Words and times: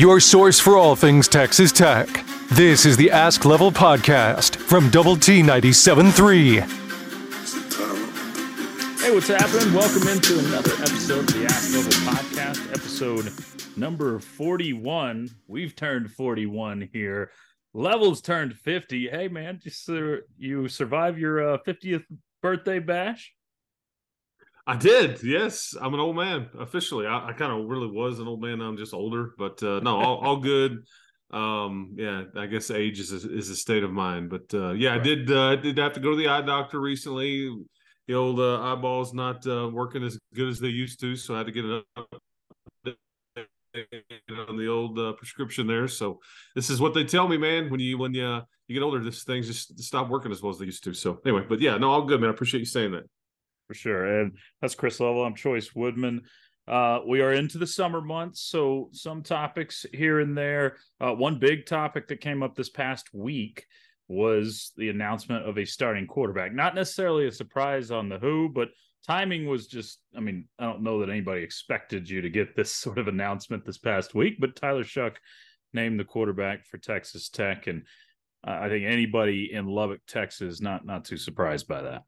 your 0.00 0.18
source 0.18 0.58
for 0.58 0.78
all 0.78 0.96
things 0.96 1.28
Texas 1.28 1.70
Tech. 1.70 2.08
This 2.52 2.86
is 2.86 2.96
the 2.96 3.10
Ask 3.10 3.44
Level 3.44 3.70
Podcast 3.70 4.56
from 4.56 4.88
Double 4.88 5.14
T 5.14 5.42
97.3. 5.42 6.62
Hey, 9.02 9.14
what's 9.14 9.28
happening? 9.28 9.74
Welcome 9.74 10.08
into 10.08 10.38
another 10.38 10.72
episode 10.72 11.28
of 11.28 11.34
the 11.34 11.44
Ask 11.44 11.74
Level 11.74 11.92
Podcast, 12.10 12.70
episode 12.70 13.30
number 13.76 14.18
41. 14.18 15.28
We've 15.46 15.76
turned 15.76 16.10
41 16.10 16.88
here. 16.94 17.30
Levels 17.74 18.22
turned 18.22 18.56
50. 18.56 19.10
Hey, 19.10 19.28
man, 19.28 19.60
just 19.62 19.86
uh, 19.90 20.16
you 20.38 20.68
survive 20.68 21.18
your 21.18 21.52
uh, 21.52 21.58
50th 21.66 22.04
birthday 22.40 22.78
bash? 22.78 23.34
I 24.70 24.76
did. 24.76 25.20
Yes, 25.24 25.74
I'm 25.80 25.94
an 25.94 25.98
old 25.98 26.14
man 26.14 26.48
officially. 26.56 27.04
I, 27.04 27.30
I 27.30 27.32
kind 27.32 27.50
of 27.50 27.68
really 27.68 27.88
was 27.88 28.20
an 28.20 28.28
old 28.28 28.40
man. 28.40 28.60
I'm 28.60 28.76
just 28.76 28.94
older, 28.94 29.32
but 29.36 29.60
uh, 29.64 29.80
no, 29.80 29.96
all, 29.96 30.18
all 30.18 30.36
good. 30.52 30.84
Um, 31.32 31.96
yeah, 31.98 32.22
I 32.36 32.46
guess 32.46 32.70
age 32.70 33.00
is 33.00 33.12
a, 33.12 33.36
is 33.36 33.50
a 33.50 33.56
state 33.56 33.82
of 33.82 33.90
mind. 33.90 34.30
But 34.30 34.54
uh, 34.54 34.70
yeah, 34.70 34.90
right. 34.90 35.00
I 35.00 35.02
did. 35.02 35.28
Uh, 35.28 35.48
I 35.48 35.56
did 35.56 35.76
have 35.78 35.94
to 35.94 36.00
go 36.00 36.10
to 36.10 36.16
the 36.16 36.28
eye 36.28 36.42
doctor 36.42 36.80
recently. 36.80 37.52
The 38.06 38.14
old 38.14 38.38
uh, 38.38 38.62
eyeballs 38.62 39.12
not 39.12 39.44
uh, 39.44 39.68
working 39.72 40.04
as 40.04 40.16
good 40.36 40.48
as 40.48 40.60
they 40.60 40.68
used 40.68 41.00
to, 41.00 41.16
so 41.16 41.34
I 41.34 41.38
had 41.38 41.46
to 41.46 41.52
get 41.52 41.64
it 41.64 41.84
up 41.96 42.06
on 44.48 44.56
the 44.56 44.68
old 44.68 45.00
uh, 45.00 45.14
prescription 45.14 45.66
there. 45.66 45.88
So 45.88 46.20
this 46.54 46.70
is 46.70 46.80
what 46.80 46.94
they 46.94 47.02
tell 47.02 47.26
me, 47.26 47.38
man. 47.38 47.70
When 47.70 47.80
you 47.80 47.98
when 47.98 48.14
you 48.14 48.24
uh, 48.24 48.42
you 48.68 48.74
get 48.74 48.84
older, 48.84 49.02
this 49.02 49.24
things 49.24 49.48
just 49.48 49.80
stop 49.80 50.08
working 50.08 50.30
as 50.30 50.40
well 50.40 50.52
as 50.52 50.60
they 50.60 50.66
used 50.66 50.84
to. 50.84 50.94
So 50.94 51.18
anyway, 51.26 51.42
but 51.48 51.60
yeah, 51.60 51.76
no, 51.76 51.90
all 51.90 52.04
good, 52.04 52.20
man. 52.20 52.30
I 52.30 52.32
appreciate 52.32 52.60
you 52.60 52.66
saying 52.66 52.92
that 52.92 53.02
for 53.70 53.74
sure. 53.74 54.20
And 54.20 54.32
that's 54.60 54.74
Chris 54.74 54.98
Level. 54.98 55.24
I'm 55.24 55.36
Chois 55.36 55.76
Woodman. 55.76 56.22
Uh, 56.66 56.98
we 57.06 57.20
are 57.20 57.32
into 57.32 57.56
the 57.56 57.68
summer 57.68 58.00
months, 58.00 58.42
so 58.42 58.88
some 58.90 59.22
topics 59.22 59.86
here 59.92 60.18
and 60.18 60.36
there. 60.36 60.78
Uh, 61.00 61.12
one 61.12 61.38
big 61.38 61.66
topic 61.66 62.08
that 62.08 62.20
came 62.20 62.42
up 62.42 62.56
this 62.56 62.68
past 62.68 63.14
week 63.14 63.64
was 64.08 64.72
the 64.76 64.88
announcement 64.88 65.48
of 65.48 65.56
a 65.56 65.64
starting 65.64 66.08
quarterback. 66.08 66.52
Not 66.52 66.74
necessarily 66.74 67.28
a 67.28 67.32
surprise 67.32 67.92
on 67.92 68.08
the 68.08 68.18
who, 68.18 68.48
but 68.48 68.70
timing 69.06 69.46
was 69.46 69.68
just, 69.68 70.00
I 70.16 70.18
mean, 70.18 70.48
I 70.58 70.64
don't 70.64 70.82
know 70.82 70.98
that 70.98 71.10
anybody 71.10 71.42
expected 71.42 72.10
you 72.10 72.22
to 72.22 72.28
get 72.28 72.56
this 72.56 72.72
sort 72.74 72.98
of 72.98 73.06
announcement 73.06 73.64
this 73.64 73.78
past 73.78 74.16
week, 74.16 74.38
but 74.40 74.56
Tyler 74.56 74.82
Shough 74.82 75.14
named 75.72 76.00
the 76.00 76.04
quarterback 76.04 76.66
for 76.66 76.78
Texas 76.78 77.28
Tech. 77.28 77.68
And 77.68 77.84
I 78.42 78.68
think 78.68 78.84
anybody 78.84 79.50
in 79.52 79.66
Lubbock, 79.66 80.00
Texas, 80.08 80.60
not 80.60 80.84
not 80.84 81.04
too 81.04 81.16
surprised 81.16 81.68
by 81.68 81.82
that 81.82 82.02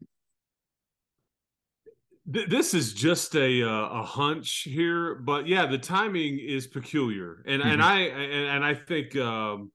this 2.24 2.72
is 2.72 2.94
just 2.94 3.34
a 3.34 3.62
uh, 3.62 3.88
a 4.00 4.02
hunch 4.02 4.62
here, 4.62 5.16
but 5.16 5.46
yeah, 5.46 5.66
the 5.66 5.78
timing 5.78 6.38
is 6.38 6.66
peculiar, 6.66 7.42
and 7.46 7.60
mm-hmm. 7.60 7.70
and 7.70 7.82
I 7.82 7.98
and, 8.00 8.48
and 8.48 8.64
I 8.64 8.74
think 8.74 9.16
um, 9.16 9.72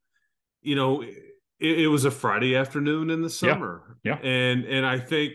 you 0.61 0.75
know 0.75 1.01
it, 1.01 1.79
it, 1.79 1.87
was 1.87 2.05
a 2.05 2.11
Friday 2.11 2.55
afternoon 2.55 3.09
in 3.09 3.21
the 3.21 3.29
summer, 3.29 3.97
yeah, 4.03 4.17
yeah. 4.21 4.29
and 4.29 4.63
and 4.63 4.85
I 4.85 4.97
think, 4.97 5.33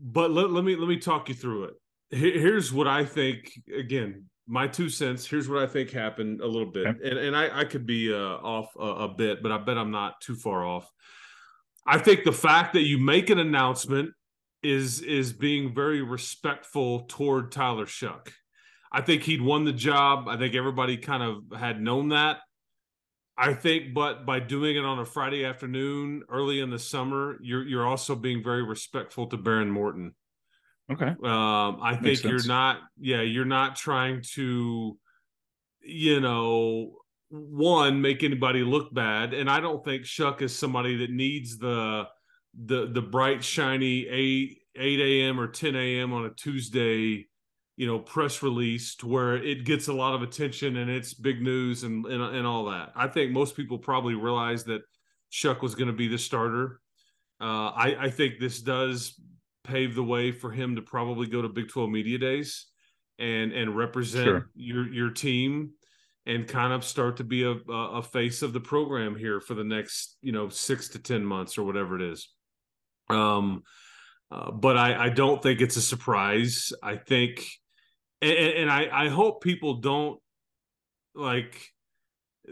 but 0.00 0.32
let, 0.32 0.50
let 0.50 0.64
me 0.64 0.74
let 0.74 0.88
me 0.88 0.96
talk 0.96 1.28
you 1.28 1.34
through 1.34 1.64
it. 1.64 1.74
Here's 2.10 2.72
what 2.72 2.88
I 2.88 3.04
think. 3.04 3.52
Again, 3.72 4.24
my 4.48 4.66
two 4.66 4.88
cents. 4.88 5.24
Here's 5.24 5.48
what 5.48 5.62
I 5.62 5.66
think 5.68 5.90
happened 5.90 6.40
a 6.40 6.46
little 6.46 6.72
bit, 6.72 6.88
okay. 6.88 7.08
and 7.08 7.18
and 7.18 7.36
I 7.36 7.60
I 7.60 7.64
could 7.64 7.86
be 7.86 8.12
uh, 8.12 8.16
off 8.16 8.74
a, 8.76 9.04
a 9.04 9.08
bit, 9.08 9.44
but 9.44 9.52
I 9.52 9.58
bet 9.58 9.78
I'm 9.78 9.92
not 9.92 10.20
too 10.20 10.34
far 10.34 10.66
off. 10.66 10.90
I 11.86 11.98
think 11.98 12.24
the 12.24 12.32
fact 12.32 12.72
that 12.72 12.82
you 12.82 12.98
make 12.98 13.30
an 13.30 13.38
announcement 13.38 14.12
is 14.62 15.00
is 15.00 15.32
being 15.32 15.74
very 15.74 16.02
respectful 16.02 17.00
toward 17.00 17.52
Tyler 17.52 17.86
Shough. 17.86 18.28
I 18.92 19.00
think 19.00 19.22
he'd 19.22 19.42
won 19.42 19.64
the 19.64 19.72
job. 19.72 20.28
I 20.28 20.36
think 20.36 20.54
everybody 20.54 20.96
kind 20.96 21.22
of 21.22 21.58
had 21.58 21.80
known 21.80 22.10
that. 22.10 22.38
I 23.36 23.54
think, 23.54 23.94
but 23.94 24.26
by 24.26 24.40
doing 24.40 24.76
it 24.76 24.84
on 24.84 24.98
a 24.98 25.06
Friday 25.06 25.44
afternoon 25.44 26.22
early 26.28 26.60
in 26.60 26.70
the 26.70 26.78
summer, 26.78 27.38
you're 27.40 27.66
you're 27.66 27.86
also 27.86 28.14
being 28.14 28.42
very 28.42 28.62
respectful 28.62 29.26
to 29.28 29.38
Behren 29.38 29.70
Morton. 29.70 30.14
Okay. 30.92 31.06
Um, 31.06 31.16
I 31.24 31.92
Makes 31.92 32.02
think 32.02 32.18
sense. 32.18 32.30
you're 32.30 32.54
not. 32.54 32.80
Yeah, 33.00 33.22
you're 33.22 33.46
not 33.46 33.76
trying 33.76 34.22
to, 34.34 34.98
you 35.80 36.20
know, 36.20 36.96
one 37.30 38.02
make 38.02 38.22
anybody 38.22 38.62
look 38.62 38.92
bad, 38.92 39.32
and 39.32 39.48
I 39.48 39.60
don't 39.60 39.82
think 39.82 40.04
Shough 40.04 40.42
is 40.42 40.56
somebody 40.56 40.98
that 40.98 41.10
needs 41.10 41.56
the 41.56 42.04
the 42.54 42.86
the 42.86 43.02
bright 43.02 43.42
shiny 43.42 44.06
8 44.06 44.58
8 44.76 45.00
a.m 45.00 45.40
or 45.40 45.46
10 45.46 45.74
a.m 45.74 46.12
on 46.12 46.26
a 46.26 46.30
tuesday 46.30 47.26
you 47.76 47.86
know 47.86 47.98
press 47.98 48.42
release 48.42 48.94
to 48.96 49.06
where 49.06 49.36
it 49.36 49.64
gets 49.64 49.88
a 49.88 49.92
lot 49.92 50.14
of 50.14 50.22
attention 50.22 50.76
and 50.76 50.90
it's 50.90 51.14
big 51.14 51.40
news 51.42 51.82
and 51.82 52.04
and, 52.06 52.22
and 52.22 52.46
all 52.46 52.66
that. 52.66 52.92
I 52.94 53.08
think 53.08 53.32
most 53.32 53.56
people 53.56 53.78
probably 53.78 54.14
realize 54.14 54.64
that 54.64 54.82
shough 55.30 55.60
was 55.62 55.74
going 55.74 55.88
to 55.88 55.94
be 55.94 56.08
the 56.08 56.18
starter. 56.18 56.80
Uh, 57.40 57.70
I, 57.70 57.96
I 58.04 58.10
think 58.10 58.38
this 58.38 58.60
does 58.60 59.20
pave 59.64 59.94
the 59.94 60.04
way 60.04 60.30
for 60.30 60.50
him 60.50 60.76
to 60.76 60.82
probably 60.82 61.26
go 61.26 61.42
to 61.42 61.48
big 61.48 61.68
12 61.68 61.90
media 61.90 62.18
days 62.18 62.66
and 63.18 63.52
and 63.52 63.76
represent 63.76 64.26
sure. 64.26 64.50
your 64.54 64.92
your 64.92 65.10
team 65.10 65.70
and 66.26 66.46
kind 66.46 66.72
of 66.72 66.84
start 66.84 67.16
to 67.16 67.24
be 67.24 67.42
a, 67.42 67.56
a 67.72 68.02
face 68.02 68.42
of 68.42 68.52
the 68.52 68.60
program 68.60 69.16
here 69.16 69.40
for 69.40 69.54
the 69.54 69.64
next 69.64 70.18
you 70.20 70.32
know 70.32 70.48
six 70.48 70.88
to 70.90 70.98
ten 70.98 71.24
months 71.24 71.56
or 71.56 71.64
whatever 71.64 71.96
it 71.96 72.02
is 72.02 72.28
um, 73.12 73.62
uh, 74.30 74.50
but 74.50 74.76
I, 74.76 75.06
I 75.06 75.08
don't 75.10 75.42
think 75.42 75.60
it's 75.60 75.76
a 75.76 75.82
surprise. 75.82 76.72
I 76.82 76.96
think, 76.96 77.46
and, 78.20 78.32
and 78.32 78.70
I, 78.70 78.88
I 78.90 79.08
hope 79.08 79.42
people 79.42 79.74
don't 79.74 80.18
like 81.14 81.60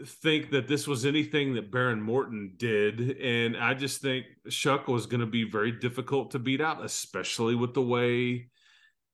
think 0.05 0.51
that 0.51 0.67
this 0.67 0.87
was 0.87 1.05
anything 1.05 1.55
that 1.55 1.71
Behren 1.71 2.01
Morton 2.01 2.53
did. 2.55 3.17
And 3.19 3.57
I 3.57 3.73
just 3.73 4.01
think 4.01 4.25
Shough 4.47 4.87
was 4.87 5.05
going 5.05 5.21
to 5.21 5.25
be 5.27 5.49
very 5.49 5.71
difficult 5.71 6.31
to 6.31 6.39
beat 6.39 6.61
out, 6.61 6.83
especially 6.83 7.55
with 7.55 7.73
the 7.73 7.81
way 7.81 8.49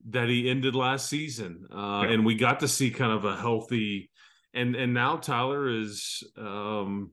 that 0.10 0.30
he 0.30 0.50
ended 0.50 0.76
last 0.76 1.10
season. 1.10 1.66
Uh, 1.72 2.04
yeah. 2.06 2.12
And 2.12 2.26
we 2.26 2.36
got 2.36 2.60
to 2.60 2.68
see 2.68 2.92
kind 2.92 3.12
of 3.12 3.26
a 3.26 3.36
healthy, 3.36 4.10
and 4.54 4.76
and 4.76 4.94
now 4.94 5.18
Tyler 5.18 5.68
is 5.68 6.24
um, 6.38 7.12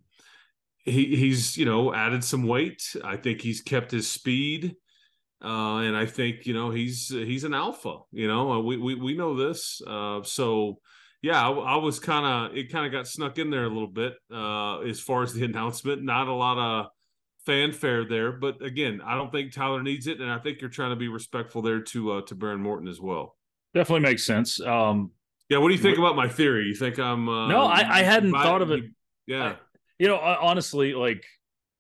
he 0.85 1.17
he's 1.17 1.57
you 1.57 1.65
know 1.65 1.95
added 1.95 2.25
some 2.25 2.47
weight. 2.47 2.83
I 3.03 3.17
think 3.17 3.41
he's 3.41 3.61
kept 3.61 3.91
his 3.91 4.09
speed, 4.09 4.77
uh, 5.43 5.79
and 5.79 5.97
I 5.97 6.07
think 6.07 6.47
you 6.47 6.55
know 6.55 6.71
he's 6.71 7.09
he's 7.09 7.45
an 7.45 7.55
alpha. 7.55 7.99
You 8.13 8.29
know 8.29 8.61
we 8.61 8.77
we 8.77 8.95
we 8.95 9.17
know 9.17 9.37
this. 9.37 9.81
Uh, 9.87 10.23
so 10.23 10.79
yeah, 11.23 11.49
I, 11.49 11.51
I 11.51 11.77
was 11.77 11.99
kind 11.99 12.27
of 12.27 12.57
it 12.57 12.71
kind 12.71 12.85
of 12.85 12.93
got 12.93 13.09
snuck 13.09 13.39
in 13.39 13.51
there 13.51 13.65
a 13.65 13.69
little 13.69 13.89
bit 13.89 14.15
uh, 14.33 14.81
as 14.81 15.01
far 15.01 15.23
as 15.23 15.33
the 15.33 15.45
announcement. 15.47 16.03
Not 16.03 16.29
a 16.29 16.35
lot 16.35 16.59
of 16.59 16.87
fanfare 17.47 18.05
there, 18.05 18.33
but 18.33 18.63
again, 18.63 19.01
I 19.05 19.17
don't 19.17 19.33
think 19.33 19.53
Tyler 19.53 19.83
needs 19.83 20.07
it, 20.07 20.21
and 20.21 20.31
I 20.31 20.39
think 20.39 20.61
you're 20.61 20.71
trying 20.71 20.91
to 20.91 20.97
be 20.97 21.09
respectful 21.09 21.63
there 21.63 21.81
to 21.81 22.13
uh, 22.13 22.21
to 22.23 22.37
Behren 22.37 22.61
Morton 22.61 22.89
as 22.89 23.01
well. 23.01 23.37
Definitely 23.73 24.09
makes 24.09 24.25
sense. 24.25 24.61
Um, 24.61 25.13
yeah, 25.49 25.59
what 25.59 25.69
do 25.69 25.75
you 25.75 25.81
think 25.81 25.99
about 25.99 26.15
my 26.15 26.29
theory? 26.29 26.67
You 26.67 26.75
think 26.75 26.99
I'm? 26.99 27.29
Uh, 27.29 27.49
no, 27.49 27.63
I, 27.65 28.01
I 28.01 28.03
hadn't 28.03 28.33
thought 28.33 28.63
of 28.63 28.71
it. 28.71 28.85
Yeah, 29.27 29.57
you 29.99 30.09
know, 30.09 30.17
honestly, 30.17 30.95
like 30.95 31.25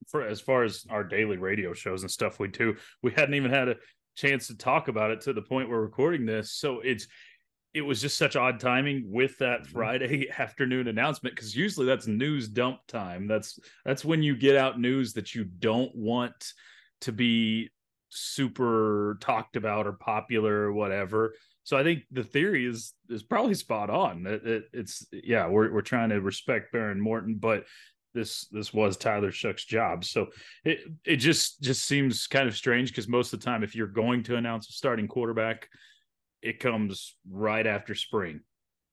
for 0.09 0.27
as 0.27 0.41
far 0.41 0.65
as 0.65 0.85
our 0.91 1.05
daily 1.05 1.37
radio 1.37 1.73
shows 1.73 2.03
and 2.03 2.11
stuff 2.11 2.39
we 2.39 2.49
do, 2.49 2.77
we 3.03 3.11
hadn't 3.11 3.35
even 3.35 3.51
had 3.51 3.69
a 3.69 3.77
chance 4.17 4.47
to 4.47 4.57
talk 4.57 4.89
about 4.89 5.11
it 5.11 5.21
to 5.23 5.33
the 5.33 5.43
point 5.43 5.69
we're 5.69 5.81
recording 5.81 6.27
this. 6.27 6.53
So 6.53 6.81
it's 6.81 7.07
it 7.75 7.83
was 7.83 8.01
just 8.01 8.17
such 8.17 8.37
odd 8.37 8.61
timing 8.61 9.11
with 9.11 9.37
that 9.39 9.63
mm-hmm. 9.63 9.73
Friday 9.73 10.31
afternoon 10.39 10.89
announcement 10.89 11.35
because 11.35 11.57
usually 11.57 11.87
that's 11.87 12.07
news 12.07 12.49
dump 12.49 12.79
time. 12.87 13.27
That's 13.27 13.59
that's 13.85 14.05
when 14.05 14.23
you 14.23 14.37
get 14.37 14.57
out 14.57 14.81
news 14.81 15.13
that 15.15 15.35
you 15.35 15.45
don't 15.45 15.95
want 15.95 16.53
to 17.03 17.13
be 17.13 17.71
super 18.11 19.19
talked 19.21 19.57
about 19.57 19.87
or 19.87 19.93
popular 19.93 20.55
or 20.55 20.73
whatever. 20.73 21.35
So 21.65 21.77
I 21.77 21.83
think 21.83 22.05
the 22.13 22.23
theory 22.23 22.67
is 22.67 22.93
is 23.09 23.23
probably 23.23 23.55
spot 23.55 23.91
on. 23.91 24.27
It, 24.27 24.47
it, 24.47 24.65
it's 24.73 25.07
yeah, 25.13 25.49
we're 25.49 25.73
we're 25.73 25.81
trying 25.81 26.11
to 26.11 26.21
respect 26.21 26.73
Behren 26.73 26.99
Morton, 26.99 27.37
but 27.41 27.65
this 28.15 28.47
this 28.51 28.73
was 28.73 28.97
Tyler 28.97 29.33
Shough's 29.33 29.65
job. 29.65 30.05
So 30.05 30.29
it 30.65 30.81
it 31.05 31.17
just 31.17 31.61
just 31.61 31.85
seems 31.85 32.27
kind 32.27 32.49
of 32.49 32.57
strange 32.57 32.91
because 32.91 33.09
most 33.09 33.33
of 33.33 33.41
the 33.41 33.45
time, 33.45 33.63
if 33.63 33.75
you're 33.75 33.87
going 33.87 34.23
to 34.25 34.37
announce 34.37 34.69
a 34.71 34.73
starting 34.73 35.09
quarterback, 35.09 35.69
it 36.41 36.61
comes 36.61 37.17
right 37.31 37.67
after 37.67 37.95
spring, 37.95 38.41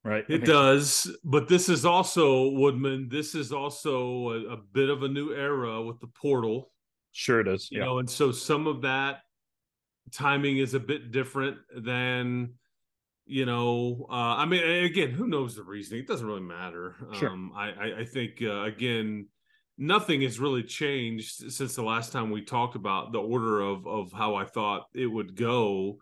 right? 0.04 0.26
It 0.28 0.34
I 0.34 0.38
mean, 0.38 0.46
does, 0.46 1.16
but 1.24 1.48
this 1.48 1.70
is 1.70 1.86
also 1.86 2.50
Woodman. 2.50 3.10
This 3.10 3.36
is 3.36 3.52
also 3.52 4.30
a, 4.30 4.54
a, 4.54 4.58
bit 4.58 4.90
of 4.90 5.04
a 5.04 5.08
new 5.08 5.34
era 5.34 5.82
with 5.82 6.00
the 6.00 6.08
portal. 6.08 6.72
Sure, 7.12 7.42
it 7.42 7.48
is. 7.48 7.70
You 7.72 7.80
yeah. 7.80 7.86
know, 7.86 8.00
and 8.00 8.10
so 8.10 8.32
some 8.32 8.68
of 8.68 8.82
that 8.82 9.20
timing 10.12 10.58
is 10.58 10.74
a 10.74 10.80
bit 10.80 11.12
different 11.12 11.58
than 11.76 12.54
you 13.32 13.46
know 13.46 14.06
uh, 14.10 14.36
i 14.38 14.46
mean 14.46 14.64
again 14.84 15.12
who 15.12 15.28
knows 15.28 15.56
the 15.56 15.64
reasoning 15.64 16.02
it 16.02 16.08
doesn't 16.08 16.28
really 16.28 16.42
matter 16.42 16.96
sure. 17.14 17.30
Um, 17.30 17.52
I, 17.56 17.70
I, 17.70 18.00
I 18.00 18.06
think 18.06 18.42
uh, 18.42 18.64
again 18.64 19.28
nothing 19.78 20.22
has 20.22 20.40
really 20.40 20.64
changed 20.64 21.52
since 21.52 21.76
the 21.76 21.84
last 21.84 22.12
time 22.12 22.30
we 22.30 22.44
talked 22.44 22.76
about 22.76 23.12
the 23.12 23.20
order 23.20 23.62
of 23.62 23.88
of 23.88 24.12
how 24.12 24.36
i 24.36 24.46
thought 24.46 24.84
it 24.94 25.08
would 25.08 25.36
go 25.36 25.98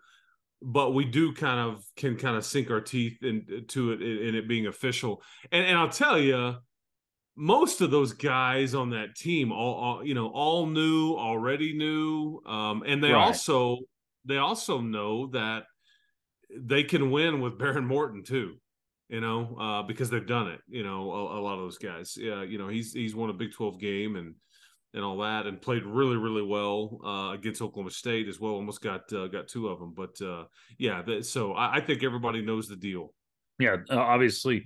but 0.61 0.93
we 0.93 1.05
do 1.05 1.33
kind 1.33 1.59
of 1.59 1.83
can 1.95 2.17
kind 2.17 2.35
of 2.35 2.45
sink 2.45 2.69
our 2.69 2.81
teeth 2.81 3.23
into 3.23 3.93
it 3.93 4.01
in 4.01 4.35
it 4.35 4.47
being 4.47 4.67
official. 4.67 5.21
And 5.51 5.65
and 5.65 5.77
I'll 5.77 5.89
tell 5.89 6.19
you, 6.19 6.55
most 7.35 7.81
of 7.81 7.91
those 7.91 8.13
guys 8.13 8.75
on 8.75 8.89
that 8.89 9.15
team 9.15 9.51
all, 9.51 9.75
all 9.75 10.05
you 10.05 10.13
know 10.13 10.27
all 10.27 10.65
knew 10.67 11.15
already 11.15 11.73
knew 11.73 12.41
um, 12.45 12.83
and 12.85 13.01
they 13.01 13.11
right. 13.11 13.27
also 13.27 13.77
they 14.25 14.37
also 14.37 14.81
know 14.81 15.27
that 15.27 15.63
they 16.57 16.83
can 16.83 17.11
win 17.11 17.41
with 17.41 17.57
Behren 17.57 17.85
Morton 17.85 18.23
too 18.23 18.55
you 19.09 19.21
know 19.21 19.57
uh, 19.59 19.83
because 19.83 20.09
they've 20.09 20.27
done 20.27 20.47
it 20.47 20.61
you 20.67 20.83
know 20.83 21.11
a, 21.11 21.39
a, 21.39 21.41
lot 21.41 21.55
of 21.55 21.59
those 21.59 21.77
guys. 21.77 22.17
Yeah 22.19 22.43
you 22.43 22.57
know 22.57 22.67
he's 22.67 22.93
he's 22.93 23.15
won 23.15 23.29
a 23.29 23.33
Big 23.33 23.51
12 23.51 23.79
game 23.79 24.15
and 24.15 24.35
and 24.93 25.03
all 25.03 25.17
that 25.19 25.45
and 25.45 25.61
played 25.61 25.83
really 25.83 26.17
really 26.17 26.43
well 26.43 26.99
uh, 27.05 27.33
against 27.33 27.61
Oklahoma 27.61 27.91
State 27.91 28.27
as 28.27 28.39
well. 28.39 28.53
Almost 28.53 28.81
got 28.81 29.11
uh, 29.11 29.27
got 29.27 29.47
two 29.47 29.67
of 29.67 29.79
them 29.79 29.93
but 29.95 30.19
uh, 30.21 30.45
yeah 30.77 31.03
so 31.21 31.53
I, 31.53 31.77
I 31.77 31.81
think 31.81 32.03
everybody 32.03 32.41
knows 32.41 32.67
the 32.67 32.75
deal. 32.75 33.13
Yeah 33.59 33.77
obviously 33.89 34.65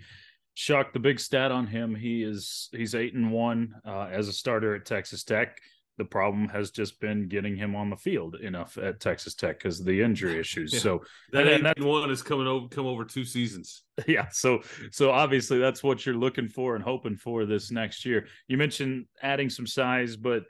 Shough, 0.55 0.93
the 0.93 0.99
big 0.99 1.19
stat 1.19 1.51
on 1.51 1.65
him, 1.65 1.95
he 1.95 2.21
is 2.21 2.69
he's 2.71 2.93
eight 2.93 3.15
and 3.15 3.31
one 3.31 3.73
uh, 3.87 4.07
as 4.11 4.27
a 4.27 4.33
starter 4.33 4.75
at 4.75 4.85
Texas 4.85 5.23
Tech. 5.23 5.57
The 5.97 6.05
problem 6.05 6.49
has 6.49 6.71
just 6.71 6.99
been 6.99 7.27
getting 7.27 7.55
him 7.55 7.75
on 7.75 7.89
the 7.89 7.95
field 7.95 8.35
enough 8.35 8.77
at 8.77 8.99
Texas 8.99 9.35
Tech 9.35 9.59
because 9.59 9.79
of 9.79 9.85
the 9.85 10.01
injury 10.01 10.39
issues. 10.39 10.73
Yeah. 10.73 10.79
So 10.83 11.03
that 11.31 11.47
and, 11.47 11.67
and 11.67 11.85
one 11.85 12.09
is 12.09 12.23
coming 12.23 12.47
over 12.47 12.67
come 12.67 12.85
over 12.85 13.05
two 13.05 13.25
seasons. 13.25 13.83
Yeah. 14.07 14.27
So 14.31 14.61
so 14.91 15.11
obviously 15.11 15.59
that's 15.59 15.83
what 15.83 16.05
you're 16.05 16.15
looking 16.15 16.49
for 16.49 16.75
and 16.75 16.83
hoping 16.83 17.15
for 17.15 17.45
this 17.45 17.69
next 17.69 18.05
year. 18.05 18.27
You 18.47 18.57
mentioned 18.57 19.05
adding 19.21 19.49
some 19.49 19.67
size, 19.67 20.15
but 20.15 20.43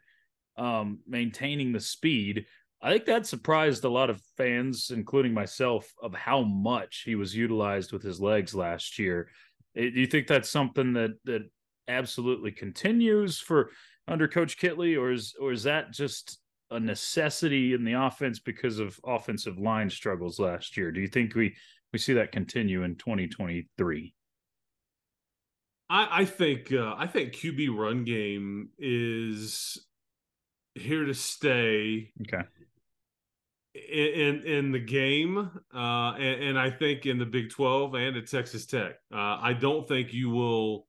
um, 0.57 0.99
maintaining 1.07 1.73
the 1.73 1.79
speed. 1.79 2.45
I 2.81 2.91
think 2.91 3.05
that 3.05 3.25
surprised 3.25 3.85
a 3.85 3.89
lot 3.89 4.09
of 4.09 4.21
fans, 4.37 4.91
including 4.93 5.33
myself, 5.33 5.93
of 6.01 6.13
how 6.13 6.41
much 6.41 7.03
he 7.05 7.15
was 7.15 7.35
utilized 7.35 7.91
with 7.91 8.03
his 8.03 8.19
legs 8.19 8.53
last 8.53 8.99
year. 8.99 9.29
Eh, 9.75 9.89
do 9.89 9.99
you 9.99 10.07
think 10.07 10.27
that's 10.27 10.49
something 10.49 10.93
that 10.93 11.11
that 11.25 11.49
absolutely 11.87 12.51
continues 12.51 13.39
for 13.39 13.71
under 14.07 14.27
Coach 14.27 14.57
Kittley, 14.57 14.99
or 14.99 15.11
is 15.11 15.35
or 15.39 15.51
is 15.51 15.63
that 15.63 15.91
just 15.91 16.39
a 16.71 16.79
necessity 16.79 17.73
in 17.73 17.83
the 17.83 17.93
offense 17.93 18.39
because 18.39 18.79
of 18.79 18.99
offensive 19.05 19.57
line 19.57 19.89
struggles 19.89 20.39
last 20.39 20.77
year? 20.77 20.91
Do 20.91 21.01
you 21.01 21.07
think 21.07 21.35
we 21.35 21.55
we 21.91 21.99
see 21.99 22.13
that 22.13 22.31
continue 22.31 22.83
in 22.83 22.95
2023? 22.95 24.13
I, 25.89 26.21
I 26.21 26.25
think 26.25 26.71
uh, 26.71 26.95
I 26.97 27.07
think 27.07 27.33
QB 27.33 27.77
run 27.77 28.03
game 28.03 28.69
is 28.77 29.85
here 30.75 31.05
to 31.05 31.13
stay. 31.13 32.11
Okay 32.21 32.43
in 33.75 34.43
in 34.43 34.71
the 34.71 34.79
game, 34.79 35.49
uh, 35.73 36.13
and, 36.13 36.43
and, 36.43 36.59
I 36.59 36.69
think 36.69 37.05
in 37.05 37.17
the 37.17 37.25
Big 37.25 37.49
Twelve 37.49 37.95
and 37.95 38.15
at 38.15 38.27
Texas 38.27 38.65
Tech. 38.65 38.93
Uh, 39.11 39.39
I 39.41 39.53
don't 39.53 39.87
think 39.87 40.13
you 40.13 40.29
will. 40.29 40.87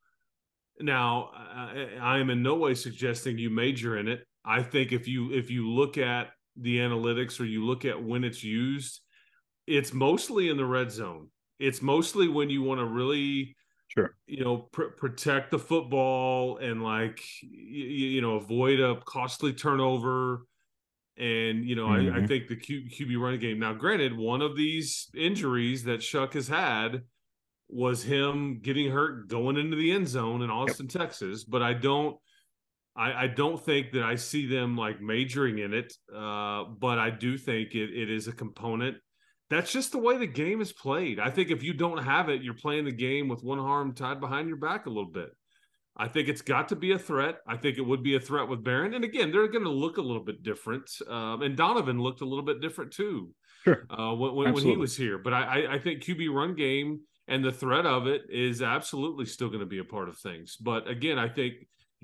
Now, 0.81 1.31
I, 1.35 1.89
I 2.01 2.19
am 2.19 2.31
in 2.31 2.43
no 2.43 2.57
way 2.57 2.75
suggesting 2.75 3.39
you 3.39 3.51
major 3.51 3.99
in 3.99 4.09
it. 4.09 4.27
I 4.45 4.63
think 4.63 4.93
if 4.93 5.07
you 5.09 5.33
if 5.33 5.51
you 5.51 5.71
look 5.71 5.99
at 5.99 6.29
the 6.57 6.79
analytics 6.79 7.41
or 7.41 7.45
you 7.45 7.65
look 7.65 7.85
at 7.85 8.03
when 8.03 8.25
it's 8.25 8.43
used, 8.43 9.01
it's 9.67 9.93
mostly 9.93 10.49
in 10.49 10.57
the 10.57 10.67
red 10.67 10.91
zone. 10.91 11.29
It's 11.59 11.81
mostly 11.81 12.29
when 12.29 12.51
you 12.51 12.63
want 12.63 12.81
to 12.81 12.87
really 12.87 13.57
sure 13.89 14.17
you 14.27 14.43
know 14.43 14.69
pr- 14.73 14.95
protect 14.97 15.51
the 15.51 15.59
football 15.59 16.59
and 16.59 16.83
like 16.83 17.21
you, 17.41 17.85
you 17.85 18.21
know 18.21 18.37
avoid 18.37 18.81
a 18.81 18.97
costly 19.07 19.53
turnover 19.53 20.47
and 21.17 21.65
you 21.65 21.77
know, 21.77 21.87
mm-hmm. 21.87 22.13
I, 22.13 22.17
I, 22.17 22.19
mm-hmm. 22.19 22.27
think 22.27 22.49
the 22.49 22.57
Q, 22.57 22.83
QB 22.91 23.21
running 23.21 23.41
game. 23.41 23.59
Now, 23.59 23.73
granted, 23.73 24.17
one 24.17 24.43
of 24.43 24.57
these 24.57 25.09
injuries 25.17 25.85
that 25.85 26.01
Shough 26.01 26.33
has 26.33 26.49
had 26.49 27.03
was 27.69 28.03
him 28.03 28.61
getting 28.63 28.91
hurt 28.91 29.29
going 29.29 29.57
into 29.57 29.77
the 29.77 29.93
end 29.93 30.09
zone 30.09 30.43
in 30.43 30.51
Austin, 30.51 30.89
yep. 30.93 31.03
Texas. 31.03 31.45
But 31.45 31.63
I 31.63 31.75
don't, 31.75 32.17
I, 32.97 33.25
I, 33.25 33.27
don't 33.27 33.63
think 33.63 33.93
that 33.93 34.03
I 34.03 34.15
see 34.15 34.47
them 34.47 34.77
like 34.77 35.01
majoring 35.01 35.59
in 35.59 35.73
it. 35.73 35.93
Uh, 36.15 36.65
but 36.65 36.99
I 36.99 37.11
do 37.11 37.37
think 37.37 37.75
it, 37.75 37.91
it 37.91 38.11
is 38.11 38.29
a 38.29 38.33
component. 38.33 38.97
That's 39.51 39.73
just 39.73 39.93
the 39.93 39.99
way 39.99 40.17
the 40.17 40.27
game 40.27 40.61
is 40.61 40.73
played. 40.73 41.21
I 41.21 41.31
think 41.31 41.51
if 41.51 41.63
you 41.63 41.75
don't 41.75 42.03
have 42.03 42.29
it, 42.29 42.43
you're 42.43 42.55
playing 42.55 42.85
the 42.85 42.93
game 42.93 43.29
with 43.29 43.43
one 43.43 43.59
arm 43.59 43.95
tied 43.95 44.21
behind 44.21 44.49
your 44.49 44.57
back 44.57 44.87
a 44.87 44.91
little 44.91 45.11
bit. 45.11 45.31
I 45.97 46.09
think 46.09 46.29
it's 46.29 46.43
got 46.43 46.69
to 46.71 46.77
be 46.77 46.93
a 46.93 46.99
threat. 46.99 47.37
I 47.47 47.57
think 47.57 47.79
it 47.79 47.83
would 47.83 48.03
be 48.03 48.17
a 48.17 48.21
threat 48.21 48.49
with 48.49 48.65
Behren. 48.65 48.97
And 48.97 49.05
again, 49.05 49.31
they're 49.31 49.47
going 49.47 49.65
to 49.65 49.71
look 49.71 49.97
a 49.97 50.03
little 50.03 50.25
bit 50.25 50.43
different. 50.43 50.91
Um, 51.09 51.43
and 51.43 51.57
Donovan 51.57 52.01
looked 52.01 52.21
a 52.21 52.25
little 52.25 52.45
bit 52.45 52.61
different 52.61 52.93
too. 52.93 53.31
Sure. 53.63 53.87
Uh, 53.89 54.13
when, 54.15 54.35
when, 54.35 54.53
when, 54.53 54.65
he 54.65 54.77
was 54.77 54.97
here. 54.97 55.19
But 55.19 55.35
I, 55.35 55.75
I 55.75 55.79
think 55.79 56.03
QB 56.03 56.35
run 56.35 56.55
game 56.55 57.01
and 57.29 57.45
the 57.45 57.53
threat 57.53 57.87
of 57.87 58.07
it 58.07 58.23
is 58.29 58.63
absolutely 58.63 59.27
still 59.27 59.49
going 59.49 59.61
to 59.61 59.67
be 59.67 59.79
a 59.79 59.85
part 59.85 60.09
of 60.09 60.19
things. 60.19 60.57
But 60.57 60.89
again, 60.89 61.19
I 61.19 61.29
think 61.29 61.55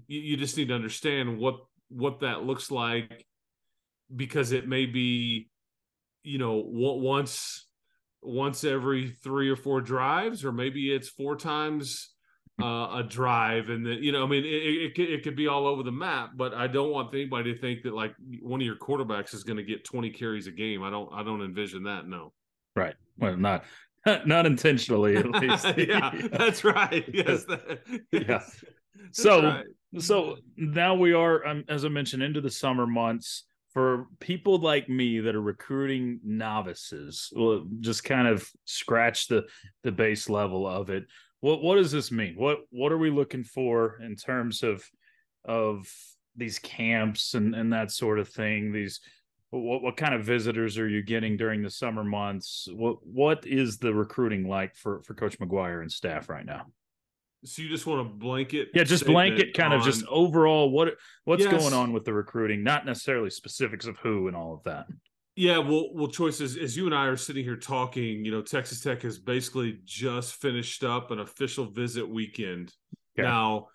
you, 0.06 0.20
you 0.20 0.36
just 0.36 0.56
need 0.56 0.68
to 0.68 0.74
understand 0.74 1.38
what 1.38 1.56
what 1.88 2.20
that 2.20 2.44
looks 2.44 2.70
like 2.70 3.26
because 4.14 4.52
it 4.52 4.68
may 4.68 4.86
be, 4.86 5.50
you 6.22 6.38
know, 6.38 6.62
once 6.66 7.66
once 8.22 8.64
every 8.64 9.10
three 9.22 9.50
or 9.50 9.56
four 9.56 9.80
drives, 9.80 10.44
or 10.44 10.52
maybe 10.52 10.92
it's 10.92 11.08
four 11.08 11.36
times 11.36 12.10
uh, 12.62 12.98
a 12.98 13.04
drive. 13.06 13.68
And 13.68 13.84
then 13.84 14.02
you 14.02 14.12
know 14.12 14.22
i 14.22 14.26
mean 14.26 14.44
it, 14.44 14.98
it, 14.98 15.00
it, 15.00 15.22
could 15.22 15.36
be 15.36 15.48
all 15.48 15.66
over 15.66 15.82
the 15.82 15.92
map 15.92 16.32
but 16.36 16.52
i 16.54 16.66
don't 16.66 16.90
want 16.90 17.14
anybody 17.14 17.54
to 17.54 17.58
think 17.58 17.82
that 17.82 17.94
like 17.94 18.14
one 18.40 18.60
of 18.60 18.66
your 18.66 18.76
quarterbacks 18.76 19.34
is 19.34 19.44
going 19.44 19.56
to 19.56 19.62
get 19.62 19.84
20 19.84 20.10
carries 20.10 20.46
a 20.46 20.52
game. 20.52 20.82
I 20.82 20.90
don't 20.90 21.10
i 21.12 21.22
don't 21.22 21.42
envision 21.42 21.84
that 21.84 22.06
no. 22.06 22.32
Right. 22.76 22.94
Well 23.18 23.36
not 23.36 23.64
not 24.26 24.46
intentionally 24.46 25.16
at 25.16 25.28
least 25.30 25.66
yeah 25.76 26.10
that's 26.32 26.64
right 26.64 27.04
yes 27.12 27.44
that, 27.44 27.80
yeah 28.12 28.42
so 29.12 29.42
right. 29.42 29.66
so 29.98 30.36
now 30.56 30.94
we 30.94 31.12
are 31.12 31.46
um, 31.46 31.64
as 31.68 31.84
i 31.84 31.88
mentioned 31.88 32.22
into 32.22 32.40
the 32.40 32.50
summer 32.50 32.86
months 32.86 33.44
for 33.72 34.06
people 34.18 34.58
like 34.58 34.88
me 34.88 35.20
that 35.20 35.34
are 35.34 35.42
recruiting 35.42 36.18
novices 36.24 37.30
well 37.36 37.64
just 37.80 38.04
kind 38.04 38.26
of 38.26 38.48
scratch 38.64 39.28
the 39.28 39.44
the 39.84 39.92
base 39.92 40.28
level 40.28 40.66
of 40.66 40.90
it 40.90 41.04
what 41.40 41.62
what 41.62 41.76
does 41.76 41.90
this 41.90 42.12
mean? 42.12 42.34
What 42.36 42.58
what 42.70 42.92
are 42.92 42.98
we 42.98 43.10
looking 43.10 43.44
for 43.44 43.98
in 44.02 44.14
terms 44.14 44.62
of 44.62 44.84
of 45.44 45.86
these 46.36 46.58
camps 46.58 47.34
and 47.34 47.54
and 47.54 47.72
that 47.72 47.90
sort 47.90 48.18
of 48.18 48.28
thing? 48.28 48.72
These 48.72 49.00
what 49.50 49.82
what 49.82 49.96
kind 49.96 50.14
of 50.14 50.24
visitors 50.24 50.78
are 50.78 50.88
you 50.88 51.02
getting 51.02 51.36
during 51.36 51.62
the 51.62 51.70
summer 51.70 52.04
months? 52.04 52.68
What 52.72 53.04
what 53.06 53.46
is 53.46 53.78
the 53.78 53.92
recruiting 53.92 54.48
like 54.48 54.76
for 54.76 55.02
for 55.02 55.14
Coach 55.14 55.38
McGuire 55.38 55.82
and 55.82 55.90
staff 55.90 56.28
right 56.28 56.46
now? 56.46 56.66
So 57.44 57.62
you 57.62 57.68
just 57.68 57.86
want 57.86 58.06
to 58.06 58.14
blanket? 58.14 58.68
Yeah, 58.74 58.84
just 58.84 59.06
blanket 59.06 59.54
kind 59.54 59.72
on... 59.72 59.80
of 59.80 59.84
just 59.84 60.04
overall 60.06 60.70
what 60.70 60.94
what's 61.24 61.42
yes. 61.42 61.50
going 61.50 61.74
on 61.74 61.92
with 61.92 62.04
the 62.04 62.12
recruiting, 62.12 62.62
not 62.62 62.86
necessarily 62.86 63.30
specifics 63.30 63.86
of 63.86 63.96
who 63.98 64.28
and 64.28 64.36
all 64.36 64.54
of 64.54 64.62
that. 64.64 64.86
Yeah, 65.36 65.58
well, 65.58 65.94
well, 65.94 66.08
Chois 66.08 66.40
as 66.42 66.76
you 66.76 66.86
and 66.86 66.94
I 66.94 67.06
are 67.06 67.16
sitting 67.16 67.44
here 67.44 67.56
talking, 67.56 68.24
you 68.24 68.30
know, 68.30 68.42
Texas 68.42 68.82
Tech 68.82 69.02
has 69.02 69.18
basically 69.18 69.78
just 69.84 70.34
finished 70.34 70.84
up 70.84 71.12
an 71.12 71.20
official 71.20 71.64
visit 71.64 72.06
weekend. 72.06 72.74
Okay. 73.18 73.26
Now, 73.26 73.68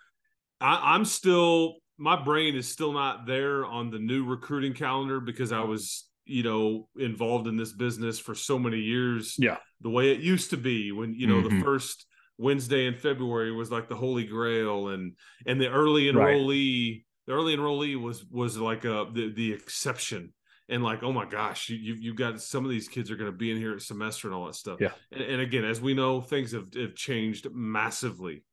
I, 0.62 0.94
I'm 0.94 1.05
still 1.05 1.77
my 1.97 2.21
brain 2.21 2.55
is 2.55 2.67
still 2.67 2.91
not 2.91 3.25
there 3.25 3.65
on 3.65 3.89
the 3.89 3.99
new 3.99 4.25
recruiting 4.25 4.73
calendar 4.73 5.19
because 5.19 5.51
I 5.51 5.61
was, 5.61 6.07
you 6.25 6.43
know, 6.43 6.87
involved 6.97 7.47
in 7.47 7.57
this 7.57 7.71
business 7.71 8.19
for 8.19 8.35
so 8.35 8.59
many 8.59 8.79
years. 8.79 9.35
Yeah, 9.37 9.57
the 9.81 9.89
way 9.89 10.11
it 10.11 10.19
used 10.19 10.49
to 10.51 10.57
be 10.57 10.91
when 10.91 11.13
you 11.13 11.27
know 11.27 11.41
mm-hmm. 11.41 11.59
the 11.59 11.63
first 11.63 12.05
Wednesday 12.37 12.87
in 12.87 12.95
February 12.95 13.51
was 13.51 13.71
like 13.71 13.87
the 13.87 13.95
holy 13.95 14.25
grail, 14.25 14.89
and 14.89 15.13
and 15.45 15.59
the 15.59 15.69
early 15.69 16.05
enrollee, 16.11 16.91
right. 16.91 17.01
the 17.27 17.33
early 17.33 17.55
enrollee 17.55 18.01
was 18.01 18.25
was 18.25 18.57
like 18.57 18.85
a 18.85 19.07
the 19.13 19.31
the 19.33 19.53
exception 19.53 20.33
and 20.67 20.83
like 20.83 21.03
oh 21.03 21.11
my 21.11 21.25
gosh 21.25 21.69
you 21.69 21.95
you've 21.95 22.15
got 22.15 22.41
some 22.41 22.65
of 22.65 22.71
these 22.71 22.87
kids 22.87 23.11
are 23.11 23.15
going 23.15 23.31
to 23.31 23.37
be 23.37 23.51
in 23.51 23.57
here 23.57 23.73
at 23.73 23.81
semester 23.81 24.27
and 24.27 24.35
all 24.35 24.45
that 24.45 24.55
stuff 24.55 24.79
yeah 24.81 24.91
and, 25.11 25.21
and 25.21 25.41
again 25.41 25.63
as 25.63 25.79
we 25.79 25.93
know 25.93 26.21
things 26.21 26.51
have, 26.51 26.73
have 26.73 26.95
changed 26.95 27.47
massively 27.53 28.43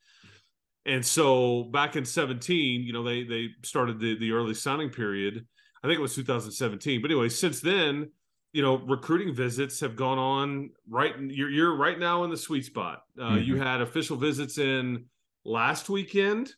and 0.87 1.05
so 1.05 1.65
back 1.65 1.97
in 1.97 2.05
17 2.05 2.83
you 2.83 2.93
know 2.93 3.03
they 3.03 3.25
they 3.25 3.49
started 3.63 4.01
the 4.01 4.19
the 4.19 4.33
early 4.33 4.55
signing 4.55 4.91
period. 4.91 5.47
I 5.85 5.89
think 5.89 5.99
it 5.99 6.03
was 6.03 6.15
2017 6.15 7.03
but 7.03 7.11
anyway 7.11 7.29
since 7.29 7.61
then 7.61 8.11
you 8.53 8.63
know 8.63 8.77
recruiting 8.77 9.35
visits 9.35 9.81
have 9.81 9.97
gone 9.97 10.19
on 10.19 10.71
right 10.89 11.15
you're, 11.19 11.51
you're 11.51 11.77
right 11.77 11.99
now 11.99 12.25
in 12.25 12.31
the 12.31 12.37
sweet 12.37 12.65
spot. 12.65 13.03
Uh, 13.19 13.31
mm-hmm. 13.31 13.45
you 13.45 13.57
had 13.57 13.81
official 13.81 14.17
visits 14.17 14.59
in 14.59 15.07
last 15.45 15.89
weekend 15.89 16.55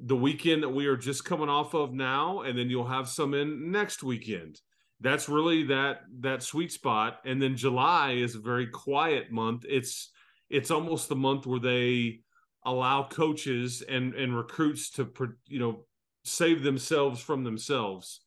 the 0.00 0.16
weekend 0.16 0.62
that 0.62 0.68
we 0.68 0.86
are 0.86 0.96
just 0.96 1.24
coming 1.24 1.48
off 1.48 1.74
of 1.74 1.92
now 1.92 2.42
and 2.42 2.58
then 2.58 2.70
you'll 2.70 2.86
have 2.86 3.08
some 3.08 3.34
in 3.34 3.70
next 3.70 4.02
weekend. 4.02 4.60
That's 5.00 5.28
really 5.28 5.64
that 5.64 6.02
that 6.20 6.42
sweet 6.42 6.72
spot. 6.72 7.20
And 7.24 7.40
then 7.40 7.56
july 7.56 8.12
is 8.12 8.34
a 8.34 8.40
very 8.40 8.66
quiet 8.66 9.30
month. 9.30 9.64
It's 9.68 10.10
it's 10.50 10.70
almost 10.70 11.08
the 11.08 11.16
month 11.16 11.46
where 11.46 11.60
they 11.60 12.20
allow 12.64 13.04
coaches 13.04 13.82
and 13.88 14.14
and 14.14 14.36
recruits 14.36 14.90
to 14.90 15.10
you 15.46 15.58
know 15.58 15.84
save 16.24 16.62
themselves 16.62 17.20
from 17.20 17.44
themselves 17.44 18.20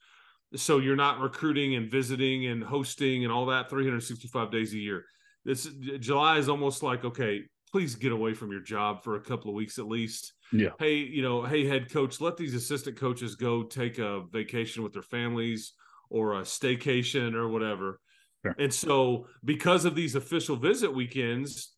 So 0.55 0.79
you're 0.79 0.95
not 0.97 1.19
recruiting 1.19 1.75
and 1.75 1.89
visiting 1.89 2.47
and 2.47 2.63
hosting 2.63 3.23
and 3.23 3.31
all 3.31 3.45
that 3.47 3.69
365 3.69 4.51
days 4.51 4.73
a 4.73 4.77
year. 4.77 5.05
This 5.45 5.65
July 5.99 6.37
is 6.37 6.49
almost 6.49 6.83
like 6.83 7.05
okay, 7.05 7.43
please 7.71 7.95
get 7.95 8.11
away 8.11 8.33
from 8.33 8.51
your 8.51 8.61
job 8.61 9.03
for 9.03 9.15
a 9.15 9.21
couple 9.21 9.49
of 9.49 9.55
weeks 9.55 9.79
at 9.79 9.87
least. 9.87 10.33
Yeah. 10.51 10.71
Hey, 10.79 10.95
you 10.97 11.21
know, 11.21 11.43
hey 11.43 11.65
head 11.65 11.91
coach, 11.91 12.19
let 12.19 12.37
these 12.37 12.53
assistant 12.53 12.97
coaches 12.97 13.35
go 13.35 13.63
take 13.63 13.97
a 13.99 14.23
vacation 14.31 14.83
with 14.83 14.93
their 14.93 15.01
families 15.01 15.73
or 16.09 16.35
a 16.35 16.41
staycation 16.41 17.33
or 17.33 17.47
whatever. 17.47 17.99
Sure. 18.45 18.55
And 18.59 18.73
so 18.73 19.27
because 19.45 19.85
of 19.85 19.95
these 19.95 20.15
official 20.15 20.57
visit 20.57 20.93
weekends, 20.93 21.73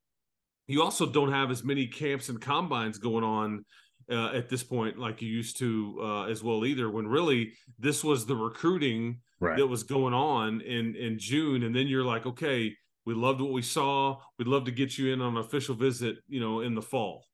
you 0.68 0.82
also 0.82 1.06
don't 1.06 1.32
have 1.32 1.52
as 1.52 1.64
many 1.64 1.88
camps 1.88 2.30
and 2.30 2.42
combines 2.42 2.98
going 2.98 3.24
on 3.24 3.66
uh, 4.12 4.32
at 4.34 4.50
this 4.50 4.64
point 4.64 4.98
like 4.98 5.22
you 5.22 5.30
used 5.30 5.58
to 5.58 5.98
uh, 6.02 6.24
as 6.26 6.44
well 6.44 6.66
either 6.66 6.90
when 6.90 7.08
really 7.08 7.54
this 7.80 8.04
was 8.04 8.26
the 8.26 8.36
recruiting 8.36 9.20
right. 9.40 9.58
that 9.58 9.68
was 9.68 9.84
going 9.84 10.14
on 10.14 10.62
in 10.62 10.96
in 10.96 11.18
June. 11.18 11.64
And 11.64 11.76
then 11.76 11.88
you're 11.88 12.04
like 12.04 12.26
okay 12.26 12.74
we 13.06 13.14
loved 13.14 13.42
what 13.42 13.52
we 13.52 13.62
saw. 13.62 14.18
We'd 14.40 14.48
love 14.48 14.64
to 14.64 14.72
get 14.72 14.98
you 14.98 15.12
in 15.12 15.20
on 15.20 15.36
an 15.36 15.44
official 15.44 15.76
visit 15.76 16.18
you 16.28 16.40
know 16.40 16.62
in 16.62 16.76
the 16.76 16.82
fall. 16.82 17.26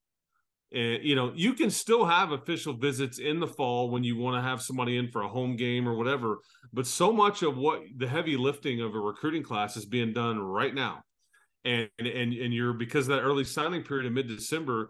And 0.71 1.03
you 1.03 1.15
know 1.15 1.31
you 1.35 1.53
can 1.53 1.71
still 1.71 2.05
have 2.05 2.31
official 2.31 2.73
visits 2.73 3.17
in 3.17 3.39
the 3.39 3.47
fall 3.47 3.89
when 3.89 4.03
you 4.03 4.17
want 4.17 4.37
to 4.37 4.47
have 4.47 4.61
somebody 4.61 4.97
in 4.97 5.09
for 5.09 5.23
a 5.23 5.29
home 5.29 5.55
game 5.55 5.87
or 5.87 5.95
whatever 5.95 6.37
but 6.71 6.85
so 6.85 7.11
much 7.11 7.41
of 7.41 7.57
what 7.57 7.81
the 7.97 8.07
heavy 8.07 8.37
lifting 8.37 8.79
of 8.79 8.93
a 8.93 8.99
recruiting 8.99 9.41
class 9.41 9.75
is 9.75 9.87
being 9.87 10.13
done 10.13 10.37
right 10.37 10.75
now 10.75 11.01
and 11.65 11.89
and 11.99 12.33
and 12.33 12.53
you're 12.53 12.73
because 12.73 13.07
of 13.07 13.15
that 13.15 13.21
early 13.21 13.43
signing 13.43 13.83
period 13.83 14.05
in 14.05 14.13
mid-december 14.13 14.89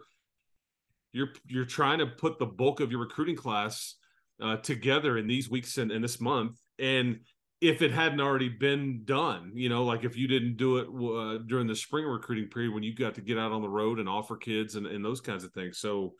you're 1.12 1.30
you're 1.46 1.64
trying 1.64 1.98
to 1.98 2.06
put 2.06 2.38
the 2.38 2.46
bulk 2.46 2.80
of 2.80 2.90
your 2.90 3.00
recruiting 3.00 3.36
class 3.36 3.96
uh, 4.42 4.56
together 4.56 5.18
in 5.18 5.26
these 5.26 5.50
weeks 5.50 5.76
and, 5.76 5.90
in 5.92 6.00
this 6.00 6.20
month. 6.20 6.58
And 6.78 7.20
if 7.60 7.82
it 7.82 7.92
hadn't 7.92 8.22
already 8.22 8.48
been 8.48 9.02
done 9.04 9.52
you 9.54 9.68
know 9.68 9.84
like 9.84 10.02
if 10.02 10.16
you 10.16 10.26
didn't 10.26 10.56
do 10.56 10.78
it 10.78 10.86
uh, 10.88 11.42
during 11.46 11.66
the 11.66 11.76
spring 11.76 12.06
recruiting 12.06 12.48
period 12.48 12.72
when 12.72 12.82
you 12.82 12.94
got 12.94 13.14
to 13.14 13.20
get 13.20 13.38
out 13.38 13.52
on 13.52 13.60
the 13.60 13.68
road 13.68 13.98
and 13.98 14.08
offer 14.08 14.36
kids 14.36 14.76
and, 14.76 14.86
and 14.86 15.04
those 15.04 15.20
kinds 15.20 15.44
of 15.44 15.52
things. 15.52 15.78
So 15.78 16.14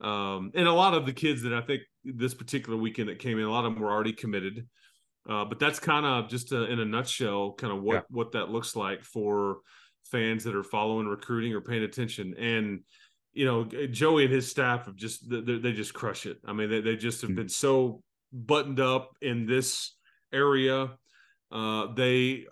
um, 0.00 0.50
and 0.54 0.66
a 0.66 0.72
lot 0.72 0.94
of 0.94 1.04
the 1.04 1.12
kids 1.12 1.42
that 1.42 1.52
i 1.52 1.60
think 1.60 1.82
this 2.04 2.32
particular 2.32 2.78
weekend 2.78 3.10
that 3.10 3.18
came 3.18 3.38
in 3.38 3.44
a 3.44 3.50
lot 3.50 3.66
of 3.66 3.74
them 3.74 3.82
were 3.82 3.90
already 3.90 4.14
committed. 4.14 4.66
Uh, 5.28 5.44
but 5.44 5.58
that's 5.58 5.78
kind 5.78 6.06
of 6.06 6.30
just 6.30 6.50
a, 6.52 6.64
in 6.64 6.80
a 6.80 6.84
nutshell 6.84 7.52
kind 7.52 7.72
of 7.72 7.82
what 7.82 7.94
yeah. 7.94 8.00
what 8.08 8.32
that 8.32 8.48
looks 8.48 8.74
like 8.74 9.04
for 9.04 9.58
fans 10.04 10.44
that 10.44 10.56
are 10.56 10.62
following 10.62 11.06
recruiting 11.06 11.52
or 11.52 11.60
paying 11.60 11.82
attention 11.82 12.34
and 12.38 12.80
you 13.32 13.44
know 13.44 13.64
joey 13.64 14.24
and 14.24 14.32
his 14.32 14.50
staff 14.50 14.86
have 14.86 14.96
just 14.96 15.28
they, 15.28 15.58
they 15.58 15.72
just 15.72 15.94
crush 15.94 16.26
it 16.26 16.38
i 16.46 16.52
mean 16.52 16.68
they, 16.68 16.80
they 16.80 16.96
just 16.96 17.20
have 17.22 17.30
mm. 17.30 17.36
been 17.36 17.48
so 17.48 18.02
buttoned 18.32 18.80
up 18.80 19.12
in 19.22 19.46
this 19.46 19.94
area 20.32 20.90
uh 21.52 21.86
they 21.94 22.44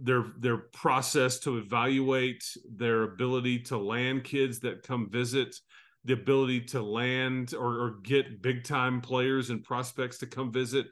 their 0.00 0.26
their 0.38 0.58
process 0.58 1.40
to 1.40 1.58
evaluate 1.58 2.44
their 2.76 3.02
ability 3.02 3.58
to 3.58 3.76
land 3.76 4.22
kids 4.22 4.60
that 4.60 4.82
come 4.82 5.10
visit 5.10 5.56
the 6.04 6.14
ability 6.14 6.60
to 6.60 6.80
land 6.80 7.54
or, 7.54 7.80
or 7.80 7.94
get 8.02 8.40
big 8.40 8.64
time 8.64 9.00
players 9.00 9.50
and 9.50 9.64
prospects 9.64 10.18
to 10.18 10.26
come 10.26 10.52
visit 10.52 10.86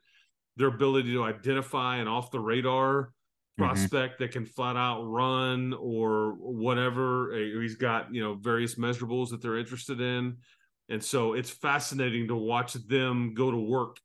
their 0.56 0.68
ability 0.68 1.12
to 1.12 1.22
identify 1.22 1.96
and 1.98 2.08
off 2.08 2.32
the 2.32 2.40
radar 2.40 3.12
Mm-hmm. 3.12 3.17
Prospect 3.58 4.14
mm-hmm. 4.14 4.22
that 4.22 4.32
can 4.32 4.46
flat 4.46 4.76
out 4.76 5.02
run 5.02 5.74
or 5.74 6.32
whatever. 6.38 7.32
Uh, 7.32 7.60
he's 7.60 7.76
got, 7.76 8.14
you 8.14 8.22
know, 8.22 8.34
various 8.34 8.76
measurables 8.76 9.30
that 9.30 9.42
they're 9.42 9.58
interested 9.58 10.00
in. 10.00 10.36
And 10.88 11.02
so 11.02 11.34
it's 11.34 11.50
fascinating 11.50 12.28
to 12.28 12.36
watch 12.36 12.72
them 12.72 13.34
go 13.34 13.50
to 13.50 13.58
work 13.58 13.98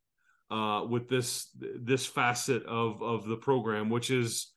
uh, 0.52 0.86
with 0.90 1.08
this 1.08 1.50
this 1.58 2.06
facet 2.06 2.64
of 2.66 3.02
of 3.02 3.26
the 3.26 3.38
program, 3.38 3.90
which 3.90 4.12
is 4.12 4.52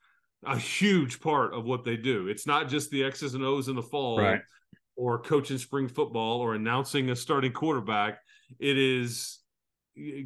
a 0.45 0.59
huge 0.59 1.21
part 1.21 1.55
of 1.55 1.65
what 1.65 1.85
they 1.85 1.97
do. 1.97 2.29
It's 2.29 2.47
not 2.47 2.69
just 2.69 2.91
the 2.91 3.05
X's 3.05 3.35
and 3.35 3.45
O's 3.45 3.69
in 3.69 3.77
the 3.77 3.83
fall 3.83 4.19
right. 4.19 4.41
or 4.97 5.19
coaching 5.19 5.59
spring 5.59 5.89
football 5.89 6.41
or 6.41 6.55
announcing 6.55 7.11
a 7.11 7.17
starting 7.17 7.53
quarterback. 7.53 8.19
It 8.59 8.77
is 8.77 9.39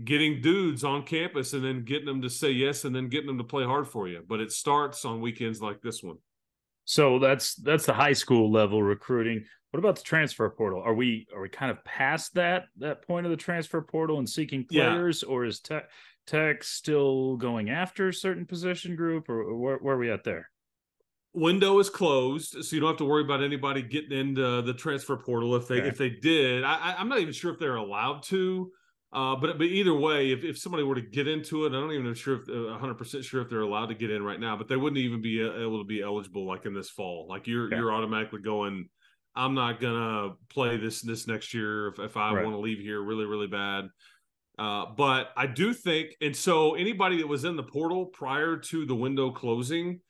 getting 0.05 0.41
dudes 0.41 0.85
on 0.85 1.05
campus 1.05 1.53
and 1.53 1.65
then 1.65 1.85
getting 1.85 2.07
them 2.07 2.23
to 2.23 2.31
say 2.31 2.51
yes 2.51 2.85
and 2.85 2.95
then 2.95 3.09
getting 3.09 3.27
them 3.27 3.39
to 3.39 3.45
play 3.45 3.65
hard 3.65 3.89
for 3.89 4.09
you. 4.09 4.23
But 4.27 4.41
it 4.41 4.53
starts 4.53 5.05
on 5.05 5.21
weekends 5.21 5.61
like 5.61 5.81
this 5.81 6.03
one. 6.03 6.17
So 6.85 7.19
that's 7.19 7.55
that's 7.55 7.87
the 7.87 7.93
high 7.93 8.15
school 8.15 8.51
level 8.51 8.83
recruiting. 8.83 9.45
What 9.71 9.79
about 9.79 9.97
the 9.97 10.03
transfer 10.03 10.51
portal? 10.51 10.83
Are 10.83 10.95
we 10.95 11.29
are 11.35 11.43
we 11.43 11.49
kind 11.49 11.71
of 11.71 11.85
past 11.85 12.35
that 12.35 12.65
that 12.79 13.07
point 13.07 13.27
of 13.27 13.31
the 13.31 13.37
transfer 13.37 13.81
portal 13.81 14.19
and 14.19 14.29
seeking 14.29 14.65
players, 14.65 15.23
yeah. 15.23 15.33
or 15.33 15.45
is 15.45 15.61
Tech 15.61 15.85
Tech 16.27 16.65
still 16.65 17.37
going 17.37 17.71
after 17.71 18.09
a 18.09 18.15
certain 18.15 18.47
position 18.47 18.97
group, 18.97 19.29
or 19.29 19.57
where, 19.57 19.79
where 19.79 19.95
are 19.95 19.99
we 19.99 20.11
at 20.11 20.25
there? 20.25 20.49
window 21.33 21.79
is 21.79 21.89
closed, 21.89 22.65
so 22.65 22.75
you 22.75 22.81
don't 22.81 22.91
have 22.91 22.99
to 22.99 23.05
worry 23.05 23.23
about 23.23 23.43
anybody 23.43 23.83
getting 23.83 24.19
into 24.19 24.63
the 24.63 24.75
transfer 24.75 25.17
portal. 25.17 25.55
If 25.57 25.69
they 25.69 25.79
okay. 25.79 25.89
if 25.89 25.99
they 25.99 26.11
did, 26.11 26.65
I, 26.65 26.97
I'm 26.99 27.09
not 27.09 27.21
even 27.21 27.33
sure 27.33 27.53
if 27.53 27.59
they're 27.59 27.77
allowed 27.77 28.23
to. 28.25 28.71
Uh, 29.13 29.35
but 29.35 29.59
but 29.59 29.67
either 29.67 29.95
way, 29.95 30.31
if, 30.31 30.45
if 30.45 30.57
somebody 30.57 30.85
were 30.85 30.95
to 30.95 31.01
get 31.01 31.27
into 31.27 31.67
it, 31.67 31.71
I 31.71 31.73
don't 31.73 31.93
even 31.93 32.07
know 32.07 32.15
sure 32.15 32.41
if 32.41 32.49
100 32.49 32.91
uh, 32.91 32.95
percent 32.95 33.25
sure 33.25 33.43
if 33.43 33.51
they're 33.51 33.63
allowed 33.63 33.87
to 33.87 33.95
get 33.95 34.11
in 34.11 34.23
right 34.23 34.39
now. 34.39 34.57
But 34.57 34.69
they 34.69 34.77
wouldn't 34.77 34.99
even 34.99 35.21
be 35.21 35.43
uh, 35.43 35.53
able 35.61 35.79
to 35.79 35.85
be 35.85 36.01
eligible 36.01 36.47
like 36.47 36.65
in 36.65 36.75
this 36.75 36.91
fall. 36.91 37.27
Like 37.29 37.49
you're 37.49 37.71
yeah. 37.71 37.79
you're 37.79 37.93
automatically 37.93 38.41
going. 38.41 38.89
I'm 39.35 39.55
not 39.55 39.81
gonna 39.81 40.35
play 40.49 40.77
this 40.77 41.03
this 41.03 41.27
next 41.27 41.53
year 41.55 41.89
if, 41.89 41.99
if 41.99 42.17
I 42.17 42.33
right. 42.33 42.45
want 42.45 42.55
to 42.55 42.61
leave 42.61 42.79
here 42.79 43.03
really 43.03 43.25
really 43.25 43.49
bad. 43.49 43.87
Uh, 44.59 44.87
but 44.97 45.31
I 45.37 45.47
do 45.47 45.73
think, 45.73 46.11
and 46.21 46.37
so 46.37 46.75
anybody 46.75 47.17
that 47.19 47.27
was 47.27 47.45
in 47.45 47.57
the 47.57 47.63
portal 47.63 48.07
prior 48.07 48.59
to 48.59 48.85
the 48.85 48.95
window 48.95 49.31
closing, 49.31 50.01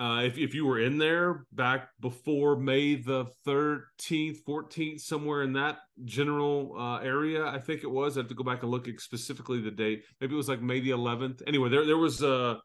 uh, 0.00 0.22
if, 0.22 0.38
if 0.38 0.54
you 0.54 0.64
were 0.64 0.80
in 0.80 0.96
there 0.96 1.44
back 1.52 1.90
before 2.00 2.56
May 2.56 2.94
the 2.94 3.26
13th, 3.46 4.38
14th, 4.48 5.00
somewhere 5.00 5.42
in 5.42 5.52
that 5.52 5.80
general 6.06 6.74
uh, 6.78 7.00
area, 7.00 7.44
I 7.44 7.58
think 7.58 7.82
it 7.82 7.90
was. 7.90 8.16
I 8.16 8.20
have 8.20 8.28
to 8.28 8.34
go 8.34 8.42
back 8.42 8.62
and 8.62 8.70
look 8.70 8.88
at 8.88 8.98
specifically 8.98 9.60
the 9.60 9.70
date. 9.70 10.04
Maybe 10.18 10.32
it 10.32 10.38
was 10.38 10.48
like 10.48 10.62
May 10.62 10.80
the 10.80 10.90
11th. 10.90 11.42
Anyway, 11.46 11.68
there 11.68 11.84
there 11.84 11.98
was 11.98 12.22
a 12.22 12.60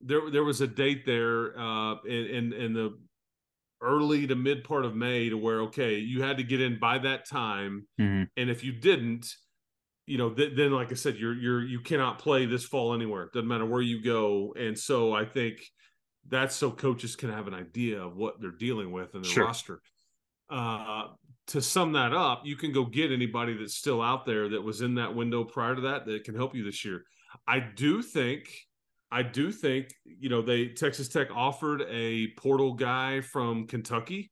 there 0.00 0.28
there 0.32 0.42
was 0.42 0.60
a 0.62 0.66
date 0.66 1.06
there 1.06 1.56
uh, 1.56 1.94
in, 2.06 2.26
in 2.26 2.52
in 2.52 2.72
the 2.72 2.98
early 3.80 4.26
to 4.26 4.34
mid 4.34 4.64
part 4.64 4.84
of 4.84 4.96
May 4.96 5.28
to 5.28 5.38
where 5.38 5.60
okay, 5.62 5.98
you 5.98 6.22
had 6.22 6.38
to 6.38 6.42
get 6.42 6.60
in 6.60 6.80
by 6.80 6.98
that 6.98 7.28
time, 7.28 7.86
mm-hmm. 8.00 8.24
and 8.36 8.50
if 8.50 8.64
you 8.64 8.72
didn't, 8.72 9.28
you 10.06 10.18
know, 10.18 10.30
th- 10.30 10.56
then 10.56 10.72
like 10.72 10.90
I 10.90 10.96
said, 10.96 11.18
you're 11.18 11.34
you're 11.34 11.62
you 11.62 11.78
cannot 11.78 12.18
play 12.18 12.46
this 12.46 12.64
fall 12.64 12.94
anywhere. 12.94 13.30
Doesn't 13.32 13.46
matter 13.46 13.64
where 13.64 13.80
you 13.80 14.02
go, 14.02 14.54
and 14.58 14.76
so 14.76 15.14
I 15.14 15.24
think 15.24 15.60
that's 16.28 16.56
so 16.56 16.70
coaches 16.70 17.16
can 17.16 17.30
have 17.30 17.46
an 17.46 17.54
idea 17.54 18.00
of 18.00 18.16
what 18.16 18.40
they're 18.40 18.50
dealing 18.50 18.92
with 18.92 19.14
in 19.14 19.22
their 19.22 19.30
sure. 19.30 19.44
roster. 19.44 19.80
Uh, 20.50 21.08
to 21.48 21.60
sum 21.60 21.92
that 21.92 22.12
up, 22.12 22.42
you 22.44 22.56
can 22.56 22.72
go 22.72 22.84
get 22.84 23.12
anybody 23.12 23.54
that's 23.56 23.74
still 23.74 24.00
out 24.00 24.24
there 24.24 24.48
that 24.48 24.62
was 24.62 24.80
in 24.80 24.94
that 24.94 25.14
window 25.14 25.44
prior 25.44 25.74
to 25.74 25.82
that 25.82 26.06
that 26.06 26.24
can 26.24 26.34
help 26.34 26.54
you 26.54 26.64
this 26.64 26.84
year. 26.84 27.04
I 27.46 27.60
do 27.60 28.00
think, 28.00 28.48
I 29.10 29.22
do 29.22 29.52
think, 29.52 29.88
you 30.04 30.28
know, 30.28 30.40
they 30.40 30.68
Texas 30.68 31.08
Tech 31.08 31.28
offered 31.34 31.82
a 31.88 32.28
portal 32.38 32.72
guy 32.72 33.20
from 33.20 33.66
Kentucky 33.66 34.30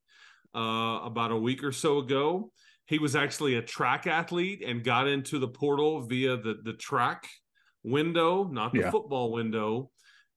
uh, 0.54 1.00
about 1.02 1.32
a 1.32 1.36
week 1.36 1.62
or 1.62 1.72
so 1.72 1.98
ago. 1.98 2.50
He 2.86 2.98
was 2.98 3.14
actually 3.14 3.56
a 3.56 3.62
track 3.62 4.06
athlete 4.06 4.62
and 4.66 4.82
got 4.82 5.08
into 5.08 5.38
the 5.38 5.48
portal 5.48 6.00
via 6.02 6.36
the 6.36 6.60
the 6.62 6.74
track 6.74 7.28
window, 7.84 8.44
not 8.44 8.72
the 8.72 8.80
yeah. 8.80 8.90
football 8.90 9.32
window. 9.32 9.90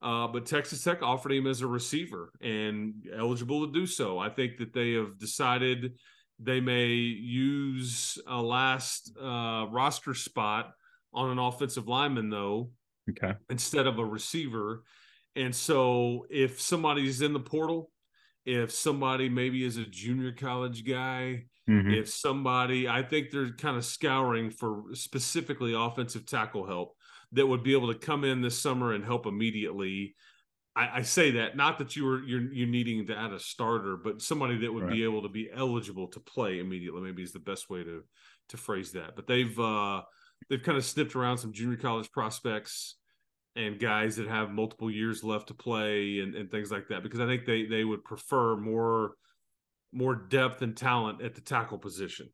Uh, 0.05 0.27
but 0.27 0.45
Texas 0.45 0.83
Tech 0.83 1.01
offered 1.01 1.31
him 1.31 1.47
as 1.47 1.61
a 1.61 1.67
receiver 1.67 2.31
and 2.39 2.93
eligible 3.17 3.65
to 3.65 3.73
do 3.73 3.87
so. 3.87 4.19
I 4.19 4.29
think 4.29 4.57
that 4.59 4.71
they 4.71 4.91
have 4.91 5.17
decided 5.17 5.93
they 6.39 6.61
may 6.61 6.89
use 6.89 8.19
a 8.27 8.39
last 8.39 9.17
uh, 9.19 9.65
roster 9.71 10.13
spot 10.13 10.73
on 11.11 11.31
an 11.31 11.39
offensive 11.39 11.87
lineman, 11.87 12.29
though, 12.29 12.69
okay, 13.09 13.33
instead 13.49 13.87
of 13.87 13.97
a 13.97 14.05
receiver. 14.05 14.83
And 15.35 15.55
so, 15.55 16.27
if 16.29 16.61
somebody's 16.61 17.23
in 17.23 17.33
the 17.33 17.39
portal, 17.39 17.89
if 18.45 18.71
somebody 18.71 19.27
maybe 19.27 19.65
is 19.65 19.77
a 19.77 19.85
junior 19.85 20.33
college 20.33 20.85
guy, 20.85 21.45
mm-hmm. 21.67 21.89
if 21.89 22.09
somebody, 22.09 22.87
I 22.87 23.01
think 23.01 23.31
they're 23.31 23.53
kind 23.53 23.75
of 23.75 23.83
scouring 23.83 24.51
for 24.51 24.83
specifically 24.93 25.73
offensive 25.73 26.27
tackle 26.27 26.67
help 26.67 26.95
that 27.33 27.47
would 27.47 27.63
be 27.63 27.73
able 27.73 27.91
to 27.93 27.99
come 27.99 28.23
in 28.23 28.41
this 28.41 28.59
summer 28.59 28.93
and 28.93 29.03
help 29.03 29.25
immediately. 29.25 30.15
I, 30.75 30.99
I 30.99 31.01
say 31.03 31.31
that 31.31 31.55
not 31.55 31.79
that 31.79 31.95
you 31.95 32.05
were 32.05 32.23
you're 32.23 32.51
you're 32.53 32.67
needing 32.67 33.05
to 33.07 33.17
add 33.17 33.33
a 33.33 33.39
starter, 33.39 33.97
but 33.97 34.21
somebody 34.21 34.57
that 34.59 34.73
would 34.73 34.83
right. 34.83 34.93
be 34.93 35.03
able 35.03 35.21
to 35.23 35.29
be 35.29 35.49
eligible 35.53 36.07
to 36.09 36.19
play 36.19 36.59
immediately. 36.59 37.01
Maybe 37.01 37.23
is 37.23 37.33
the 37.33 37.39
best 37.39 37.69
way 37.69 37.83
to 37.83 38.03
to 38.49 38.57
phrase 38.57 38.91
that. 38.91 39.15
But 39.15 39.27
they've 39.27 39.57
uh, 39.59 40.01
they've 40.49 40.63
kind 40.63 40.77
of 40.77 40.85
snipped 40.85 41.15
around 41.15 41.37
some 41.37 41.53
junior 41.53 41.77
college 41.77 42.11
prospects 42.11 42.95
and 43.55 43.79
guys 43.79 44.17
that 44.17 44.27
have 44.27 44.51
multiple 44.51 44.91
years 44.91 45.23
left 45.23 45.47
to 45.47 45.53
play 45.53 46.19
and, 46.19 46.35
and 46.35 46.51
things 46.51 46.71
like 46.71 46.89
that 46.89 47.03
because 47.03 47.19
I 47.19 47.25
think 47.25 47.45
they 47.45 47.65
they 47.65 47.83
would 47.83 48.03
prefer 48.03 48.57
more 48.57 49.13
more 49.93 50.15
depth 50.15 50.61
and 50.61 50.75
talent 50.75 51.21
at 51.21 51.35
the 51.35 51.41
tackle 51.41 51.77
position. 51.77 52.29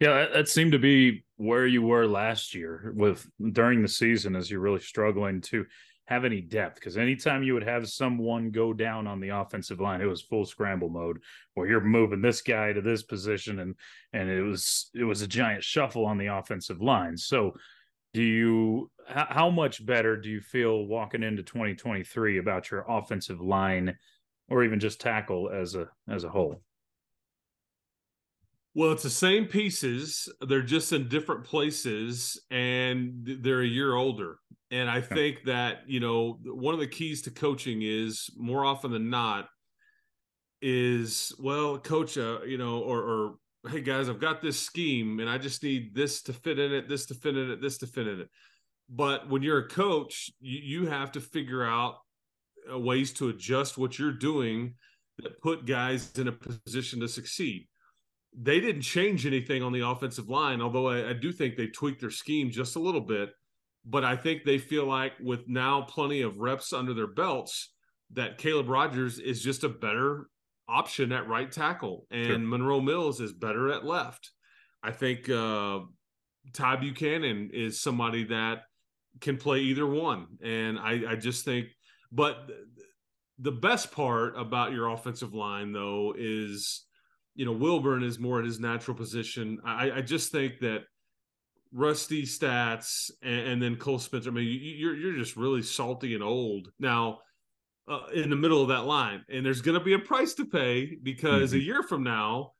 Yeah, 0.00 0.26
that, 0.34 0.48
seemed 0.48 0.72
to 0.72 0.78
be 0.78 1.24
where 1.44 1.66
you 1.66 1.82
were 1.82 2.06
last 2.06 2.54
year 2.54 2.92
with 2.96 3.28
during 3.52 3.82
the 3.82 3.88
season 3.88 4.34
as 4.34 4.50
you're 4.50 4.60
really 4.60 4.80
struggling 4.80 5.40
to 5.40 5.66
have 6.06 6.24
any 6.24 6.40
depth 6.40 6.74
because 6.74 6.98
anytime 6.98 7.42
you 7.42 7.54
would 7.54 7.64
have 7.64 7.88
someone 7.88 8.50
go 8.50 8.72
down 8.72 9.06
on 9.06 9.20
the 9.20 9.30
offensive 9.30 9.80
line, 9.80 10.00
it 10.00 10.06
was 10.06 10.20
full 10.20 10.44
scramble 10.44 10.90
mode 10.90 11.18
where 11.54 11.66
you're 11.66 11.80
moving 11.80 12.20
this 12.20 12.42
guy 12.42 12.72
to 12.72 12.82
this 12.82 13.02
position 13.02 13.60
and 13.60 13.74
and 14.12 14.28
it 14.28 14.42
was 14.42 14.90
it 14.94 15.04
was 15.04 15.22
a 15.22 15.26
giant 15.26 15.64
shuffle 15.64 16.04
on 16.04 16.18
the 16.18 16.26
offensive 16.26 16.82
line. 16.82 17.16
So 17.16 17.52
do 18.12 18.22
you 18.22 18.90
how 19.06 19.50
much 19.50 19.84
better 19.84 20.16
do 20.16 20.28
you 20.28 20.40
feel 20.40 20.86
walking 20.86 21.22
into 21.22 21.42
2023 21.42 22.38
about 22.38 22.70
your 22.70 22.84
offensive 22.88 23.40
line 23.40 23.96
or 24.48 24.62
even 24.62 24.80
just 24.80 25.00
tackle 25.00 25.50
as 25.50 25.74
a 25.74 25.88
as 26.08 26.24
a 26.24 26.28
whole? 26.28 26.60
Well, 28.76 28.90
it's 28.90 29.04
the 29.04 29.10
same 29.10 29.46
pieces. 29.46 30.28
They're 30.40 30.62
just 30.62 30.92
in 30.92 31.08
different 31.08 31.44
places 31.44 32.40
and 32.50 33.38
they're 33.40 33.62
a 33.62 33.66
year 33.66 33.94
older. 33.94 34.38
And 34.72 34.90
I 34.90 35.00
think 35.00 35.44
that, 35.44 35.82
you 35.86 36.00
know, 36.00 36.40
one 36.44 36.74
of 36.74 36.80
the 36.80 36.88
keys 36.88 37.22
to 37.22 37.30
coaching 37.30 37.82
is 37.82 38.30
more 38.36 38.64
often 38.64 38.90
than 38.90 39.10
not 39.10 39.46
is, 40.60 41.32
well, 41.38 41.78
coach, 41.78 42.18
uh, 42.18 42.42
you 42.42 42.58
know, 42.58 42.80
or, 42.80 42.98
or, 42.98 43.34
hey 43.70 43.80
guys, 43.80 44.08
I've 44.08 44.18
got 44.18 44.42
this 44.42 44.58
scheme 44.58 45.20
and 45.20 45.30
I 45.30 45.38
just 45.38 45.62
need 45.62 45.94
this 45.94 46.22
to 46.22 46.32
fit 46.32 46.58
in 46.58 46.72
it, 46.72 46.88
this 46.88 47.06
to 47.06 47.14
fit 47.14 47.36
in 47.36 47.52
it, 47.52 47.62
this 47.62 47.78
to 47.78 47.86
fit 47.86 48.08
in 48.08 48.22
it. 48.22 48.28
But 48.88 49.30
when 49.30 49.42
you're 49.42 49.58
a 49.58 49.68
coach, 49.68 50.32
you, 50.40 50.80
you 50.80 50.86
have 50.86 51.12
to 51.12 51.20
figure 51.20 51.64
out 51.64 51.98
uh, 52.72 52.76
ways 52.76 53.12
to 53.14 53.28
adjust 53.28 53.78
what 53.78 54.00
you're 54.00 54.10
doing 54.10 54.74
that 55.18 55.40
put 55.40 55.64
guys 55.64 56.10
in 56.18 56.26
a 56.26 56.32
position 56.32 56.98
to 57.00 57.08
succeed 57.08 57.68
they 58.36 58.60
didn't 58.60 58.82
change 58.82 59.26
anything 59.26 59.62
on 59.62 59.72
the 59.72 59.86
offensive 59.86 60.28
line, 60.28 60.60
although 60.60 60.88
I, 60.88 61.10
I, 61.10 61.12
do 61.12 61.30
think 61.30 61.56
they 61.56 61.68
tweaked 61.68 62.00
their 62.00 62.10
scheme 62.10 62.50
just 62.50 62.76
a 62.76 62.80
little 62.80 63.00
bit. 63.00 63.30
But 63.84 64.04
I 64.04 64.16
think 64.16 64.44
they 64.44 64.58
feel 64.58 64.86
like 64.86 65.12
with 65.20 65.46
now 65.46 65.82
plenty 65.82 66.22
of 66.22 66.38
reps 66.38 66.72
under 66.72 66.94
their 66.94 67.06
belts, 67.06 67.74
that 68.12 68.38
Caleb 68.38 68.68
Rogers 68.68 69.18
is 69.18 69.42
just 69.42 69.64
a 69.64 69.68
better 69.68 70.28
option 70.68 71.12
at 71.12 71.28
right 71.28 71.50
tackle, 71.50 72.06
and 72.10 72.26
sure. 72.26 72.38
Monroe 72.38 72.80
Mills 72.80 73.20
is 73.20 73.32
better 73.32 73.70
at 73.70 73.84
left. 73.84 74.30
I 74.82 74.90
think 74.90 75.28
uh, 75.28 75.80
Ty 76.52 76.76
Buchanan 76.76 77.50
is 77.52 77.80
somebody 77.80 78.24
that 78.24 78.62
can 79.20 79.36
play 79.36 79.60
either 79.60 79.86
one, 79.86 80.26
and 80.42 80.78
I, 80.78 81.02
I 81.10 81.16
just 81.16 81.44
think. 81.44 81.68
But 82.10 82.50
the 83.38 83.52
best 83.52 83.92
part 83.92 84.38
about 84.38 84.72
your 84.72 84.88
offensive 84.88 85.34
line, 85.34 85.72
though, 85.72 86.14
is 86.16 86.84
you 87.34 87.44
know, 87.44 87.52
Wilburn 87.52 88.02
is 88.02 88.18
more 88.18 88.38
at 88.38 88.44
his 88.44 88.60
natural 88.60 88.96
position. 88.96 89.58
I, 89.64 89.90
I 89.90 90.00
just 90.00 90.30
think 90.30 90.60
that 90.60 90.84
Rusty 91.72 92.22
Staats 92.22 93.10
and, 93.22 93.48
and, 93.48 93.62
then 93.62 93.76
Cole 93.76 93.98
Spencer. 93.98 94.30
I 94.30 94.32
mean, 94.32 94.46
you, 94.46 94.90
are 94.90 94.94
you're 94.94 95.16
just 95.16 95.36
really 95.36 95.62
salty 95.62 96.14
and 96.14 96.22
old 96.22 96.68
now 96.78 97.18
uh, 97.88 98.06
in 98.14 98.30
the 98.30 98.36
middle 98.36 98.62
of 98.62 98.68
that 98.68 98.86
line, 98.86 99.24
and 99.28 99.44
there's 99.44 99.60
going 99.60 99.78
to 99.78 99.84
be 99.84 99.94
a 99.94 99.98
price 99.98 100.34
to 100.34 100.46
pay 100.46 100.96
because 101.02 101.50
mm-hmm. 101.50 101.58
a 101.58 101.62
year 101.62 101.82
from 101.82 102.04
now, 102.04 102.52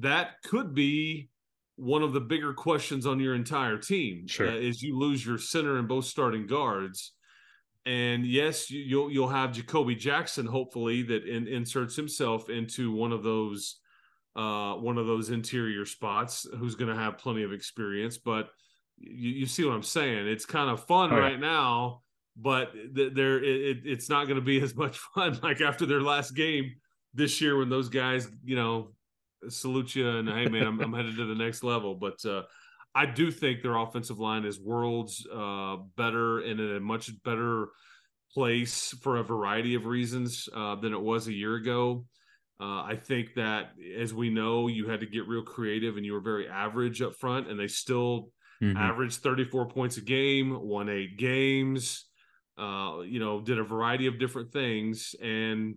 that 0.00 0.42
could 0.44 0.74
be 0.74 1.30
one 1.76 2.02
of 2.02 2.12
the 2.12 2.20
bigger 2.20 2.52
questions 2.52 3.06
on 3.06 3.18
your 3.18 3.34
entire 3.34 3.78
team. 3.78 4.26
Sure, 4.26 4.48
uh, 4.48 4.54
is 4.54 4.82
you 4.82 4.98
lose 4.98 5.24
your 5.24 5.38
center 5.38 5.78
and 5.78 5.88
both 5.88 6.04
starting 6.04 6.46
guards. 6.46 7.14
And 7.86 8.26
yes, 8.26 8.70
you, 8.70 8.98
will 8.98 9.10
you'll 9.10 9.28
have 9.28 9.52
Jacoby 9.52 9.94
Jackson, 9.94 10.44
hopefully, 10.44 11.02
that 11.04 11.24
in, 11.24 11.48
inserts 11.48 11.96
himself 11.96 12.50
into 12.50 12.92
one 12.92 13.12
of 13.12 13.22
those 13.22 13.78
uh, 14.38 14.74
one 14.74 14.98
of 14.98 15.08
those 15.08 15.30
interior 15.30 15.84
spots 15.84 16.46
who's 16.58 16.76
going 16.76 16.94
to 16.94 16.98
have 16.98 17.18
plenty 17.18 17.42
of 17.42 17.52
experience. 17.52 18.18
But 18.18 18.48
you, 18.96 19.30
you, 19.30 19.46
see 19.46 19.64
what 19.64 19.74
I'm 19.74 19.82
saying? 19.82 20.28
It's 20.28 20.46
kind 20.46 20.70
of 20.70 20.86
fun 20.86 21.12
oh, 21.12 21.18
right 21.18 21.40
now, 21.40 22.02
but 22.36 22.72
th- 22.94 23.14
there 23.14 23.42
it, 23.42 23.78
it's 23.84 24.08
not 24.08 24.28
going 24.28 24.38
to 24.38 24.44
be 24.44 24.60
as 24.62 24.76
much 24.76 24.98
fun 24.98 25.40
like 25.42 25.60
after 25.60 25.86
their 25.86 26.00
last 26.00 26.36
game 26.36 26.76
this 27.14 27.40
year 27.40 27.58
when 27.58 27.68
those 27.68 27.88
guys, 27.88 28.28
you 28.44 28.54
know, 28.54 28.92
salute 29.48 29.96
you 29.96 30.08
and 30.08 30.28
hey 30.28 30.46
man, 30.46 30.68
I'm, 30.68 30.80
I'm 30.80 30.92
headed 30.92 31.16
to 31.16 31.26
the 31.26 31.34
next 31.34 31.64
level. 31.64 31.96
But 31.96 32.24
uh, 32.24 32.42
I 32.94 33.06
do 33.06 33.32
think 33.32 33.62
their 33.62 33.76
offensive 33.76 34.20
line 34.20 34.44
is 34.44 34.60
worlds 34.60 35.26
uh, 35.34 35.78
better 35.96 36.38
and 36.40 36.60
in 36.60 36.76
a 36.76 36.80
much 36.80 37.10
better 37.24 37.70
place 38.32 38.94
for 39.02 39.16
a 39.16 39.24
variety 39.24 39.74
of 39.74 39.86
reasons 39.86 40.48
uh, 40.54 40.76
than 40.76 40.92
it 40.92 41.00
was 41.00 41.26
a 41.26 41.32
year 41.32 41.56
ago. 41.56 42.04
Uh, 42.60 42.82
I 42.82 42.96
think 43.00 43.34
that, 43.34 43.70
as 43.96 44.12
we 44.12 44.30
know, 44.30 44.66
you 44.66 44.88
had 44.88 45.00
to 45.00 45.06
get 45.06 45.28
real 45.28 45.42
creative 45.42 45.96
and 45.96 46.04
you 46.04 46.12
were 46.12 46.20
very 46.20 46.48
average 46.48 47.00
up 47.02 47.14
front, 47.14 47.48
and 47.48 47.58
they 47.58 47.68
still 47.68 48.30
mm-hmm. 48.60 48.76
averaged 48.76 49.22
34 49.22 49.68
points 49.68 49.96
a 49.96 50.00
game, 50.00 50.58
won 50.60 50.88
eight 50.88 51.16
games, 51.16 52.06
uh, 52.58 52.98
you 53.04 53.20
know, 53.20 53.40
did 53.40 53.60
a 53.60 53.64
variety 53.64 54.08
of 54.08 54.18
different 54.18 54.52
things. 54.52 55.14
And, 55.22 55.76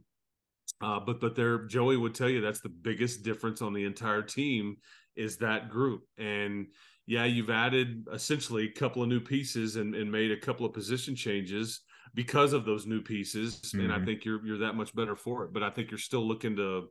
uh, 0.82 1.00
but, 1.00 1.22
but 1.22 1.36
there, 1.36 1.66
Joey 1.66 1.98
would 1.98 2.16
tell 2.16 2.30
you 2.30 2.42
that's 2.42 2.62
the 2.62 2.70
biggest 2.70 3.24
difference 3.24 3.62
on 3.62 3.74
the 3.74 3.86
entire 3.86 4.24
team 4.24 4.78
is 5.16 5.38
that 5.38 5.70
group. 5.70 6.02
And, 6.18 6.68
yeah, 7.06 7.26
you've 7.26 7.52
added 7.52 8.08
essentially 8.12 8.66
a 8.66 8.80
couple 8.80 9.04
of 9.04 9.10
new 9.10 9.20
pieces 9.20 9.76
and, 9.76 9.94
and 9.94 10.12
made 10.12 10.32
a 10.32 10.40
couple 10.40 10.66
of 10.66 10.74
position 10.74 11.16
changes 11.16 11.82
because 12.14 12.54
of 12.54 12.66
those 12.66 12.86
new 12.86 13.02
pieces, 13.02 13.60
mm-hmm. 13.62 13.82
and 13.82 13.92
I 13.92 13.96
mm-hmm. 13.98 14.06
think 14.06 14.26
you're 14.26 14.46
you're 14.46 14.60
that 14.60 14.76
much 14.76 14.96
better 14.96 15.16
for 15.16 15.46
it. 15.46 15.54
But 15.54 15.64
I 15.64 15.70
think 15.70 15.92
you're 15.92 15.98
still 15.98 16.28
looking 16.28 16.56
to 16.58 16.90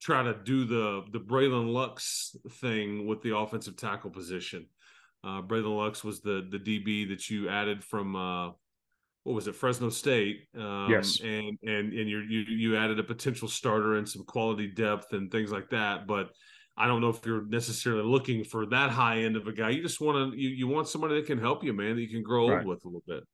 try 0.00 0.22
to 0.22 0.34
do 0.34 0.64
the 0.64 1.04
the 1.12 1.20
Bralyn 1.20 1.72
Lux 1.72 2.36
thing 2.60 3.06
with 3.06 3.22
the 3.22 3.36
offensive 3.36 3.76
tackle 3.76 4.10
position. 4.10 4.66
Uh, 5.24 5.42
Bralyn 5.42 5.76
Lux 5.76 6.04
was 6.04 6.20
the 6.20 6.46
the 6.50 6.58
DB 6.58 7.08
that 7.08 7.28
you 7.28 7.48
added 7.48 7.84
from 7.84 8.16
uh, 8.16 8.46
what 9.24 9.34
was 9.34 9.48
it 9.48 9.54
Fresno 9.54 9.90
State? 9.90 10.46
Um, 10.56 10.88
yes, 10.90 11.20
and 11.20 11.58
and 11.62 11.92
and 11.92 12.08
you 12.08 12.20
you 12.20 12.40
you 12.40 12.76
added 12.76 12.98
a 12.98 13.04
potential 13.04 13.48
starter 13.48 13.96
and 13.96 14.08
some 14.08 14.24
quality 14.24 14.68
depth 14.68 15.12
and 15.12 15.30
things 15.30 15.52
like 15.52 15.70
that, 15.70 16.06
but. 16.06 16.30
I 16.80 16.86
don't 16.86 17.00
know 17.00 17.08
if 17.08 17.26
you're 17.26 17.44
necessarily 17.44 18.04
looking 18.04 18.44
for 18.44 18.64
that 18.66 18.90
high 18.90 19.22
end 19.22 19.34
of 19.34 19.48
a 19.48 19.52
guy. 19.52 19.70
You 19.70 19.82
just 19.82 20.00
want 20.00 20.32
to 20.32 20.40
you, 20.40 20.50
you 20.50 20.68
want 20.68 20.86
somebody 20.86 21.16
that 21.16 21.26
can 21.26 21.36
help 21.36 21.64
you, 21.64 21.72
man, 21.72 21.96
that 21.96 22.02
you 22.02 22.08
can 22.08 22.22
grow 22.22 22.48
right. 22.48 22.58
old 22.58 22.66
with 22.68 22.84
a 22.84 22.86
little 22.86 23.02
bit. 23.04 23.24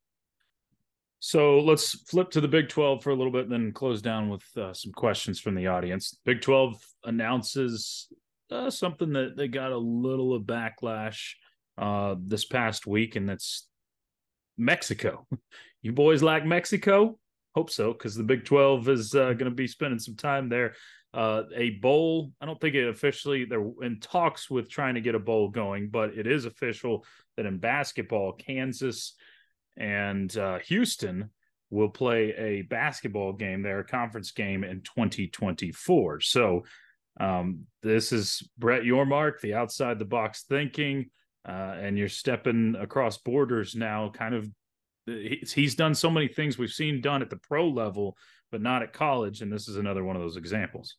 So 1.27 1.59
let's 1.59 1.99
flip 2.07 2.29
to 2.31 2.39
the 2.39 2.47
Big 2.47 2.69
12 2.69 3.01
for 3.01 3.09
a 3.09 3.15
little 3.15 3.31
bit, 3.31 3.45
and 3.45 3.51
then 3.51 3.71
close 3.71 3.99
down 3.99 4.29
with 4.29 4.43
uh, 4.55 4.75
some 4.75 4.91
questions 4.91 5.39
from 5.39 5.55
the 5.55 5.65
audience. 5.65 6.15
Big 6.23 6.39
12 6.39 6.79
announces 7.03 8.13
uh, 8.51 8.69
something 8.69 9.11
that 9.13 9.35
they 9.35 9.47
got 9.47 9.71
a 9.71 9.77
little 9.77 10.35
of 10.35 10.43
backlash 10.43 11.31
uh, 11.79 12.13
this 12.19 12.45
past 12.45 12.85
week, 12.85 13.15
and 13.15 13.27
that's 13.27 13.67
Mexico. 14.55 15.25
you 15.81 15.93
boys 15.93 16.21
like 16.21 16.45
Mexico? 16.45 17.17
Hope 17.55 17.71
so, 17.71 17.91
because 17.91 18.13
the 18.13 18.21
Big 18.21 18.45
12 18.45 18.87
is 18.89 19.15
uh, 19.15 19.33
going 19.33 19.45
to 19.45 19.49
be 19.49 19.65
spending 19.65 19.97
some 19.97 20.15
time 20.15 20.47
there. 20.47 20.75
Uh, 21.11 21.41
a 21.55 21.71
bowl, 21.71 22.33
I 22.39 22.45
don't 22.45 22.61
think 22.61 22.75
it 22.75 22.87
officially, 22.87 23.45
they're 23.45 23.65
in 23.81 23.99
talks 23.99 24.47
with 24.47 24.69
trying 24.69 24.93
to 24.93 25.01
get 25.01 25.15
a 25.15 25.19
bowl 25.19 25.49
going, 25.49 25.89
but 25.89 26.15
it 26.15 26.27
is 26.27 26.45
official 26.45 27.03
that 27.35 27.47
in 27.47 27.57
basketball, 27.57 28.33
Kansas 28.33 29.15
and 29.77 30.35
uh, 30.37 30.59
Houston 30.59 31.29
will 31.69 31.89
play 31.89 32.33
a 32.37 32.61
basketball 32.63 33.33
game, 33.33 33.61
their 33.61 33.83
conference 33.83 34.31
game 34.31 34.63
in 34.63 34.81
2024. 34.81 36.21
So 36.21 36.63
um, 37.19 37.65
this 37.81 38.11
is 38.11 38.47
Brett 38.57 38.83
Yormark, 38.83 39.41
the 39.41 39.53
outside 39.55 39.99
the 39.99 40.05
box 40.05 40.43
thinking, 40.47 41.09
uh, 41.47 41.75
and 41.79 41.97
you're 41.97 42.09
stepping 42.09 42.75
across 42.79 43.17
borders 43.17 43.75
now. 43.75 44.09
Kind 44.09 44.35
of, 44.35 44.49
he's 45.05 45.75
done 45.75 45.95
so 45.95 46.09
many 46.09 46.27
things 46.27 46.57
we've 46.57 46.69
seen 46.69 47.01
done 47.01 47.21
at 47.21 47.29
the 47.29 47.37
pro 47.37 47.67
level, 47.67 48.17
but 48.51 48.61
not 48.61 48.83
at 48.83 48.93
college, 48.93 49.41
and 49.41 49.51
this 49.51 49.67
is 49.67 49.77
another 49.77 50.03
one 50.03 50.15
of 50.15 50.21
those 50.21 50.37
examples. 50.37 50.97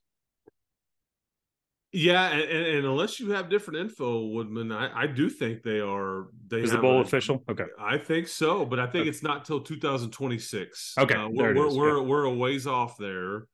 Yeah, 1.93 2.29
and, 2.29 2.43
and, 2.43 2.85
unless 2.85 3.21
you 3.21 3.31
have 3.31 3.49
different 3.49 3.81
info, 3.81 4.27
Woodman, 4.27 4.73
I, 4.73 5.03
I 5.03 5.07
do 5.07 5.31
think 5.31 5.63
they 5.63 5.81
are. 5.81 6.27
They 6.49 6.59
is 6.59 6.73
the 6.73 6.79
bowl 6.79 6.99
a, 6.99 7.01
official? 7.01 7.43
Okay, 7.49 7.65
I 7.81 7.97
think 7.97 8.29
so, 8.29 8.67
but 8.67 8.79
I 8.79 8.87
think 8.87 9.03
okay. 9.03 9.09
it's 9.09 9.23
not 9.23 9.45
till 9.45 9.61
2026. 9.61 10.95
Okay, 10.99 11.15
uh, 11.15 11.29
we're 11.31 11.55
we're, 11.55 11.73
we're, 11.73 12.03
we're 12.03 12.25
a 12.25 12.35
ways 12.35 12.67
off 12.67 12.99
there. 12.99 13.47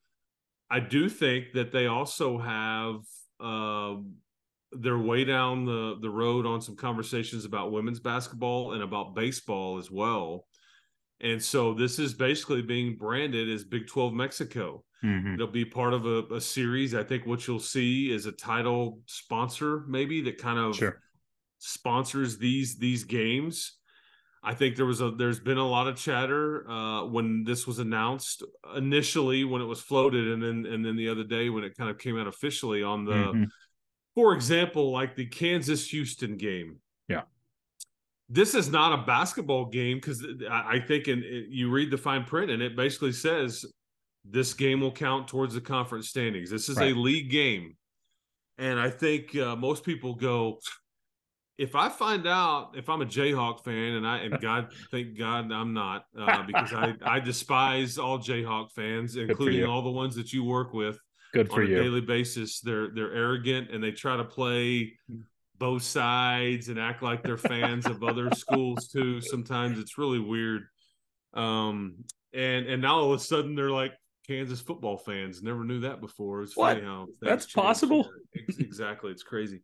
I 0.70 0.80
do 0.80 1.08
think 1.08 1.52
that 1.52 1.72
they 1.72 1.86
also 1.86 2.38
have 2.38 2.96
uh, 3.38 4.00
their 4.72 4.98
way 4.98 5.24
down 5.24 5.66
the 5.66 5.98
the 6.00 6.10
road 6.10 6.46
on 6.46 6.62
some 6.62 6.74
conversations 6.74 7.44
about 7.44 7.70
women's 7.70 8.00
basketball 8.00 8.72
and 8.72 8.82
about 8.82 9.14
baseball 9.14 9.78
as 9.78 9.90
well. 9.90 10.46
And 11.22 11.42
so 11.42 11.72
this 11.72 12.00
is 12.00 12.14
basically 12.14 12.62
being 12.62 12.96
branded 12.96 13.48
as 13.48 13.62
Big 13.62 13.86
12 13.86 14.12
Mexico. 14.12 14.84
Mm-hmm. 15.04 15.34
It'll 15.34 15.46
be 15.46 15.64
part 15.64 15.94
of 15.94 16.04
a, 16.04 16.24
a, 16.34 16.40
series. 16.40 16.94
I 16.94 17.04
think 17.04 17.26
what 17.26 17.46
you'll 17.46 17.60
see 17.60 18.12
is 18.12 18.26
a 18.26 18.32
title 18.32 19.00
sponsor, 19.06 19.84
maybe 19.88 20.20
that 20.22 20.38
kind 20.38 20.58
of 20.58 20.76
sure. 20.76 21.00
sponsors 21.58 22.38
these 22.38 22.76
these 22.78 23.04
games. 23.04 23.78
I 24.44 24.54
think 24.54 24.76
there 24.76 24.86
was 24.86 25.00
a 25.00 25.10
there's 25.10 25.40
been 25.40 25.58
a 25.58 25.68
lot 25.68 25.88
of 25.88 25.96
chatter 25.96 26.68
uh, 26.68 27.06
when 27.06 27.44
this 27.44 27.66
was 27.66 27.78
announced 27.78 28.44
initially 28.76 29.44
when 29.44 29.62
it 29.62 29.66
was 29.66 29.80
floated, 29.80 30.28
and 30.28 30.42
then 30.42 30.72
and 30.72 30.84
then 30.84 30.96
the 30.96 31.08
other 31.08 31.24
day 31.24 31.48
when 31.48 31.64
it 31.64 31.76
kind 31.76 31.90
of 31.90 31.98
came 31.98 32.18
out 32.18 32.28
officially 32.28 32.82
on 32.82 33.04
the, 33.04 33.12
mm-hmm. 33.12 33.44
for 34.14 34.34
example, 34.34 34.92
like 34.92 35.16
the 35.16 35.26
Kansas 35.26 35.88
Houston 35.90 36.36
game. 36.36 36.78
This 38.32 38.54
is 38.54 38.70
not 38.70 38.98
a 38.98 39.02
basketball 39.02 39.66
game 39.66 39.98
because 39.98 40.24
I 40.50 40.80
think 40.80 41.06
in 41.06 41.22
you 41.50 41.70
read 41.70 41.90
the 41.90 41.98
fine 41.98 42.24
print 42.24 42.50
and 42.50 42.62
it 42.62 42.74
basically 42.74 43.12
says 43.12 43.66
this 44.24 44.54
game 44.54 44.80
will 44.80 44.92
count 44.92 45.28
towards 45.28 45.52
the 45.52 45.60
conference 45.60 46.08
standings. 46.08 46.50
This 46.50 46.70
is 46.70 46.78
right. 46.78 46.96
a 46.96 46.98
league 46.98 47.30
game, 47.30 47.76
and 48.56 48.80
I 48.80 48.88
think 48.88 49.36
uh, 49.36 49.54
most 49.54 49.84
people 49.84 50.14
go. 50.14 50.58
If 51.58 51.76
I 51.76 51.90
find 51.90 52.26
out 52.26 52.70
if 52.74 52.88
I'm 52.88 53.02
a 53.02 53.06
Jayhawk 53.06 53.62
fan 53.64 53.96
and 53.96 54.06
I 54.06 54.18
and 54.20 54.40
God 54.40 54.68
thank 54.90 55.18
God 55.18 55.52
I'm 55.52 55.74
not 55.74 56.06
uh, 56.18 56.42
because 56.46 56.72
I 56.72 56.94
I 57.04 57.20
despise 57.20 57.98
all 57.98 58.18
Jayhawk 58.18 58.72
fans, 58.72 59.16
including 59.16 59.66
all 59.66 59.82
the 59.82 59.90
ones 59.90 60.16
that 60.16 60.32
you 60.32 60.42
work 60.42 60.72
with. 60.72 60.98
Good 61.34 61.48
for 61.48 61.62
on 61.62 61.66
a 61.66 61.70
you. 61.70 61.82
daily 61.82 62.00
basis. 62.00 62.60
They're 62.60 62.88
they're 62.94 63.12
arrogant 63.12 63.70
and 63.70 63.84
they 63.84 63.90
try 63.90 64.16
to 64.16 64.24
play 64.24 64.94
both 65.62 65.84
sides 65.84 66.68
and 66.68 66.76
act 66.76 67.04
like 67.04 67.22
they're 67.22 67.36
fans 67.36 67.86
of 67.86 68.02
other 68.02 68.28
schools 68.34 68.88
too. 68.88 69.20
Sometimes 69.20 69.78
it's 69.78 69.96
really 69.96 70.18
weird. 70.18 70.64
Um, 71.34 71.98
and 72.34 72.66
and 72.66 72.82
now 72.82 72.96
all 72.96 73.12
of 73.12 73.20
a 73.20 73.22
sudden 73.22 73.54
they're 73.54 73.70
like 73.70 73.92
Kansas 74.26 74.60
football 74.60 74.96
fans. 74.96 75.40
Never 75.40 75.62
knew 75.62 75.78
that 75.82 76.00
before. 76.00 76.42
It's 76.42 76.56
what? 76.56 76.74
funny 76.74 76.84
how 76.84 77.06
that's 77.20 77.46
possible. 77.46 78.10
exactly, 78.58 79.12
it's 79.12 79.22
crazy. 79.22 79.62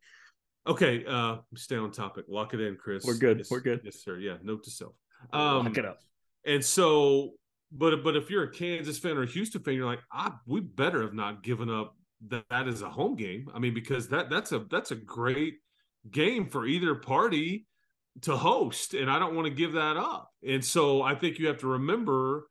Okay, 0.69 1.05
uh, 1.05 1.39
stay 1.57 1.75
on 1.75 1.91
topic. 1.91 2.27
Lock 2.29 2.55
it 2.55 2.61
in, 2.61 2.77
Chris. 2.77 3.05
We're 3.05 3.19
good. 3.19 3.39
Yes, 3.39 3.51
We're 3.51 3.59
good. 3.59 3.81
Yes, 3.83 4.01
sir. 4.05 4.19
Yeah, 4.19 4.37
note 4.41 4.63
to 4.65 4.71
self. 4.71 4.95
Um, 5.33 5.65
Lock 5.65 5.79
it 5.79 5.85
up. 5.85 5.99
And 6.47 6.65
so, 6.65 7.33
but 7.73 8.05
but 8.05 8.15
if 8.15 8.31
you're 8.31 8.45
a 8.45 8.53
Kansas 8.53 9.01
fan 9.01 9.17
or 9.17 9.25
a 9.25 9.27
Houston 9.27 9.63
fan, 9.63 9.75
you're 9.75 9.85
like, 9.85 10.03
I 10.13 10.31
we 10.47 10.61
better 10.61 11.03
have 11.03 11.15
not 11.15 11.43
given 11.43 11.69
up 11.69 11.97
that, 12.29 12.45
that 12.51 12.69
is 12.69 12.83
a 12.83 12.89
home 12.89 13.17
game. 13.17 13.51
I 13.53 13.59
mean, 13.59 13.75
because 13.75 14.09
that 14.11 14.31
that's 14.31 14.53
a 14.53 14.61
that's 14.71 14.93
a 14.93 14.97
great 14.97 15.55
game 16.11 16.49
for 16.49 16.67
either 16.67 16.95
party 16.95 17.67
to 18.23 18.37
host, 18.37 18.95
and 18.95 19.11
I 19.11 19.19
don't 19.19 19.35
want 19.35 19.47
to 19.47 19.55
give 19.55 19.73
that 19.73 19.97
up. 19.97 20.31
And 20.47 20.65
so 20.65 21.03
I 21.03 21.15
think 21.15 21.39
you 21.39 21.47
have 21.49 21.59
to 21.59 21.69
remember 21.69 22.49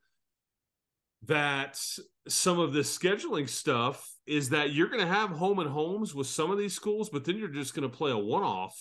that 1.25 1.79
some 2.27 2.59
of 2.59 2.73
this 2.73 2.95
scheduling 2.95 3.49
stuff 3.49 4.07
is 4.25 4.49
that 4.49 4.73
you're 4.73 4.87
going 4.87 5.01
to 5.01 5.11
have 5.11 5.29
home 5.29 5.59
and 5.59 5.69
homes 5.69 6.13
with 6.13 6.27
some 6.27 6.51
of 6.51 6.57
these 6.57 6.73
schools, 6.73 7.09
but 7.09 7.25
then 7.25 7.37
you're 7.37 7.47
just 7.47 7.73
going 7.73 7.89
to 7.89 7.95
play 7.95 8.11
a 8.11 8.17
one 8.17 8.43
off 8.43 8.77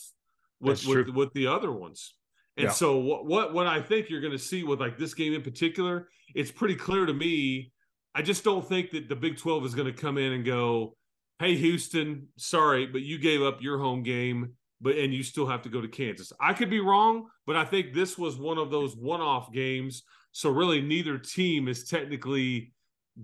with, 0.61 0.87
with, 0.87 1.09
with 1.09 1.33
the 1.33 1.47
other 1.47 1.73
ones. 1.73 2.15
And 2.57 2.67
yeah. 2.67 2.73
so 2.73 2.99
what, 2.99 3.27
what 3.27 3.53
what 3.53 3.67
I 3.67 3.83
think 3.83 4.09
you're 4.09 4.23
going 4.23 4.33
to 4.33 4.39
see 4.39 4.65
with 4.65 4.81
like 4.81 4.99
this 4.99 5.13
game 5.13 5.35
in 5.35 5.43
particular, 5.43 6.09
it's 6.35 6.51
pretty 6.51 6.75
clear 6.75 7.05
to 7.05 7.13
me. 7.13 7.73
I 8.15 8.23
just 8.23 8.45
don't 8.45 8.67
think 8.67 8.93
that 8.93 9.09
the 9.09 9.17
Big 9.17 9.37
12 9.37 9.67
is 9.67 9.75
going 9.75 9.93
to 9.93 10.01
come 10.01 10.17
in 10.17 10.33
and 10.33 10.45
go, 10.45 10.97
"Hey 11.39 11.57
Houston, 11.57 12.29
sorry, 12.37 12.87
but 12.87 13.03
you 13.03 13.19
gave 13.19 13.43
up 13.43 13.63
your 13.63 13.79
home 13.79 14.03
game 14.03 14.57
but 14.81 14.97
and 14.97 15.13
you 15.13 15.23
still 15.23 15.47
have 15.47 15.63
to 15.63 15.69
go 15.69 15.81
to 15.81 15.89
Kansas. 15.89 16.33
I 16.41 16.53
could 16.53 16.71
be 16.71 16.81
wrong, 16.81 17.27
but 17.47 17.57
I 17.57 17.65
think 17.65 17.95
this 17.95 18.19
was 18.19 18.37
one 18.37 18.59
of 18.59 18.71
those 18.71 18.97
one-off 18.97 19.53
games. 19.53 20.03
So 20.33 20.51
really, 20.51 20.83
neither 20.83 21.19
team 21.19 21.69
is 21.69 21.85
technically 21.89 22.73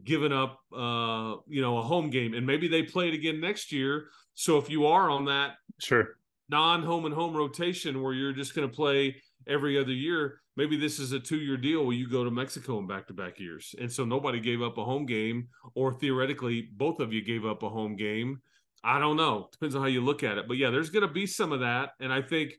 given 0.04 0.32
up, 0.32 0.58
uh, 0.74 1.36
you 1.46 1.60
know, 1.60 1.78
a 1.78 1.82
home 1.82 2.08
game, 2.08 2.32
and 2.32 2.46
maybe 2.46 2.68
they 2.68 2.82
play 2.82 3.08
it 3.08 3.14
again 3.14 3.40
next 3.40 3.70
year. 3.70 4.08
So 4.34 4.56
if 4.56 4.70
you 4.70 4.86
are 4.86 5.10
on 5.10 5.26
that 5.26 5.56
sure 5.78 6.16
non-home 6.52 7.04
and 7.06 7.14
home 7.14 7.36
rotation 7.36 8.00
where 8.00 8.14
you're 8.14 8.32
just 8.32 8.54
going 8.54 8.68
to 8.68 8.74
play 8.74 9.16
every 9.48 9.76
other 9.76 9.92
year, 9.92 10.38
maybe 10.56 10.76
this 10.76 11.00
is 11.00 11.10
a 11.10 11.18
two-year 11.18 11.56
deal 11.56 11.84
where 11.84 11.96
you 11.96 12.08
go 12.08 12.22
to 12.22 12.30
Mexico 12.30 12.78
in 12.78 12.86
back-to-back 12.86 13.40
years, 13.40 13.74
and 13.80 13.90
so 13.90 14.04
nobody 14.04 14.38
gave 14.38 14.62
up 14.62 14.78
a 14.78 14.84
home 14.84 15.06
game, 15.06 15.48
or 15.74 15.92
theoretically, 15.92 16.68
both 16.76 17.00
of 17.00 17.12
you 17.12 17.24
gave 17.24 17.44
up 17.44 17.64
a 17.64 17.68
home 17.68 17.96
game 17.96 18.40
I 18.84 18.98
don't 18.98 19.16
know. 19.16 19.48
Depends 19.52 19.74
on 19.74 19.82
how 19.82 19.88
you 19.88 20.00
look 20.00 20.22
at 20.22 20.38
it. 20.38 20.48
But 20.48 20.56
yeah, 20.56 20.70
there's 20.70 20.90
going 20.90 21.06
to 21.06 21.12
be 21.12 21.26
some 21.26 21.52
of 21.52 21.60
that, 21.60 21.90
and 22.00 22.12
I 22.12 22.20
think, 22.20 22.54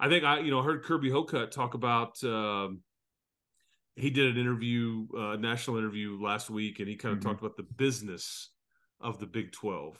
I 0.00 0.08
think 0.08 0.24
I 0.24 0.40
you 0.40 0.50
know 0.50 0.62
heard 0.62 0.82
Kirby 0.82 1.10
Hocutt 1.10 1.52
talk 1.52 1.74
about. 1.74 2.22
Um, 2.24 2.80
he 3.96 4.10
did 4.10 4.34
an 4.34 4.40
interview, 4.40 5.06
uh, 5.16 5.36
national 5.36 5.76
interview 5.78 6.22
last 6.22 6.50
week, 6.50 6.78
and 6.78 6.88
he 6.88 6.96
kind 6.96 7.12
of 7.12 7.18
mm-hmm. 7.18 7.28
talked 7.28 7.40
about 7.40 7.56
the 7.56 7.66
business 7.76 8.50
of 9.00 9.18
the 9.18 9.26
Big 9.26 9.52
Twelve. 9.52 9.96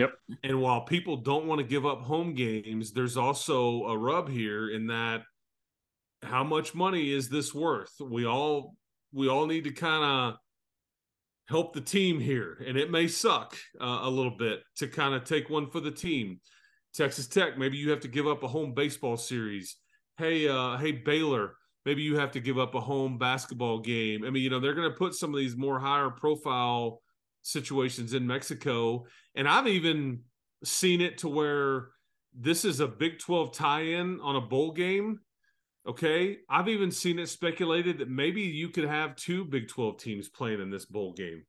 Yep. 0.00 0.14
And 0.44 0.62
while 0.62 0.80
people 0.80 1.18
don't 1.18 1.46
want 1.46 1.58
to 1.58 1.66
give 1.66 1.84
up 1.84 2.00
home 2.00 2.34
games, 2.34 2.92
there's 2.92 3.18
also 3.18 3.84
a 3.84 3.98
rub 3.98 4.30
here 4.30 4.70
in 4.70 4.86
that 4.86 5.24
how 6.22 6.42
much 6.42 6.74
money 6.74 7.12
is 7.12 7.28
this 7.28 7.54
worth? 7.54 7.92
We 8.00 8.24
all 8.26 8.76
we 9.12 9.28
all 9.28 9.46
need 9.46 9.64
to 9.64 9.72
kind 9.72 10.02
of 10.02 10.38
help 11.50 11.74
the 11.74 11.82
team 11.82 12.18
here, 12.18 12.56
and 12.66 12.78
it 12.78 12.90
may 12.90 13.08
suck 13.08 13.58
uh, 13.78 14.00
a 14.02 14.08
little 14.10 14.36
bit 14.38 14.60
to 14.76 14.86
kind 14.86 15.14
of 15.14 15.24
take 15.24 15.50
one 15.50 15.68
for 15.68 15.80
the 15.80 15.90
team. 15.90 16.40
Texas 16.94 17.26
Tech, 17.26 17.58
maybe 17.58 17.76
you 17.76 17.90
have 17.90 18.00
to 18.00 18.08
give 18.08 18.26
up 18.26 18.42
a 18.42 18.48
home 18.48 18.72
baseball 18.72 19.18
series. 19.18 19.76
Hey, 20.16 20.48
uh, 20.48 20.78
hey 20.78 20.92
Baylor, 20.92 21.56
maybe 21.84 22.00
you 22.00 22.16
have 22.16 22.30
to 22.32 22.40
give 22.40 22.58
up 22.58 22.74
a 22.74 22.80
home 22.80 23.18
basketball 23.18 23.80
game. 23.80 24.24
I 24.24 24.30
mean, 24.30 24.42
you 24.42 24.48
know, 24.48 24.60
they're 24.60 24.74
going 24.74 24.90
to 24.90 24.96
put 24.96 25.14
some 25.14 25.34
of 25.34 25.38
these 25.38 25.58
more 25.58 25.78
higher 25.78 26.08
profile 26.08 27.02
situations 27.42 28.14
in 28.14 28.26
Mexico, 28.26 29.06
and 29.34 29.48
I've 29.48 29.68
even 29.68 30.20
seen 30.64 31.00
it 31.00 31.18
to 31.18 31.28
where 31.28 31.88
this 32.34 32.64
is 32.64 32.80
a 32.80 32.86
Big 32.86 33.18
12 33.18 33.52
tie-in 33.52 34.20
on 34.20 34.36
a 34.36 34.40
bowl 34.40 34.72
game. 34.72 35.20
Okay. 35.86 36.38
I've 36.48 36.68
even 36.68 36.90
seen 36.90 37.18
it 37.18 37.28
speculated 37.28 37.98
that 37.98 38.10
maybe 38.10 38.42
you 38.42 38.68
could 38.68 38.84
have 38.84 39.16
two 39.16 39.44
Big 39.44 39.68
12 39.68 39.98
teams 39.98 40.28
playing 40.28 40.60
in 40.60 40.70
this 40.70 40.84
bowl 40.84 41.12
game. 41.12 41.44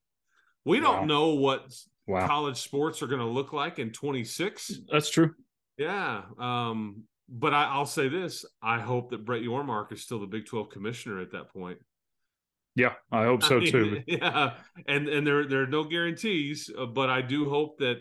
We 0.65 0.79
don't 0.79 1.07
know 1.07 1.29
what 1.35 1.73
wow. 2.07 2.27
college 2.27 2.57
sports 2.61 3.01
are 3.01 3.07
going 3.07 3.19
to 3.19 3.25
look 3.25 3.51
like 3.51 3.79
in 3.79 3.91
26. 3.91 4.71
That's 4.91 5.09
true. 5.09 5.33
Yeah. 5.77 6.21
Um, 6.37 7.03
but 7.27 7.53
I, 7.53 7.77
will 7.77 7.85
say 7.85 8.09
this 8.09 8.45
I 8.61 8.79
hope 8.79 9.09
that 9.11 9.25
Brett 9.25 9.41
Yormark 9.41 9.91
is 9.91 10.01
still 10.01 10.19
the 10.19 10.27
Big 10.27 10.45
12 10.45 10.69
commissioner 10.69 11.19
at 11.19 11.31
that 11.31 11.49
point. 11.49 11.79
Yeah, 12.75 12.93
I 13.11 13.25
hope 13.25 13.43
so 13.43 13.59
too. 13.59 14.01
yeah, 14.07 14.53
and 14.87 15.09
and 15.09 15.27
there 15.27 15.45
there 15.45 15.63
are 15.63 15.67
no 15.67 15.83
guarantees, 15.83 16.69
uh, 16.77 16.85
but 16.85 17.09
I 17.09 17.21
do 17.21 17.49
hope 17.49 17.79
that 17.79 17.97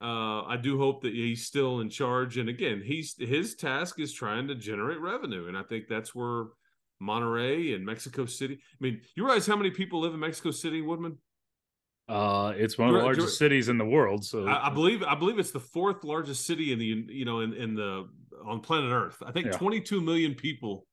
uh, 0.00 0.42
I 0.44 0.56
do 0.56 0.78
hope 0.78 1.02
that 1.02 1.12
he's 1.12 1.46
still 1.46 1.80
in 1.80 1.90
charge. 1.90 2.38
And 2.38 2.48
again, 2.48 2.82
he's 2.84 3.14
his 3.18 3.54
task 3.54 4.00
is 4.00 4.12
trying 4.12 4.48
to 4.48 4.54
generate 4.54 5.00
revenue, 5.00 5.48
and 5.48 5.56
I 5.56 5.62
think 5.62 5.86
that's 5.86 6.14
where 6.14 6.46
Monterrey 7.02 7.74
and 7.74 7.84
Mexico 7.84 8.24
City. 8.24 8.54
I 8.54 8.76
mean, 8.80 9.00
you 9.14 9.24
realize 9.24 9.46
how 9.46 9.56
many 9.56 9.70
people 9.70 10.00
live 10.00 10.14
in 10.14 10.20
Mexico 10.20 10.50
City, 10.50 10.80
Woodman? 10.80 11.18
Uh, 12.08 12.52
it's 12.56 12.76
one 12.76 12.88
of 12.88 12.94
the 12.94 13.02
largest 13.02 13.38
cities 13.38 13.68
in 13.68 13.78
the 13.78 13.84
world. 13.84 14.24
So 14.24 14.46
I, 14.46 14.68
I, 14.68 14.70
believe 14.70 15.04
I 15.04 15.14
believe 15.14 15.38
it's 15.38 15.52
the 15.52 15.60
fourth 15.60 16.02
largest 16.02 16.44
city 16.44 16.72
in 16.72 16.78
the 16.78 17.04
you 17.08 17.24
know 17.24 17.40
in, 17.40 17.52
in 17.52 17.74
the 17.74 18.08
on 18.44 18.60
planet 18.60 18.90
Earth. 18.90 19.22
I 19.24 19.30
think 19.30 19.46
yeah. 19.46 19.52
22 19.52 20.00
million 20.00 20.34
people 20.34 20.86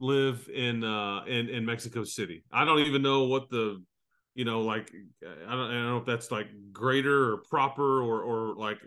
live 0.00 0.48
in 0.52 0.82
uh 0.82 1.24
in 1.24 1.48
in 1.48 1.64
Mexico 1.64 2.04
City. 2.04 2.44
I 2.52 2.64
don't 2.64 2.80
even 2.80 3.02
know 3.02 3.24
what 3.24 3.50
the 3.50 3.82
you 4.34 4.44
know, 4.44 4.62
like 4.62 4.90
I 5.22 5.50
don't, 5.50 5.70
I 5.70 5.72
don't 5.72 5.86
know 5.86 5.98
if 5.98 6.06
that's 6.06 6.30
like 6.30 6.46
greater 6.72 7.32
or 7.32 7.42
proper 7.48 8.02
or 8.02 8.22
or 8.22 8.54
like 8.54 8.78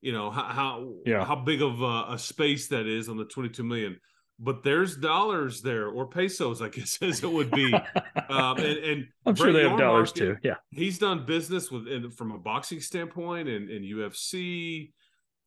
you 0.00 0.12
know 0.12 0.30
how 0.30 0.44
how, 0.44 0.92
yeah. 1.04 1.24
how 1.24 1.36
big 1.36 1.62
of 1.62 1.82
a, 1.82 2.06
a, 2.10 2.18
space 2.18 2.68
that 2.68 2.86
is 2.86 3.08
on 3.08 3.16
the 3.16 3.24
22 3.24 3.62
million. 3.62 3.98
But 4.38 4.62
there's 4.62 4.96
dollars 4.96 5.60
there 5.60 5.88
or 5.88 6.06
pesos, 6.06 6.62
I 6.62 6.68
guess 6.70 6.98
as 7.02 7.22
it 7.22 7.30
would 7.30 7.50
be. 7.50 7.74
um, 7.74 8.56
and, 8.58 8.78
and 8.78 9.06
I'm 9.26 9.34
sure 9.34 9.52
they 9.52 9.68
have 9.68 9.78
dollars 9.78 10.12
too. 10.12 10.36
Yeah, 10.42 10.56
he's 10.70 10.98
done 10.98 11.26
business 11.26 11.70
with 11.70 12.14
from 12.14 12.32
a 12.32 12.38
boxing 12.38 12.80
standpoint 12.80 13.48
and, 13.48 13.68
and 13.68 13.84
UFC 13.84 14.92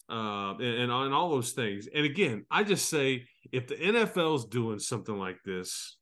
uh, 0.09 0.53
and, 0.55 0.61
and 0.61 0.91
on 0.91 1.13
all 1.13 1.29
those 1.29 1.51
things. 1.51 1.87
And 1.93 2.05
again, 2.05 2.45
I 2.51 2.63
just 2.63 2.89
say 2.89 3.25
if 3.51 3.67
the 3.67 3.75
NFL's 3.75 4.45
doing 4.45 4.79
something 4.79 5.17
like 5.17 5.37
this, 5.43 5.97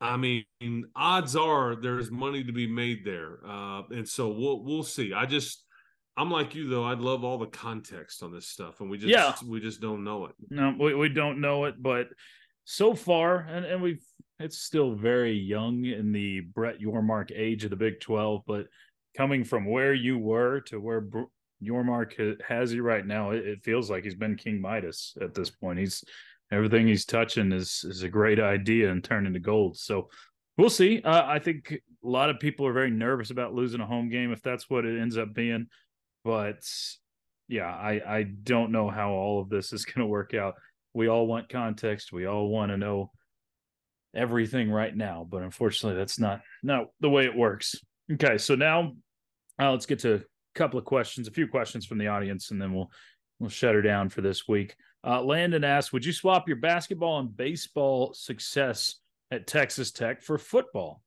I 0.00 0.16
mean, 0.16 0.44
odds 0.96 1.36
are 1.36 1.76
there's 1.76 2.10
money 2.10 2.42
to 2.42 2.52
be 2.52 2.66
made 2.66 3.04
there, 3.04 3.38
uh, 3.46 3.82
and 3.90 4.08
so 4.08 4.30
we'll 4.30 4.64
we'll 4.64 4.82
see. 4.82 5.12
I 5.12 5.26
just 5.26 5.64
I'm 6.16 6.30
like 6.30 6.56
you 6.56 6.68
though. 6.68 6.84
I'd 6.84 6.98
love 6.98 7.22
all 7.22 7.38
the 7.38 7.46
context 7.46 8.22
on 8.24 8.32
this 8.32 8.48
stuff, 8.48 8.80
and 8.80 8.90
we 8.90 8.98
just 8.98 9.10
yeah. 9.10 9.32
we 9.46 9.60
just 9.60 9.80
don't 9.80 10.02
know 10.02 10.26
it. 10.26 10.32
No, 10.50 10.74
we, 10.78 10.94
we 10.94 11.08
don't 11.08 11.40
know 11.40 11.66
it, 11.66 11.80
but 11.80 12.08
so 12.64 12.94
far, 12.94 13.38
and 13.38 13.64
and 13.64 13.80
we've 13.80 14.04
it's 14.40 14.58
still 14.58 14.96
very 14.96 15.34
young 15.34 15.84
in 15.84 16.10
the 16.10 16.40
Brett 16.40 16.80
Yormark 16.80 17.30
age 17.32 17.62
of 17.62 17.70
the 17.70 17.76
Big 17.76 18.00
Twelve, 18.00 18.42
but 18.44 18.66
coming 19.16 19.44
from 19.44 19.66
where 19.66 19.94
you 19.94 20.18
were 20.18 20.60
to 20.62 20.80
where 20.80 21.06
Yormark 21.62 22.40
has 22.42 22.72
you 22.72 22.82
right 22.82 23.06
now, 23.06 23.30
it, 23.30 23.46
it 23.46 23.62
feels 23.62 23.90
like 23.90 24.04
he's 24.04 24.14
been 24.14 24.36
King 24.36 24.60
Midas 24.60 25.14
at 25.20 25.34
this 25.34 25.50
point. 25.50 25.78
He's 25.78 26.04
everything 26.50 26.86
he's 26.86 27.04
touching 27.04 27.52
is 27.52 27.84
is 27.88 28.02
a 28.02 28.08
great 28.08 28.40
idea 28.40 28.90
and 28.90 29.02
turn 29.02 29.26
into 29.26 29.40
gold. 29.40 29.76
So 29.76 30.08
we'll 30.56 30.70
see. 30.70 31.00
Uh, 31.02 31.24
I 31.26 31.38
think 31.38 31.72
a 31.72 32.08
lot 32.08 32.30
of 32.30 32.38
people 32.38 32.66
are 32.66 32.72
very 32.72 32.90
nervous 32.90 33.30
about 33.30 33.54
losing 33.54 33.80
a 33.80 33.86
home 33.86 34.08
game 34.08 34.32
if 34.32 34.42
that's 34.42 34.68
what 34.68 34.84
it 34.84 35.00
ends 35.00 35.16
up 35.16 35.32
being. 35.34 35.66
But 36.24 36.62
yeah, 37.48 37.68
I 37.68 38.00
I 38.06 38.22
don't 38.22 38.72
know 38.72 38.90
how 38.90 39.12
all 39.12 39.40
of 39.40 39.48
this 39.48 39.72
is 39.72 39.84
going 39.86 40.00
to 40.00 40.06
work 40.06 40.34
out. 40.34 40.54
We 40.94 41.08
all 41.08 41.26
want 41.26 41.48
context. 41.48 42.12
We 42.12 42.26
all 42.26 42.48
want 42.48 42.70
to 42.70 42.76
know 42.76 43.10
everything 44.14 44.70
right 44.70 44.94
now, 44.94 45.26
but 45.28 45.42
unfortunately, 45.42 45.98
that's 45.98 46.18
not 46.18 46.42
not 46.62 46.86
the 47.00 47.10
way 47.10 47.24
it 47.24 47.34
works. 47.34 47.76
Okay, 48.12 48.36
so 48.36 48.54
now 48.54 48.92
uh, 49.58 49.70
let's 49.70 49.86
get 49.86 50.00
to 50.00 50.22
couple 50.54 50.78
of 50.78 50.84
questions, 50.84 51.28
a 51.28 51.32
few 51.32 51.46
questions 51.46 51.86
from 51.86 51.98
the 51.98 52.08
audience, 52.08 52.50
and 52.50 52.60
then 52.60 52.74
we'll 52.74 52.90
we'll 53.38 53.50
shut 53.50 53.74
her 53.74 53.82
down 53.82 54.08
for 54.08 54.20
this 54.20 54.46
week. 54.46 54.76
Uh, 55.04 55.20
Landon 55.20 55.64
asks, 55.64 55.92
would 55.92 56.04
you 56.04 56.12
swap 56.12 56.46
your 56.46 56.58
basketball 56.58 57.18
and 57.18 57.36
baseball 57.36 58.14
success 58.14 58.96
at 59.30 59.46
Texas 59.46 59.90
Tech 59.90 60.22
for 60.22 60.38
football? 60.38 61.02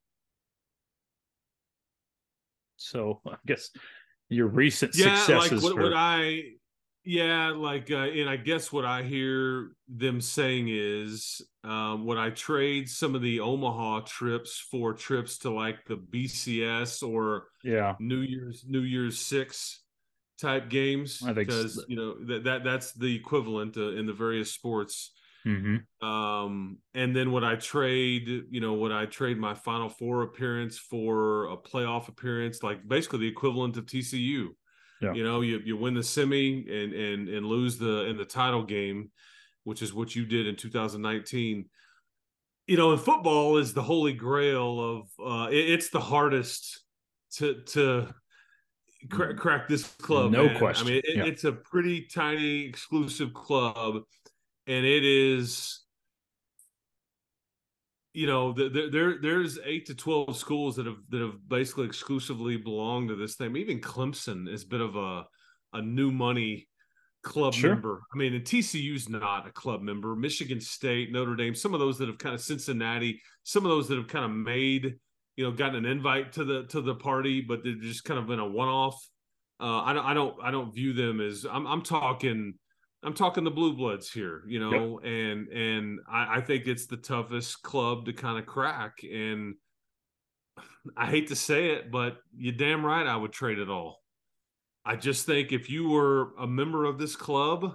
So 2.75 3.21
I 3.27 3.37
guess 3.45 3.69
your 4.29 4.47
recent 4.47 4.95
yeah, 4.95 5.17
successes. 5.17 5.63
like 5.63 5.63
what, 5.63 5.75
for... 5.75 5.83
what 5.83 5.93
I, 5.95 6.43
yeah, 7.05 7.51
like, 7.51 7.91
uh, 7.91 7.97
and 7.97 8.27
I 8.27 8.35
guess 8.35 8.71
what 8.71 8.83
I 8.83 9.03
hear 9.03 9.71
them 9.87 10.19
saying 10.19 10.67
is, 10.69 11.41
um, 11.63 12.05
would 12.05 12.17
I 12.17 12.31
trade 12.31 12.89
some 12.89 13.13
of 13.13 13.21
the 13.21 13.39
Omaha 13.39 14.01
trips 14.01 14.59
for 14.71 14.93
trips 14.93 15.37
to 15.39 15.51
like 15.51 15.85
the 15.85 15.97
BCS 15.97 17.07
or 17.07 17.45
yeah. 17.63 17.95
New 17.99 18.21
Year's 18.21 18.65
New 18.67 18.81
Year's 18.81 19.19
Six 19.19 19.83
type 20.41 20.69
games 20.69 21.21
because 21.33 21.83
you 21.87 21.95
know 21.95 22.15
that, 22.25 22.43
that 22.43 22.63
that's 22.63 22.91
the 22.93 23.15
equivalent 23.15 23.77
uh, 23.77 23.91
in 23.91 24.05
the 24.05 24.13
various 24.13 24.51
sports. 24.51 25.11
Mm-hmm. 25.45 26.07
um 26.07 26.79
and 26.95 27.15
then 27.15 27.31
would 27.31 27.43
i 27.43 27.53
trade 27.53 28.27
you 28.49 28.59
know 28.59 28.73
would 28.73 28.91
i 28.91 29.05
trade 29.05 29.37
my 29.37 29.53
final 29.53 29.89
four 29.89 30.23
appearance 30.23 30.79
for 30.79 31.51
a 31.51 31.55
playoff 31.55 32.07
appearance 32.07 32.63
like 32.63 32.79
basically 32.87 33.19
the 33.19 33.27
equivalent 33.27 33.77
of 33.77 33.85
tcu 33.85 34.47
yeah. 35.01 35.13
you 35.13 35.23
know 35.23 35.41
you, 35.41 35.59
you 35.63 35.77
win 35.77 35.93
the 35.93 36.03
semi 36.03 36.65
and 36.69 36.93
and 36.93 37.29
and 37.29 37.45
lose 37.45 37.77
the 37.77 38.05
in 38.05 38.17
the 38.17 38.25
title 38.25 38.63
game 38.63 39.11
which 39.63 39.81
is 39.81 39.93
what 39.93 40.15
you 40.15 40.25
did 40.25 40.47
in 40.47 40.55
2019 40.55 41.65
you 42.67 42.77
know 42.77 42.91
and 42.91 43.01
football 43.01 43.57
is 43.57 43.73
the 43.73 43.81
holy 43.81 44.13
grail 44.13 44.79
of 44.79 45.07
uh 45.25 45.47
it, 45.49 45.69
it's 45.69 45.89
the 45.89 45.99
hardest 45.99 46.81
to 47.31 47.61
to 47.65 48.07
crack, 49.09 49.29
mm. 49.29 49.37
crack 49.37 49.67
this 49.67 49.83
club. 49.83 50.31
No 50.31 50.45
man. 50.45 50.57
question. 50.57 50.87
I 50.87 50.89
mean, 50.89 51.01
it, 51.03 51.15
yeah. 51.15 51.25
it's 51.25 51.43
a 51.43 51.51
pretty 51.51 52.01
tiny 52.01 52.65
exclusive 52.65 53.33
club, 53.33 54.03
and 54.67 54.85
it 54.85 55.03
is. 55.03 55.81
You 58.15 58.27
know, 58.27 58.53
there, 58.53 58.89
there 58.89 59.17
there's 59.21 59.59
eight 59.65 59.85
to 59.87 59.95
twelve 59.95 60.37
schools 60.37 60.77
that 60.77 60.85
have 60.85 60.97
that 61.09 61.21
have 61.21 61.47
basically 61.47 61.85
exclusively 61.85 62.57
belonged 62.57 63.09
to 63.09 63.15
this 63.15 63.35
thing. 63.35 63.55
Even 63.57 63.81
Clemson 63.81 64.47
is 64.47 64.63
a 64.63 64.67
bit 64.67 64.81
of 64.81 64.95
a 64.95 65.25
a 65.73 65.81
new 65.81 66.11
money 66.11 66.67
club 67.23 67.53
sure. 67.53 67.71
member. 67.71 68.01
I 68.13 68.17
mean, 68.17 68.33
and 68.33 68.43
TCU's 68.45 69.09
not 69.09 69.47
a 69.47 69.51
club 69.51 69.81
member. 69.81 70.15
Michigan 70.15 70.61
State, 70.61 71.11
Notre 71.11 71.35
Dame, 71.35 71.55
some 71.55 71.73
of 71.73 71.81
those 71.81 71.97
that 71.97 72.07
have 72.07 72.17
kind 72.17 72.33
of 72.33 72.39
Cincinnati, 72.39 73.21
some 73.43 73.65
of 73.65 73.69
those 73.69 73.89
that 73.89 73.97
have 73.97 74.07
kind 74.07 74.23
of 74.23 74.31
made 74.31 74.95
you 75.35 75.43
know 75.43 75.51
gotten 75.51 75.75
an 75.75 75.85
invite 75.85 76.31
to 76.33 76.45
the 76.45 76.63
to 76.67 76.81
the 76.81 76.95
party, 76.95 77.41
but 77.41 77.63
they've 77.63 77.81
just 77.81 78.05
kind 78.05 78.19
of 78.19 78.27
been 78.27 78.39
a 78.39 78.47
one 78.47 78.69
off. 78.69 78.97
Uh, 79.59 79.81
I 79.81 79.93
don't 79.93 80.05
I 80.05 80.13
don't 80.13 80.35
I 80.41 80.51
don't 80.51 80.73
view 80.73 80.93
them 80.93 81.19
as 81.19 81.45
I'm 81.49 81.67
I'm 81.67 81.81
talking 81.81 82.53
I'm 83.05 83.13
talking 83.13 83.43
the 83.43 83.51
blue 83.51 83.73
bloods 83.73 84.11
here, 84.11 84.43
you 84.47 84.59
know, 84.59 84.99
yep. 85.01 85.11
and 85.11 85.47
and 85.49 85.99
I, 86.11 86.37
I 86.37 86.41
think 86.41 86.67
it's 86.67 86.87
the 86.87 86.97
toughest 86.97 87.61
club 87.61 88.05
to 88.05 88.13
kind 88.13 88.39
of 88.39 88.45
crack. 88.45 88.97
And 89.03 89.55
I 90.97 91.07
hate 91.07 91.27
to 91.27 91.35
say 91.35 91.71
it, 91.71 91.91
but 91.91 92.17
you 92.35 92.51
damn 92.51 92.85
right 92.85 93.05
I 93.05 93.15
would 93.15 93.31
trade 93.31 93.59
it 93.59 93.69
all. 93.69 94.01
I 94.85 94.95
just 94.95 95.25
think 95.25 95.51
if 95.51 95.69
you 95.69 95.89
were 95.89 96.33
a 96.39 96.45
member 96.45 96.85
of 96.85 96.97
this 96.99 97.15
club, 97.15 97.73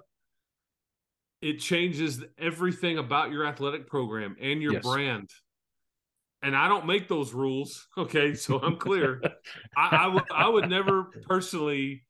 it 1.42 1.58
changes 1.58 2.22
everything 2.38 2.98
about 2.98 3.32
your 3.32 3.46
athletic 3.46 3.88
program 3.88 4.36
and 4.40 4.62
your 4.62 4.74
yes. 4.74 4.82
brand 4.84 5.28
and 6.42 6.56
I 6.56 6.68
don't 6.68 6.86
make 6.86 7.08
those 7.08 7.32
rules. 7.32 7.86
Okay, 7.98 8.34
so 8.34 8.58
I'm 8.58 8.76
clear. 8.76 9.20
I, 9.76 10.20
I 10.32 10.44
I 10.46 10.48
would 10.48 10.70
never 10.70 11.04
personally 11.26 12.04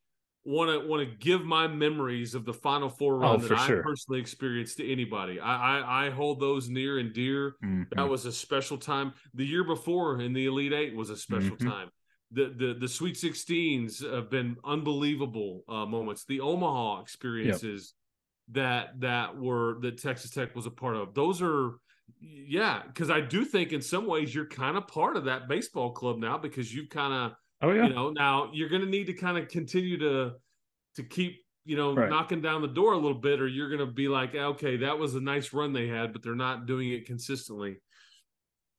want 0.44 0.70
to 0.70 0.88
want 0.88 1.08
to 1.08 1.16
give 1.16 1.44
my 1.44 1.66
memories 1.66 2.34
of 2.34 2.44
the 2.44 2.54
Final 2.54 2.88
Four 2.88 3.18
run 3.18 3.36
oh, 3.36 3.38
that 3.38 3.58
I 3.58 3.66
sure. 3.66 3.82
personally 3.82 4.20
experienced 4.20 4.78
to 4.78 4.90
anybody. 4.90 5.38
I, 5.38 5.80
I, 5.80 6.06
I 6.06 6.10
hold 6.10 6.40
those 6.40 6.68
near 6.68 6.98
and 6.98 7.12
dear. 7.12 7.56
Mm-hmm. 7.64 7.82
That 7.94 8.08
was 8.08 8.26
a 8.26 8.32
special 8.32 8.78
time. 8.78 9.12
The 9.34 9.44
year 9.44 9.64
before 9.64 10.20
in 10.20 10.32
the 10.32 10.46
Elite 10.46 10.72
Eight 10.72 10.96
was 10.96 11.10
a 11.10 11.16
special 11.16 11.56
mm-hmm. 11.56 11.68
time. 11.68 11.88
The, 12.32 12.54
the 12.56 12.76
the 12.80 12.88
Sweet 12.88 13.16
Sixteens 13.16 14.00
have 14.00 14.30
been 14.30 14.56
unbelievable 14.64 15.62
uh, 15.68 15.84
moments. 15.84 16.24
The 16.24 16.40
Omaha 16.40 17.02
experiences 17.02 17.94
yep. 18.48 18.54
that 18.54 19.00
that 19.00 19.36
were 19.36 19.78
that 19.80 20.00
Texas 20.00 20.30
Tech 20.30 20.54
was 20.54 20.66
a 20.66 20.70
part 20.70 20.96
of. 20.96 21.12
Those 21.14 21.42
are 21.42 21.72
yeah, 22.20 22.82
because 22.86 23.10
I 23.10 23.20
do 23.20 23.44
think 23.44 23.72
in 23.72 23.82
some 23.82 24.06
ways 24.06 24.34
you're 24.34 24.46
kind 24.46 24.76
of 24.76 24.86
part 24.88 25.16
of 25.16 25.24
that 25.24 25.48
baseball 25.48 25.92
club 25.92 26.18
now 26.18 26.38
because 26.38 26.72
you've 26.72 26.88
kind 26.88 27.12
of, 27.12 27.32
oh 27.62 27.72
yeah, 27.72 27.86
you 27.86 27.94
know, 27.94 28.10
now 28.10 28.50
you're 28.52 28.68
going 28.68 28.82
to 28.82 28.88
need 28.88 29.06
to 29.06 29.14
kind 29.14 29.38
of 29.38 29.48
continue 29.48 29.98
to 29.98 30.32
to 30.96 31.02
keep 31.02 31.40
you 31.64 31.76
know 31.76 31.94
right. 31.94 32.10
knocking 32.10 32.40
down 32.40 32.62
the 32.62 32.68
door 32.68 32.92
a 32.92 32.96
little 32.96 33.18
bit, 33.20 33.40
or 33.40 33.46
you're 33.46 33.68
going 33.68 33.86
to 33.86 33.92
be 33.92 34.08
like, 34.08 34.34
okay, 34.34 34.76
that 34.78 34.98
was 34.98 35.14
a 35.14 35.20
nice 35.20 35.52
run 35.52 35.72
they 35.72 35.88
had, 35.88 36.12
but 36.12 36.22
they're 36.22 36.34
not 36.34 36.66
doing 36.66 36.90
it 36.90 37.06
consistently. 37.06 37.76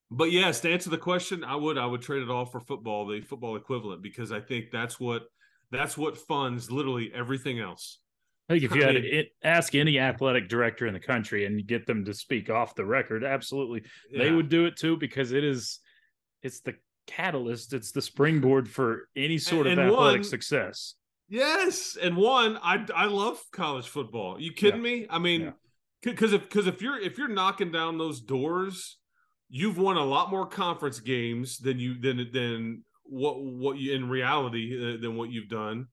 But 0.09 0.31
yes, 0.31 0.59
to 0.61 0.71
answer 0.71 0.89
the 0.89 0.97
question, 0.97 1.43
I 1.43 1.55
would 1.55 1.77
I 1.77 1.85
would 1.85 2.01
trade 2.01 2.21
it 2.21 2.29
all 2.29 2.45
for 2.45 2.59
football, 2.59 3.07
the 3.07 3.21
football 3.21 3.55
equivalent, 3.55 4.01
because 4.01 4.31
I 4.31 4.41
think 4.41 4.65
that's 4.71 4.99
what 4.99 5.23
that's 5.71 5.97
what 5.97 6.17
funds 6.17 6.69
literally 6.69 7.11
everything 7.15 7.59
else. 7.59 7.99
I 8.49 8.53
think 8.53 8.65
if 8.65 8.75
you 8.75 8.83
had 8.83 8.95
to 8.95 9.25
ask 9.43 9.75
any 9.75 9.97
athletic 9.97 10.49
director 10.49 10.85
in 10.85 10.93
the 10.93 10.99
country 10.99 11.45
and 11.45 11.65
get 11.65 11.87
them 11.87 12.03
to 12.03 12.13
speak 12.13 12.49
off 12.49 12.75
the 12.75 12.83
record, 12.83 13.23
absolutely, 13.23 13.83
yeah. 14.11 14.25
they 14.25 14.31
would 14.31 14.49
do 14.49 14.65
it 14.65 14.75
too 14.75 14.97
because 14.97 15.31
it 15.31 15.45
is, 15.45 15.79
it's 16.43 16.59
the 16.59 16.73
catalyst, 17.15 17.73
it's 17.73 17.91
the 17.91 18.01
springboard 18.01 18.69
for 18.69 19.09
any 19.15 19.37
sort 19.37 19.67
and, 19.67 19.79
of 19.79 19.85
and 19.85 19.93
athletic 19.93 20.19
one, 20.21 20.23
success. 20.23 20.95
Yes, 21.29 21.97
and 22.01 22.15
one, 22.17 22.57
I 22.61 22.85
I 22.95 23.05
love 23.05 23.41
college 23.51 23.87
football. 23.87 24.39
You 24.39 24.51
kidding 24.53 24.83
yeah. 24.83 24.91
me? 24.91 25.07
I 25.09 25.19
mean, 25.19 25.53
because 26.01 26.31
yeah. 26.31 26.37
if 26.37 26.43
because 26.43 26.67
if 26.67 26.81
you're 26.81 26.99
if 26.99 27.17
you're 27.17 27.27
knocking 27.27 27.71
down 27.71 27.97
those 27.97 28.21
doors, 28.21 28.97
you've 29.49 29.77
won 29.77 29.97
a 29.97 30.05
lot 30.05 30.29
more 30.29 30.45
conference 30.45 30.99
games 30.99 31.57
than 31.57 31.79
you 31.79 31.99
than 31.99 32.29
than 32.31 32.83
what 33.03 33.41
what 33.41 33.77
you 33.77 33.93
in 33.93 34.09
reality 34.09 34.95
uh, 34.95 35.01
than 35.01 35.15
what 35.15 35.29
you've 35.29 35.49
done 35.49 35.87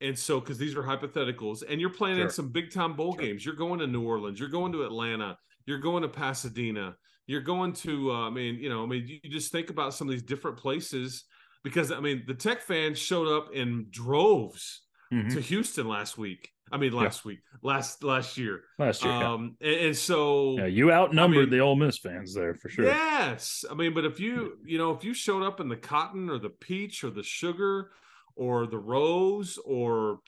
and 0.00 0.18
so, 0.18 0.40
because 0.40 0.58
these 0.58 0.76
are 0.76 0.82
hypotheticals, 0.82 1.62
and 1.66 1.80
you're 1.80 1.90
playing 1.90 2.16
sure. 2.16 2.26
in 2.26 2.30
some 2.30 2.50
big 2.50 2.72
time 2.72 2.94
bowl 2.94 3.14
sure. 3.14 3.24
games, 3.24 3.44
you're 3.44 3.54
going 3.54 3.78
to 3.80 3.86
New 3.86 4.02
Orleans, 4.02 4.38
you're 4.38 4.48
going 4.48 4.72
to 4.72 4.84
Atlanta, 4.84 5.38
you're 5.66 5.78
going 5.78 6.02
to 6.02 6.08
Pasadena, 6.08 6.96
you're 7.26 7.40
going 7.40 7.72
to, 7.72 8.12
uh, 8.12 8.26
I 8.26 8.30
mean, 8.30 8.56
you 8.56 8.68
know, 8.68 8.82
I 8.82 8.86
mean, 8.86 9.20
you 9.22 9.30
just 9.30 9.52
think 9.52 9.70
about 9.70 9.94
some 9.94 10.08
of 10.08 10.12
these 10.12 10.22
different 10.22 10.56
places 10.56 11.24
because, 11.62 11.90
I 11.90 12.00
mean, 12.00 12.24
the 12.26 12.34
Tech 12.34 12.60
fans 12.60 12.98
showed 12.98 13.28
up 13.28 13.54
in 13.54 13.86
droves 13.90 14.82
mm-hmm. 15.12 15.30
to 15.30 15.40
Houston 15.40 15.88
last 15.88 16.18
week. 16.18 16.50
I 16.72 16.76
mean, 16.78 16.92
last 16.92 17.24
yeah. 17.24 17.30
week, 17.30 17.40
last 17.62 18.02
last 18.02 18.38
year, 18.38 18.62
last 18.78 19.04
year, 19.04 19.12
um, 19.12 19.56
yeah. 19.60 19.68
and, 19.68 19.80
and, 19.86 19.96
so 19.96 20.56
yeah, 20.58 20.66
you 20.66 20.90
outnumbered 20.90 21.36
I 21.36 21.40
mean, 21.42 21.50
the 21.50 21.60
Ole 21.60 21.76
Miss 21.76 21.98
fans 21.98 22.34
there 22.34 22.54
for 22.54 22.70
sure. 22.70 22.86
Yes, 22.86 23.66
I 23.70 23.74
mean, 23.74 23.92
but 23.92 24.06
if 24.06 24.18
you 24.18 24.58
you 24.64 24.78
know 24.78 24.90
if 24.90 25.04
you 25.04 25.12
showed 25.12 25.42
up 25.42 25.60
in 25.60 25.68
the 25.68 25.76
cotton 25.76 26.30
or 26.30 26.38
the 26.38 26.48
peach 26.48 27.04
or 27.04 27.10
the 27.10 27.22
sugar 27.22 27.90
or 28.34 28.66
the 28.66 28.78
Rose 28.78 29.58
or 29.64 30.20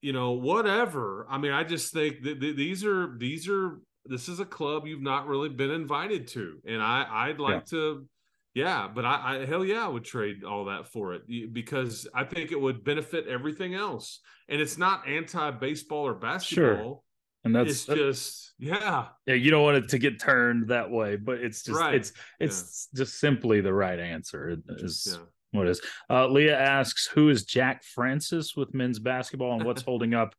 you 0.00 0.12
know 0.12 0.32
whatever. 0.32 1.26
I 1.28 1.38
mean, 1.38 1.52
I 1.52 1.64
just 1.64 1.92
think 1.92 2.22
that 2.22 2.40
these 2.40 2.84
are 2.84 3.16
these 3.18 3.48
are 3.48 3.80
this 4.08 4.28
is 4.28 4.40
a 4.40 4.44
club 4.44 4.86
you've 4.86 5.02
not 5.02 5.26
really 5.26 5.48
been 5.48 5.70
invited 5.70 6.28
to, 6.28 6.58
and 6.66 6.82
I 6.82 7.06
I'd 7.08 7.40
like 7.40 7.54
yeah. 7.54 7.70
to. 7.70 8.06
Yeah, 8.54 8.88
but 8.92 9.04
I, 9.04 9.42
I 9.42 9.46
hell 9.46 9.64
yeah, 9.64 9.84
I 9.84 9.88
would 9.88 10.04
trade 10.04 10.42
all 10.42 10.64
that 10.64 10.86
for 10.86 11.14
it 11.14 11.22
because 11.52 12.08
I 12.14 12.24
think 12.24 12.50
it 12.50 12.60
would 12.60 12.82
benefit 12.82 13.28
everything 13.28 13.74
else. 13.74 14.20
And 14.48 14.60
it's 14.60 14.76
not 14.76 15.06
anti 15.06 15.50
baseball 15.52 16.06
or 16.06 16.14
basketball. 16.14 16.76
Sure. 16.76 17.00
And 17.44 17.54
that's 17.54 17.70
it's 17.70 17.86
just 17.86 18.54
yeah. 18.58 19.08
Yeah, 19.26 19.34
you 19.34 19.50
don't 19.52 19.62
want 19.62 19.76
it 19.76 19.88
to 19.90 19.98
get 19.98 20.20
turned 20.20 20.68
that 20.68 20.90
way, 20.90 21.16
but 21.16 21.38
it's 21.38 21.62
just 21.62 21.78
right. 21.78 21.94
it's 21.94 22.12
it's 22.40 22.88
yeah. 22.92 23.04
just 23.04 23.20
simply 23.20 23.60
the 23.60 23.72
right 23.72 24.00
answer. 24.00 24.48
It 24.48 24.60
is 24.68 25.06
yeah 25.12 25.24
what 25.52 25.68
is. 25.68 25.80
Uh, 26.10 26.26
Leah 26.28 26.58
asks, 26.58 27.06
"Who 27.06 27.28
is 27.28 27.44
Jack 27.44 27.82
Francis 27.82 28.56
with 28.56 28.74
men's 28.74 28.98
basketball, 28.98 29.54
and 29.54 29.64
what's 29.64 29.82
holding 29.84 30.14
up 30.14 30.34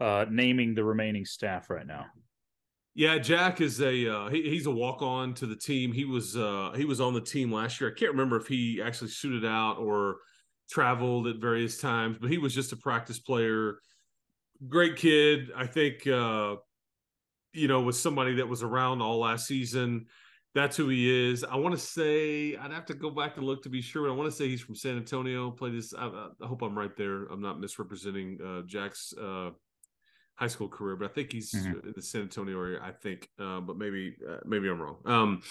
uh, 0.00 0.26
naming 0.30 0.74
the 0.74 0.84
remaining 0.84 1.24
staff 1.24 1.70
right 1.70 1.86
now?" 1.86 2.06
Yeah, 2.94 3.18
Jack 3.18 3.60
is 3.60 3.80
a 3.80 4.08
uh, 4.08 4.28
he, 4.28 4.42
he's 4.42 4.66
a 4.66 4.70
walk 4.70 5.02
on 5.02 5.34
to 5.34 5.46
the 5.46 5.56
team. 5.56 5.92
He 5.92 6.04
was 6.04 6.36
uh, 6.36 6.72
he 6.76 6.84
was 6.84 7.00
on 7.00 7.14
the 7.14 7.20
team 7.20 7.52
last 7.52 7.80
year. 7.80 7.90
I 7.90 7.98
can't 7.98 8.12
remember 8.12 8.36
if 8.36 8.46
he 8.46 8.80
actually 8.82 9.10
suited 9.10 9.44
out 9.44 9.78
or 9.78 10.18
traveled 10.70 11.26
at 11.26 11.36
various 11.36 11.80
times, 11.80 12.18
but 12.20 12.30
he 12.30 12.38
was 12.38 12.54
just 12.54 12.72
a 12.72 12.76
practice 12.76 13.18
player. 13.18 13.78
Great 14.68 14.96
kid. 14.96 15.50
I 15.56 15.66
think 15.66 16.06
uh, 16.06 16.56
you 17.52 17.66
know 17.68 17.80
was 17.80 18.00
somebody 18.00 18.36
that 18.36 18.48
was 18.48 18.62
around 18.62 19.02
all 19.02 19.18
last 19.18 19.46
season 19.46 20.06
that's 20.54 20.76
who 20.76 20.88
he 20.88 21.30
is. 21.30 21.42
I 21.44 21.56
want 21.56 21.74
to 21.74 21.80
say 21.80 22.56
I'd 22.56 22.70
have 22.70 22.86
to 22.86 22.94
go 22.94 23.10
back 23.10 23.36
and 23.36 23.44
look 23.44 23.62
to 23.64 23.68
be 23.68 23.82
sure, 23.82 24.06
but 24.06 24.12
I 24.12 24.16
want 24.16 24.30
to 24.30 24.36
say 24.36 24.48
he's 24.48 24.60
from 24.60 24.76
San 24.76 24.96
Antonio. 24.96 25.50
Played 25.50 25.74
this. 25.74 25.92
I, 25.92 26.06
I 26.06 26.46
hope 26.46 26.62
I'm 26.62 26.78
right 26.78 26.96
there. 26.96 27.24
I'm 27.24 27.42
not 27.42 27.60
misrepresenting 27.60 28.38
uh, 28.40 28.62
Jack's 28.64 29.12
uh, 29.20 29.50
high 30.36 30.48
school 30.48 30.68
career, 30.68 30.96
but 30.96 31.10
I 31.10 31.12
think 31.14 31.32
he's 31.32 31.52
mm-hmm. 31.52 31.86
in 31.86 31.92
the 31.94 32.02
San 32.02 32.22
Antonio 32.22 32.58
area. 32.58 32.80
I 32.82 32.92
think, 32.92 33.28
uh, 33.40 33.60
but 33.60 33.76
maybe 33.76 34.16
uh, 34.28 34.38
maybe 34.44 34.68
I'm 34.68 34.80
wrong. 34.80 34.96
Um, 35.04 35.42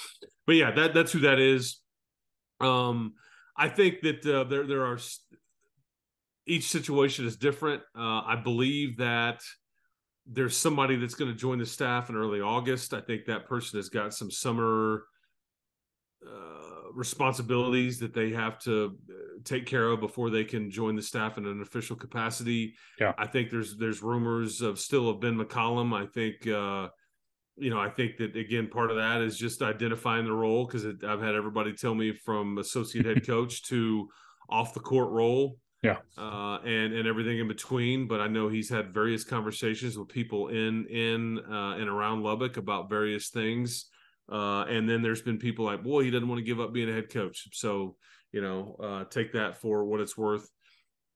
but 0.45 0.55
yeah, 0.55 0.71
that 0.71 0.93
that's 0.93 1.11
who 1.11 1.19
that 1.19 1.39
is. 1.39 1.79
Um, 2.59 3.13
I 3.57 3.69
think 3.69 4.01
that 4.01 4.25
uh, 4.25 4.43
there 4.45 4.65
there 4.67 4.85
are. 4.85 4.99
Each 6.45 6.69
situation 6.69 7.25
is 7.25 7.37
different. 7.37 7.81
Uh, 7.97 8.21
I 8.21 8.35
believe 8.35 8.97
that 8.97 9.41
there's 10.25 10.57
somebody 10.57 10.97
that's 10.97 11.15
going 11.15 11.31
to 11.31 11.37
join 11.37 11.57
the 11.57 11.65
staff 11.65 12.09
in 12.09 12.17
early 12.17 12.41
August. 12.41 12.93
I 12.93 12.99
think 12.99 13.25
that 13.25 13.47
person 13.47 13.79
has 13.79 13.87
got 13.87 14.13
some 14.13 14.29
summer 14.29 15.03
uh, 16.25 16.91
responsibilities 16.93 17.99
that 17.99 18.13
they 18.13 18.31
have 18.31 18.59
to 18.59 18.97
take 19.43 19.65
care 19.65 19.87
of 19.87 19.99
before 19.99 20.29
they 20.29 20.43
can 20.43 20.69
join 20.69 20.95
the 20.95 21.01
staff 21.01 21.37
in 21.37 21.45
an 21.45 21.61
official 21.61 21.95
capacity. 21.95 22.75
Yeah, 22.99 23.13
I 23.17 23.27
think 23.27 23.49
there's 23.49 23.77
there's 23.77 24.01
rumors 24.01 24.61
of 24.61 24.79
still 24.79 25.09
of 25.09 25.19
Ben 25.19 25.37
McCollum. 25.37 25.93
I 25.93 26.05
think 26.05 26.47
uh, 26.47 26.89
you 27.57 27.69
know 27.69 27.79
I 27.79 27.89
think 27.89 28.17
that 28.17 28.35
again 28.35 28.67
part 28.67 28.91
of 28.91 28.97
that 28.97 29.21
is 29.21 29.37
just 29.37 29.61
identifying 29.61 30.25
the 30.25 30.33
role 30.33 30.65
because 30.65 30.85
I've 30.85 31.21
had 31.21 31.35
everybody 31.35 31.73
tell 31.73 31.95
me 31.95 32.13
from 32.13 32.57
associate 32.57 33.05
head 33.05 33.25
coach 33.27 33.63
to 33.63 34.07
off 34.49 34.73
the 34.73 34.79
court 34.79 35.09
role 35.11 35.57
yeah, 35.83 35.97
uh, 36.17 36.59
and 36.63 36.93
and 36.93 37.07
everything 37.07 37.39
in 37.39 37.47
between. 37.47 38.07
But 38.07 38.21
I 38.21 38.27
know 38.27 38.47
he's 38.47 38.69
had 38.69 38.93
various 38.93 39.25
conversations 39.25 39.97
with 39.97 40.07
people 40.07 40.47
in 40.47 40.87
in 40.87 41.39
uh, 41.39 41.75
and 41.77 41.89
around 41.89 42.23
Lubbock 42.23 42.57
about 42.57 42.89
various 42.89 43.29
things. 43.29 43.89
Uh, 44.31 44.63
and 44.63 44.89
then 44.89 45.01
there's 45.01 45.21
been 45.21 45.37
people 45.37 45.65
like, 45.65 45.83
boy, 45.83 46.03
he 46.05 46.09
doesn't 46.09 46.29
want 46.29 46.39
to 46.39 46.45
give 46.45 46.61
up 46.61 46.71
being 46.71 46.89
a 46.89 46.93
head 46.93 47.09
coach. 47.09 47.49
So 47.51 47.97
you 48.33 48.41
know, 48.41 48.75
uh, 48.83 49.03
take 49.05 49.31
that 49.33 49.61
for 49.61 49.85
what 49.85 50.01
it's 50.01 50.17
worth. 50.17 50.49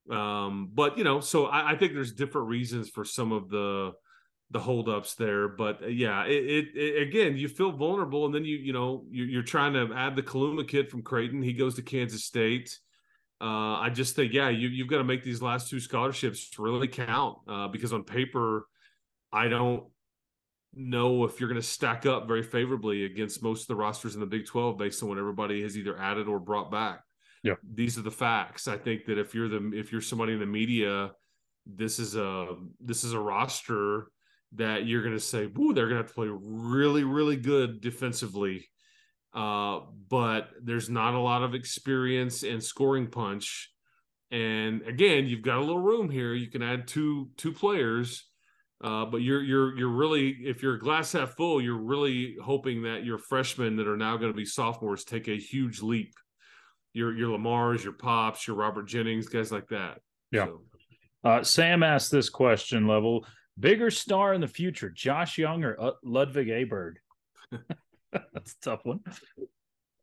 Um, 0.09 0.71
but 0.73 0.97
you 0.97 1.03
know, 1.03 1.19
so 1.19 1.47
I, 1.47 1.71
I, 1.71 1.75
think 1.75 1.93
there's 1.93 2.13
different 2.13 2.47
reasons 2.47 2.87
for 2.89 3.03
some 3.03 3.33
of 3.33 3.49
the 3.49 3.91
the 4.51 4.59
holdups 4.59 5.15
there. 5.15 5.49
But 5.49 5.83
uh, 5.83 5.87
yeah, 5.87 6.23
it, 6.23 6.45
it, 6.45 6.65
it, 6.75 7.01
again, 7.09 7.35
you 7.35 7.49
feel 7.49 7.73
vulnerable, 7.73 8.25
and 8.25 8.33
then 8.33 8.45
you 8.45 8.55
you 8.55 8.71
know 8.71 9.03
you're, 9.09 9.27
you're 9.27 9.43
trying 9.43 9.73
to 9.73 9.93
add 9.93 10.15
the 10.15 10.23
Kaluma 10.23 10.65
kid 10.65 10.89
from 10.89 11.01
Creighton. 11.01 11.41
He 11.41 11.51
goes 11.51 11.75
to 11.75 11.81
Kansas 11.81 12.23
State 12.23 12.79
uh, 13.39 13.77
I 13.79 13.91
just 13.93 14.15
think, 14.15 14.33
yeah, 14.33 14.49
you, 14.49 14.67
you've 14.67 14.87
got 14.87 14.97
to 14.97 15.03
make 15.03 15.23
these 15.23 15.41
last 15.41 15.69
two 15.69 15.79
scholarships 15.79 16.49
really 16.57 16.87
count 16.87 17.37
uh, 17.47 17.67
because 17.67 17.93
on 17.93 18.03
paper, 18.03 18.67
I 19.31 19.47
don't 19.47 19.83
know 20.73 21.23
if 21.25 21.39
you're 21.39 21.49
going 21.49 21.61
to 21.61 21.67
stack 21.67 22.05
up 22.07 22.27
very 22.27 22.41
favorably 22.41 23.05
against 23.05 23.43
most 23.43 23.61
of 23.61 23.67
the 23.67 23.75
rosters 23.75 24.15
in 24.15 24.21
the 24.21 24.25
Big 24.25 24.47
12 24.47 24.77
based 24.77 25.03
on 25.03 25.09
what 25.09 25.19
everybody 25.19 25.61
has 25.61 25.77
either 25.77 25.97
added 25.99 26.27
or 26.27 26.39
brought 26.39 26.71
back. 26.71 27.01
Yeah, 27.43 27.53
these 27.73 27.97
are 27.97 28.01
the 28.01 28.11
facts. 28.11 28.67
I 28.67 28.77
think 28.77 29.05
that 29.05 29.17
if 29.17 29.33
you're 29.35 29.49
the 29.49 29.71
if 29.73 29.91
you're 29.91 30.01
somebody 30.01 30.33
in 30.33 30.39
the 30.39 30.45
media, 30.45 31.11
this 31.65 31.99
is 31.99 32.15
a 32.15 32.55
this 32.79 33.03
is 33.03 33.13
a 33.13 33.19
roster 33.19 34.07
that 34.53 34.85
you're 34.85 35.03
going 35.03 35.13
to 35.13 35.19
say, 35.19 35.43
"Ooh, 35.59 35.73
they're 35.73 35.87
going 35.87 35.97
to 35.97 36.03
have 36.03 36.07
to 36.07 36.13
play 36.13 36.29
really, 36.29 37.03
really 37.03 37.37
good 37.37 37.81
defensively." 37.81 38.67
uh, 39.33 39.81
but 40.09 40.49
there's 40.63 40.89
not 40.89 41.13
a 41.13 41.19
lot 41.19 41.43
of 41.43 41.53
experience 41.53 42.43
and 42.43 42.63
scoring 42.63 43.07
punch. 43.07 43.71
And 44.31 44.81
again, 44.81 45.27
you've 45.27 45.43
got 45.43 45.57
a 45.57 45.61
little 45.61 45.79
room 45.79 46.09
here. 46.09 46.33
You 46.33 46.49
can 46.49 46.63
add 46.63 46.87
two 46.87 47.29
two 47.37 47.53
players, 47.53 48.25
uh, 48.83 49.05
but 49.05 49.17
you're 49.21 49.43
you're 49.43 49.77
you're 49.77 49.89
really 49.89 50.29
if 50.43 50.61
you're 50.63 50.77
glass 50.77 51.11
half 51.13 51.35
full, 51.35 51.61
you're 51.61 51.77
really 51.77 52.35
hoping 52.43 52.83
that 52.83 53.05
your 53.05 53.19
freshmen 53.19 53.75
that 53.77 53.87
are 53.87 53.95
now 53.95 54.17
going 54.17 54.31
to 54.31 54.35
be 54.35 54.43
sophomores 54.45 55.03
take 55.03 55.27
a 55.27 55.37
huge 55.37 55.81
leap. 55.81 56.13
Your 56.93 57.15
your 57.15 57.29
Lamar's, 57.29 57.83
your 57.83 57.93
Pops, 57.93 58.47
your 58.47 58.55
Robert 58.55 58.87
Jennings, 58.87 59.27
guys 59.27 59.51
like 59.51 59.67
that. 59.69 59.99
Yeah. 60.31 60.45
So. 60.45 60.61
Uh, 61.23 61.43
Sam 61.43 61.83
asked 61.83 62.11
this 62.11 62.29
question 62.29 62.87
level: 62.87 63.25
bigger 63.59 63.91
star 63.91 64.33
in 64.33 64.41
the 64.41 64.47
future, 64.47 64.89
Josh 64.89 65.37
Jung 65.37 65.63
or 65.63 65.79
uh, 65.79 65.91
Ludvig 66.03 66.47
Aberg? 66.47 66.93
That's 68.11 68.53
a 68.53 68.61
tough 68.61 68.81
one. 68.83 69.01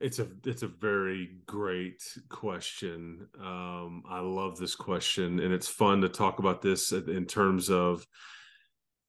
It's 0.01 0.19
a 0.19 0.29
it's 0.45 0.63
a 0.63 0.69
very 0.69 1.39
great 1.47 2.03
question. 2.29 3.27
Um, 3.41 4.03
I 4.09 4.21
love 4.21 4.59
this 4.59 4.75
question, 4.75 5.41
and 5.41 5.53
it's 5.53 5.69
fun 5.69 6.01
to 6.03 6.09
talk 6.09 6.41
about 6.41 6.63
this 6.63 6.93
in 6.93 7.27
terms 7.27 7.71
of 7.71 8.07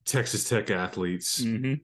Texas 0.04 0.48
Tech 0.48 0.70
athletes. 0.70 1.42
Mm-hmm. 1.42 1.74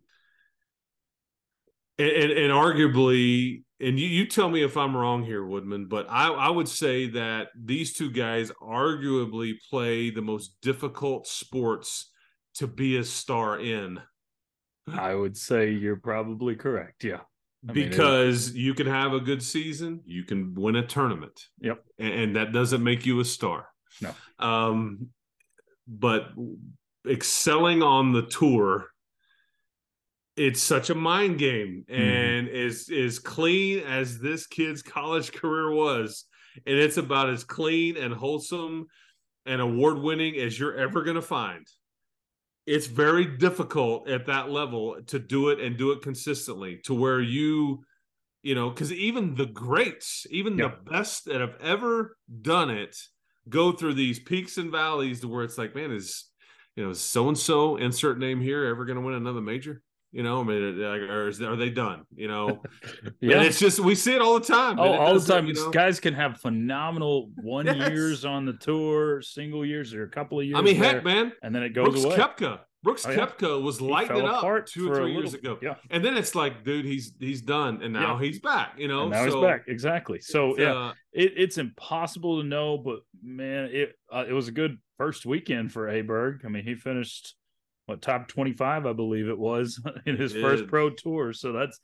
And, 2.02 2.10
and, 2.10 2.32
and, 2.32 2.52
arguably, 2.52 3.62
and 3.80 3.98
you, 3.98 4.08
you 4.08 4.26
tell 4.26 4.48
me 4.48 4.62
if 4.62 4.76
I'm 4.76 4.96
wrong 4.96 5.24
here, 5.24 5.44
Woodman, 5.44 5.86
but 5.86 6.06
I, 6.10 6.28
I 6.28 6.48
would 6.48 6.68
say 6.68 7.08
that 7.10 7.48
these 7.54 7.92
two 7.92 8.10
guys 8.10 8.50
arguably 8.60 9.54
play 9.70 10.10
the 10.10 10.22
most 10.22 10.56
difficult 10.62 11.26
sports 11.26 12.10
to 12.54 12.66
be 12.66 12.96
a 12.96 13.04
star 13.04 13.60
in. 13.60 14.00
I 14.92 15.14
would 15.14 15.36
say 15.36 15.70
you're 15.70 15.96
probably 15.96 16.56
correct. 16.56 17.04
Yeah. 17.04 17.20
I 17.68 17.72
because 17.72 18.52
mean, 18.52 18.64
you 18.64 18.74
can 18.74 18.88
have 18.88 19.12
a 19.12 19.20
good 19.20 19.42
season, 19.42 20.00
you 20.04 20.24
can 20.24 20.54
win 20.54 20.74
a 20.74 20.84
tournament. 20.84 21.40
Yep. 21.60 21.84
And, 22.00 22.14
and 22.14 22.36
that 22.36 22.52
doesn't 22.52 22.82
make 22.82 23.06
you 23.06 23.20
a 23.20 23.24
star. 23.24 23.68
No. 24.00 24.14
Um, 24.40 25.08
but 25.86 26.30
excelling 27.08 27.82
on 27.82 28.12
the 28.12 28.22
tour, 28.22 28.91
it's 30.36 30.62
such 30.62 30.90
a 30.90 30.94
mind 30.94 31.38
game. 31.38 31.84
Mm-hmm. 31.90 32.02
And 32.02 32.48
mm-hmm. 32.48 32.66
as 32.66 32.88
as 32.88 33.18
clean 33.18 33.80
as 33.80 34.18
this 34.18 34.46
kid's 34.46 34.82
college 34.82 35.32
career 35.40 35.70
was, 35.70 36.24
and 36.66 36.76
it's 36.76 36.96
about 36.96 37.30
as 37.30 37.44
clean 37.44 37.96
and 37.96 38.14
wholesome 38.14 38.86
and 39.46 39.60
award 39.60 39.98
winning 39.98 40.36
as 40.36 40.58
you're 40.58 40.76
ever 40.76 41.02
gonna 41.02 41.22
find 41.22 41.66
it's 42.66 42.86
very 42.86 43.24
difficult 43.24 44.08
at 44.08 44.26
that 44.26 44.50
level 44.50 44.96
to 45.06 45.18
do 45.18 45.48
it 45.48 45.60
and 45.60 45.76
do 45.76 45.92
it 45.92 46.02
consistently 46.02 46.78
to 46.84 46.94
where 46.94 47.20
you 47.20 47.82
you 48.42 48.54
know 48.54 48.70
because 48.70 48.92
even 48.92 49.34
the 49.34 49.46
greats 49.46 50.26
even 50.30 50.56
yeah. 50.56 50.68
the 50.68 50.90
best 50.90 51.24
that 51.24 51.40
have 51.40 51.56
ever 51.60 52.16
done 52.40 52.70
it 52.70 52.96
go 53.48 53.72
through 53.72 53.94
these 53.94 54.20
peaks 54.20 54.58
and 54.58 54.70
valleys 54.70 55.20
to 55.20 55.28
where 55.28 55.44
it's 55.44 55.58
like 55.58 55.74
man 55.74 55.90
is 55.90 56.26
you 56.76 56.84
know 56.84 56.92
so 56.92 57.28
and 57.28 57.38
so 57.38 57.76
insert 57.76 58.18
name 58.18 58.40
here 58.40 58.66
ever 58.66 58.84
going 58.84 58.96
to 58.96 59.04
win 59.04 59.14
another 59.14 59.40
major 59.40 59.82
you 60.12 60.22
know, 60.22 60.40
I 60.40 60.44
mean, 60.44 60.80
or 60.82 61.28
is, 61.28 61.40
are 61.40 61.56
they 61.56 61.70
done? 61.70 62.04
You 62.14 62.28
know, 62.28 62.62
yeah. 63.20 63.36
And 63.38 63.46
it's 63.46 63.58
just 63.58 63.80
we 63.80 63.94
see 63.94 64.14
it 64.14 64.20
all 64.20 64.38
the 64.38 64.44
time. 64.44 64.78
Oh, 64.78 64.92
all 64.92 65.18
the 65.18 65.26
time. 65.26 65.46
You 65.46 65.54
know? 65.54 65.70
Guys 65.70 66.00
can 66.00 66.12
have 66.12 66.38
phenomenal 66.38 67.30
one 67.36 67.64
yes. 67.66 67.88
years 67.88 68.24
on 68.26 68.44
the 68.44 68.52
tour, 68.52 69.22
single 69.22 69.64
years 69.64 69.94
or 69.94 70.04
a 70.04 70.10
couple 70.10 70.38
of 70.38 70.44
years. 70.44 70.58
I 70.58 70.62
mean, 70.62 70.78
there, 70.78 70.94
heck, 70.94 71.04
man, 71.04 71.32
and 71.42 71.54
then 71.54 71.62
it 71.62 71.70
goes 71.70 71.88
Brooks 71.88 72.04
away. 72.04 72.16
Koepka, 72.16 72.60
Brooks 72.82 73.06
oh, 73.06 73.10
yeah. 73.10 73.26
Koepka 73.26 73.62
was 73.62 73.80
lighting 73.80 74.26
up 74.26 74.66
two 74.66 74.90
or 74.90 74.96
three 74.96 75.12
years 75.12 75.32
ago. 75.32 75.58
Yeah, 75.62 75.76
and 75.88 76.04
then 76.04 76.16
it's 76.18 76.34
like, 76.34 76.62
dude, 76.62 76.84
he's 76.84 77.14
he's 77.18 77.40
done, 77.40 77.80
and 77.82 77.94
now 77.94 78.18
yeah. 78.18 78.26
he's 78.26 78.38
back. 78.38 78.74
You 78.76 78.88
know, 78.88 79.02
and 79.02 79.12
now 79.12 79.26
so, 79.26 79.36
he's 79.36 79.46
back. 79.46 79.64
Exactly. 79.66 80.20
So 80.20 80.58
yeah, 80.58 80.74
uh, 80.74 80.92
it, 81.12 81.32
it's 81.36 81.56
impossible 81.56 82.42
to 82.42 82.46
know, 82.46 82.76
but 82.76 83.00
man, 83.22 83.70
it 83.72 83.94
uh, 84.12 84.24
it 84.28 84.32
was 84.34 84.48
a 84.48 84.52
good 84.52 84.76
first 84.98 85.24
weekend 85.24 85.72
for 85.72 85.86
Aberg. 85.86 86.44
I 86.44 86.48
mean, 86.48 86.64
he 86.64 86.74
finished 86.74 87.34
what 87.86 88.00
top 88.00 88.28
25 88.28 88.86
i 88.86 88.92
believe 88.92 89.28
it 89.28 89.38
was 89.38 89.80
in 90.06 90.16
his 90.16 90.32
first 90.32 90.66
pro 90.66 90.90
tour. 90.90 91.32
So 91.32 91.52
that's 91.52 91.80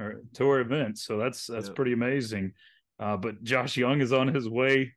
or 0.00 0.22
tour 0.34 0.60
event. 0.60 0.98
So 0.98 1.18
that's 1.18 1.46
that's 1.46 1.68
pretty 1.68 1.92
amazing. 1.92 2.52
Uh, 2.98 3.16
but 3.16 3.42
Josh 3.42 3.76
Jung 3.76 4.00
is 4.00 4.12
on 4.12 4.28
his 4.28 4.48
way 4.48 4.92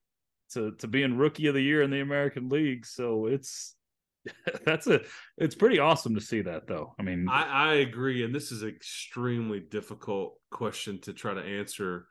to 0.53 0.71
to 0.79 0.87
being 0.87 1.17
rookie 1.17 1.47
of 1.47 1.53
the 1.53 1.61
year 1.61 1.81
in 1.81 1.91
the 1.91 2.01
american 2.01 2.49
league. 2.49 2.85
So 2.85 3.25
it's 3.25 3.75
that's 4.65 4.87
a 4.87 5.01
it's 5.37 5.55
pretty 5.55 5.79
awesome 5.79 6.15
to 6.15 6.21
see 6.21 6.41
that 6.41 6.67
though. 6.67 6.93
I 6.99 7.03
mean 7.03 7.27
I, 7.29 7.43
I 7.43 7.73
agree. 7.75 8.23
And 8.23 8.33
this 8.33 8.51
is 8.51 8.61
an 8.61 8.69
extremely 8.69 9.59
difficult 9.59 10.39
question 10.51 10.99
to 11.01 11.13
try 11.13 11.33
to 11.33 11.41
answer. 11.41 12.07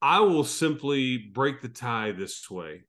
I 0.00 0.20
will 0.20 0.44
simply 0.44 1.18
break 1.18 1.60
the 1.60 1.68
tie 1.68 2.12
this 2.12 2.48
way 2.48 2.82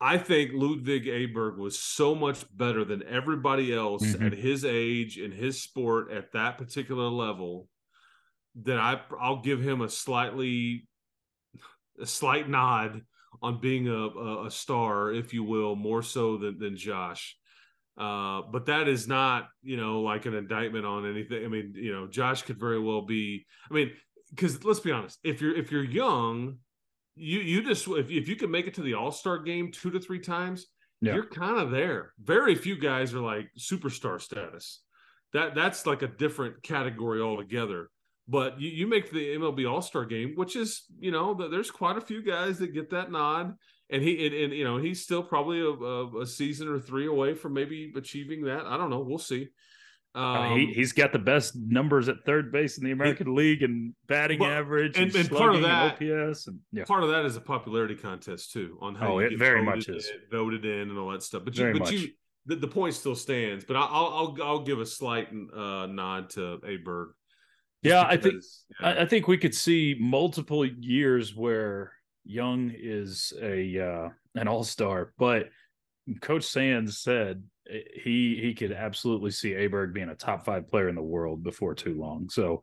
I 0.00 0.18
think 0.18 0.52
Ludvig 0.54 1.06
Aberg 1.06 1.58
was 1.58 1.78
so 1.78 2.14
much 2.14 2.44
better 2.56 2.84
than 2.84 3.02
everybody 3.02 3.74
else 3.74 4.04
mm-hmm. 4.04 4.26
at 4.26 4.32
his 4.32 4.64
age 4.64 5.18
in 5.18 5.32
his 5.32 5.60
sport 5.60 6.12
at 6.12 6.32
that 6.32 6.56
particular 6.56 7.08
level 7.08 7.68
that 8.62 8.78
I 8.78 9.00
I'll 9.20 9.42
give 9.42 9.60
him 9.60 9.80
a 9.80 9.88
slightly 9.88 10.86
a 12.00 12.06
slight 12.06 12.48
nod 12.48 13.02
on 13.42 13.60
being 13.60 13.88
a, 13.88 14.46
a, 14.46 14.50
star, 14.50 15.12
if 15.12 15.32
you 15.32 15.44
will, 15.44 15.76
more 15.76 16.02
so 16.02 16.38
than, 16.38 16.58
than 16.58 16.76
Josh. 16.76 17.36
Uh, 17.96 18.42
but 18.50 18.66
that 18.66 18.88
is 18.88 19.06
not, 19.06 19.48
you 19.62 19.76
know, 19.76 20.00
like 20.00 20.26
an 20.26 20.34
indictment 20.34 20.86
on 20.86 21.08
anything. 21.08 21.44
I 21.44 21.48
mean, 21.48 21.72
you 21.74 21.92
know, 21.92 22.06
Josh 22.06 22.42
could 22.42 22.58
very 22.58 22.80
well 22.80 23.02
be. 23.02 23.44
I 23.70 23.74
mean, 23.74 23.90
because 24.30 24.64
let's 24.64 24.80
be 24.80 24.92
honest, 24.92 25.18
if 25.24 25.40
you're 25.40 25.56
if 25.56 25.72
you're 25.72 25.84
young 25.84 26.58
you 27.18 27.40
you 27.40 27.62
just 27.62 27.86
if, 27.88 28.10
if 28.10 28.28
you 28.28 28.36
can 28.36 28.50
make 28.50 28.66
it 28.66 28.74
to 28.74 28.82
the 28.82 28.94
all-star 28.94 29.38
game 29.38 29.70
two 29.72 29.90
to 29.90 30.00
three 30.00 30.20
times 30.20 30.66
yeah. 31.00 31.14
you're 31.14 31.26
kind 31.26 31.58
of 31.58 31.70
there. 31.70 32.12
Very 32.22 32.54
few 32.54 32.78
guys 32.78 33.14
are 33.14 33.20
like 33.20 33.50
superstar 33.58 34.20
status. 34.20 34.82
That 35.32 35.54
that's 35.54 35.86
like 35.86 36.02
a 36.02 36.08
different 36.08 36.62
category 36.62 37.20
altogether. 37.20 37.90
But 38.26 38.60
you, 38.60 38.70
you 38.70 38.86
make 38.86 39.10
the 39.10 39.36
mlb 39.36 39.70
all-star 39.70 40.04
game 40.04 40.34
which 40.36 40.54
is 40.54 40.84
you 40.98 41.10
know 41.10 41.34
there's 41.34 41.70
quite 41.70 41.96
a 41.96 42.02
few 42.02 42.22
guys 42.22 42.58
that 42.58 42.74
get 42.74 42.90
that 42.90 43.10
nod. 43.10 43.54
And 43.90 44.02
he 44.02 44.26
and, 44.26 44.34
and 44.34 44.52
you 44.52 44.64
know 44.64 44.76
he's 44.76 45.02
still 45.02 45.22
probably 45.22 45.60
a, 45.60 45.70
a, 45.70 46.20
a 46.22 46.26
season 46.26 46.68
or 46.68 46.78
three 46.78 47.06
away 47.06 47.34
from 47.34 47.54
maybe 47.54 47.92
achieving 47.96 48.44
that. 48.44 48.66
I 48.66 48.76
don't 48.76 48.90
know. 48.90 49.00
We'll 49.00 49.18
see 49.18 49.48
um, 50.14 50.58
he, 50.58 50.74
has 50.74 50.92
got 50.92 51.12
the 51.12 51.18
best 51.18 51.54
numbers 51.54 52.08
at 52.08 52.24
third 52.24 52.50
base 52.50 52.78
in 52.78 52.84
the 52.84 52.92
American 52.92 53.34
League 53.34 53.62
and 53.62 53.94
batting 54.08 54.40
well, 54.40 54.50
average 54.50 54.96
and, 54.96 55.14
and, 55.14 55.16
and 55.16 55.30
part 55.30 55.54
of 55.54 55.62
that 55.62 55.92
OPS 55.92 56.46
and 56.46 56.58
yeah. 56.72 56.84
part 56.84 57.02
of 57.02 57.10
that 57.10 57.24
is 57.24 57.36
a 57.36 57.40
popularity 57.40 57.94
contest 57.94 58.52
too 58.52 58.78
on 58.80 58.94
how 58.94 59.14
oh, 59.14 59.18
it 59.18 59.38
very 59.38 59.62
much 59.62 59.88
is 59.88 60.10
voted 60.30 60.64
in 60.64 60.90
and 60.90 60.98
all 60.98 61.10
that 61.10 61.22
stuff. 61.22 61.42
But 61.44 61.56
you, 61.56 61.62
very 61.62 61.72
but 61.74 61.80
much. 61.80 61.92
you 61.92 62.08
the, 62.46 62.56
the 62.56 62.68
point 62.68 62.94
still 62.94 63.14
stands, 63.14 63.64
but 63.64 63.76
I'll 63.76 63.86
I'll 63.88 64.36
I'll 64.42 64.62
give 64.62 64.80
a 64.80 64.86
slight 64.86 65.28
uh, 65.30 65.86
nod 65.86 66.30
to 66.30 66.58
Aberg. 66.64 67.08
Yeah, 67.82 68.04
I 68.08 68.16
think 68.16 68.42
yeah. 68.80 69.02
I 69.02 69.04
think 69.04 69.28
we 69.28 69.38
could 69.38 69.54
see 69.54 69.94
multiple 70.00 70.64
years 70.66 71.36
where 71.36 71.92
Jung 72.24 72.72
is 72.74 73.32
a 73.40 73.78
uh, 73.78 74.08
an 74.34 74.48
all 74.48 74.64
star, 74.64 75.12
but 75.18 75.50
Coach 76.20 76.44
Sands 76.44 76.98
said 76.98 77.44
he 77.68 78.38
he 78.40 78.54
could 78.54 78.72
absolutely 78.72 79.30
see 79.30 79.50
Aberg 79.50 79.92
being 79.92 80.08
a 80.08 80.14
top 80.14 80.44
five 80.44 80.66
player 80.66 80.88
in 80.88 80.94
the 80.94 81.02
world 81.02 81.42
before 81.42 81.74
too 81.74 81.98
long. 81.98 82.28
So 82.30 82.62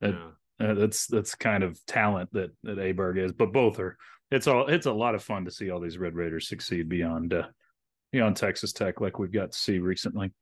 that, 0.00 0.14
yeah. 0.60 0.70
uh, 0.70 0.74
that's 0.74 1.06
that's 1.06 1.34
kind 1.34 1.62
of 1.62 1.78
talent 1.86 2.30
that 2.32 2.50
that 2.62 2.78
Aberg 2.78 3.18
is. 3.18 3.32
But 3.32 3.52
both 3.52 3.78
are. 3.78 3.96
It's 4.30 4.46
all 4.46 4.66
it's 4.66 4.86
a 4.86 4.92
lot 4.92 5.14
of 5.14 5.22
fun 5.22 5.44
to 5.44 5.50
see 5.50 5.70
all 5.70 5.80
these 5.80 5.98
Red 5.98 6.14
Raiders 6.14 6.48
succeed 6.48 6.88
beyond 6.88 7.32
uh, 7.32 7.46
beyond 8.12 8.36
Texas 8.36 8.72
Tech, 8.72 9.00
like 9.00 9.18
we've 9.18 9.32
got 9.32 9.52
to 9.52 9.58
see 9.58 9.78
recently. 9.78 10.32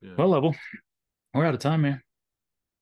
Yeah. 0.00 0.12
Well, 0.16 0.28
level, 0.28 0.54
we're 1.34 1.44
out 1.44 1.54
of 1.54 1.60
time, 1.60 1.82
man. 1.82 2.00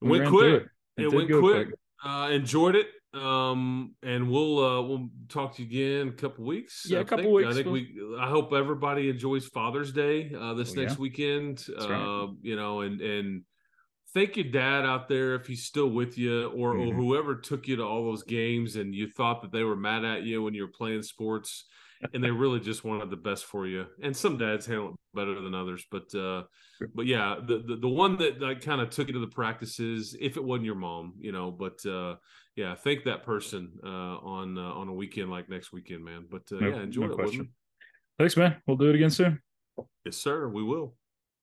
We 0.00 0.18
went 0.20 0.28
quick. 0.28 0.66
It, 0.96 1.04
it 1.04 1.12
went 1.12 1.28
quick. 1.28 1.40
quick. 1.40 1.68
Uh, 2.04 2.28
enjoyed 2.30 2.76
it. 2.76 2.86
Um, 3.14 3.94
and 4.02 4.28
we'll 4.28 4.64
uh, 4.64 4.82
we'll 4.82 5.08
talk 5.28 5.54
to 5.56 5.62
you 5.62 5.68
again 5.68 6.00
in 6.00 6.08
a 6.08 6.16
couple 6.16 6.44
weeks. 6.44 6.84
Yeah, 6.86 6.98
I 6.98 7.02
a 7.02 7.04
couple 7.04 7.24
think. 7.24 7.36
weeks. 7.36 7.50
I 7.50 7.54
think 7.54 7.66
we. 7.68 8.16
I 8.18 8.28
hope 8.28 8.52
everybody 8.52 9.08
enjoys 9.08 9.46
Father's 9.46 9.92
Day 9.92 10.32
uh, 10.38 10.54
this 10.54 10.72
oh, 10.72 10.80
next 10.80 10.94
yeah. 10.94 11.00
weekend. 11.00 11.64
Uh, 11.80 11.88
right. 11.88 12.28
You 12.42 12.56
know, 12.56 12.80
and 12.80 13.00
and 13.00 13.42
thank 14.14 14.36
your 14.36 14.46
dad 14.46 14.84
out 14.84 15.08
there 15.08 15.34
if 15.34 15.46
he's 15.46 15.64
still 15.64 15.88
with 15.88 16.16
you, 16.16 16.46
or, 16.50 16.74
mm-hmm. 16.74 16.90
or 16.90 16.94
whoever 16.94 17.34
took 17.34 17.66
you 17.66 17.76
to 17.76 17.82
all 17.84 18.04
those 18.04 18.22
games 18.22 18.76
and 18.76 18.94
you 18.94 19.08
thought 19.08 19.42
that 19.42 19.52
they 19.52 19.64
were 19.64 19.76
mad 19.76 20.04
at 20.04 20.22
you 20.22 20.42
when 20.42 20.54
you 20.54 20.62
were 20.62 20.72
playing 20.72 21.02
sports 21.02 21.66
and 22.12 22.22
they 22.22 22.30
really 22.30 22.60
just 22.60 22.84
wanted 22.84 23.10
the 23.10 23.16
best 23.16 23.44
for 23.44 23.66
you. 23.66 23.86
And 24.02 24.16
some 24.16 24.36
dads 24.36 24.66
handle 24.66 24.90
it 24.90 24.94
better 25.14 25.40
than 25.40 25.54
others, 25.54 25.84
but 25.90 26.14
uh, 26.14 26.44
sure. 26.78 26.88
but 26.94 27.06
yeah, 27.06 27.36
the, 27.44 27.64
the, 27.66 27.76
the 27.76 27.88
one 27.88 28.16
that 28.18 28.40
like, 28.40 28.60
kind 28.60 28.80
of 28.80 28.90
took 28.90 29.08
you 29.08 29.14
to 29.14 29.20
the 29.20 29.26
practices, 29.26 30.16
if 30.20 30.36
it 30.36 30.44
wasn't 30.44 30.66
your 30.66 30.74
mom, 30.74 31.14
you 31.18 31.32
know, 31.32 31.50
but 31.50 31.84
uh, 31.86 32.16
yeah, 32.56 32.74
thank 32.74 33.04
that 33.04 33.24
person 33.24 33.72
uh, 33.84 33.88
on 33.88 34.56
uh, 34.58 34.62
on 34.62 34.88
a 34.88 34.94
weekend 34.94 35.30
like 35.30 35.48
next 35.48 35.72
weekend, 35.72 36.04
man. 36.04 36.26
But 36.30 36.42
uh, 36.52 36.60
no, 36.60 36.68
yeah, 36.68 36.82
enjoy 36.82 37.06
no 37.06 37.12
it. 37.12 37.16
Question. 37.16 37.48
Thanks, 38.18 38.36
man. 38.36 38.56
We'll 38.66 38.76
do 38.76 38.88
it 38.90 38.94
again 38.94 39.10
soon. 39.10 39.40
Yes, 40.04 40.16
sir. 40.16 40.48
We 40.48 40.62
will. 40.62 40.94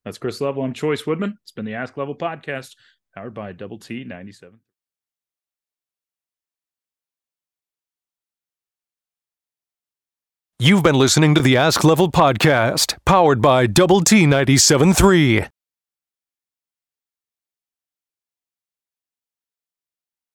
That's 0.06 0.18
Chris 0.18 0.40
Level. 0.40 0.64
I'm 0.64 0.74
Chois 0.74 1.06
Woodman. 1.06 1.38
It's 1.44 1.52
been 1.52 1.66
the 1.66 1.76
Ask 1.76 1.98
Level 1.98 2.16
podcast, 2.16 2.76
powered 3.14 3.34
by 3.34 3.52
Double 3.52 3.78
T 3.78 4.04
97. 4.04 4.60
You've 10.60 10.84
been 10.84 10.96
listening 10.96 11.36
to 11.36 11.42
the 11.42 11.58
Ask 11.58 11.84
Level 11.84 12.12
podcast, 12.12 12.96
powered 13.04 13.42
by 13.42 13.68
Double 13.68 14.02
T 14.02 14.26
97.3. 14.26 15.50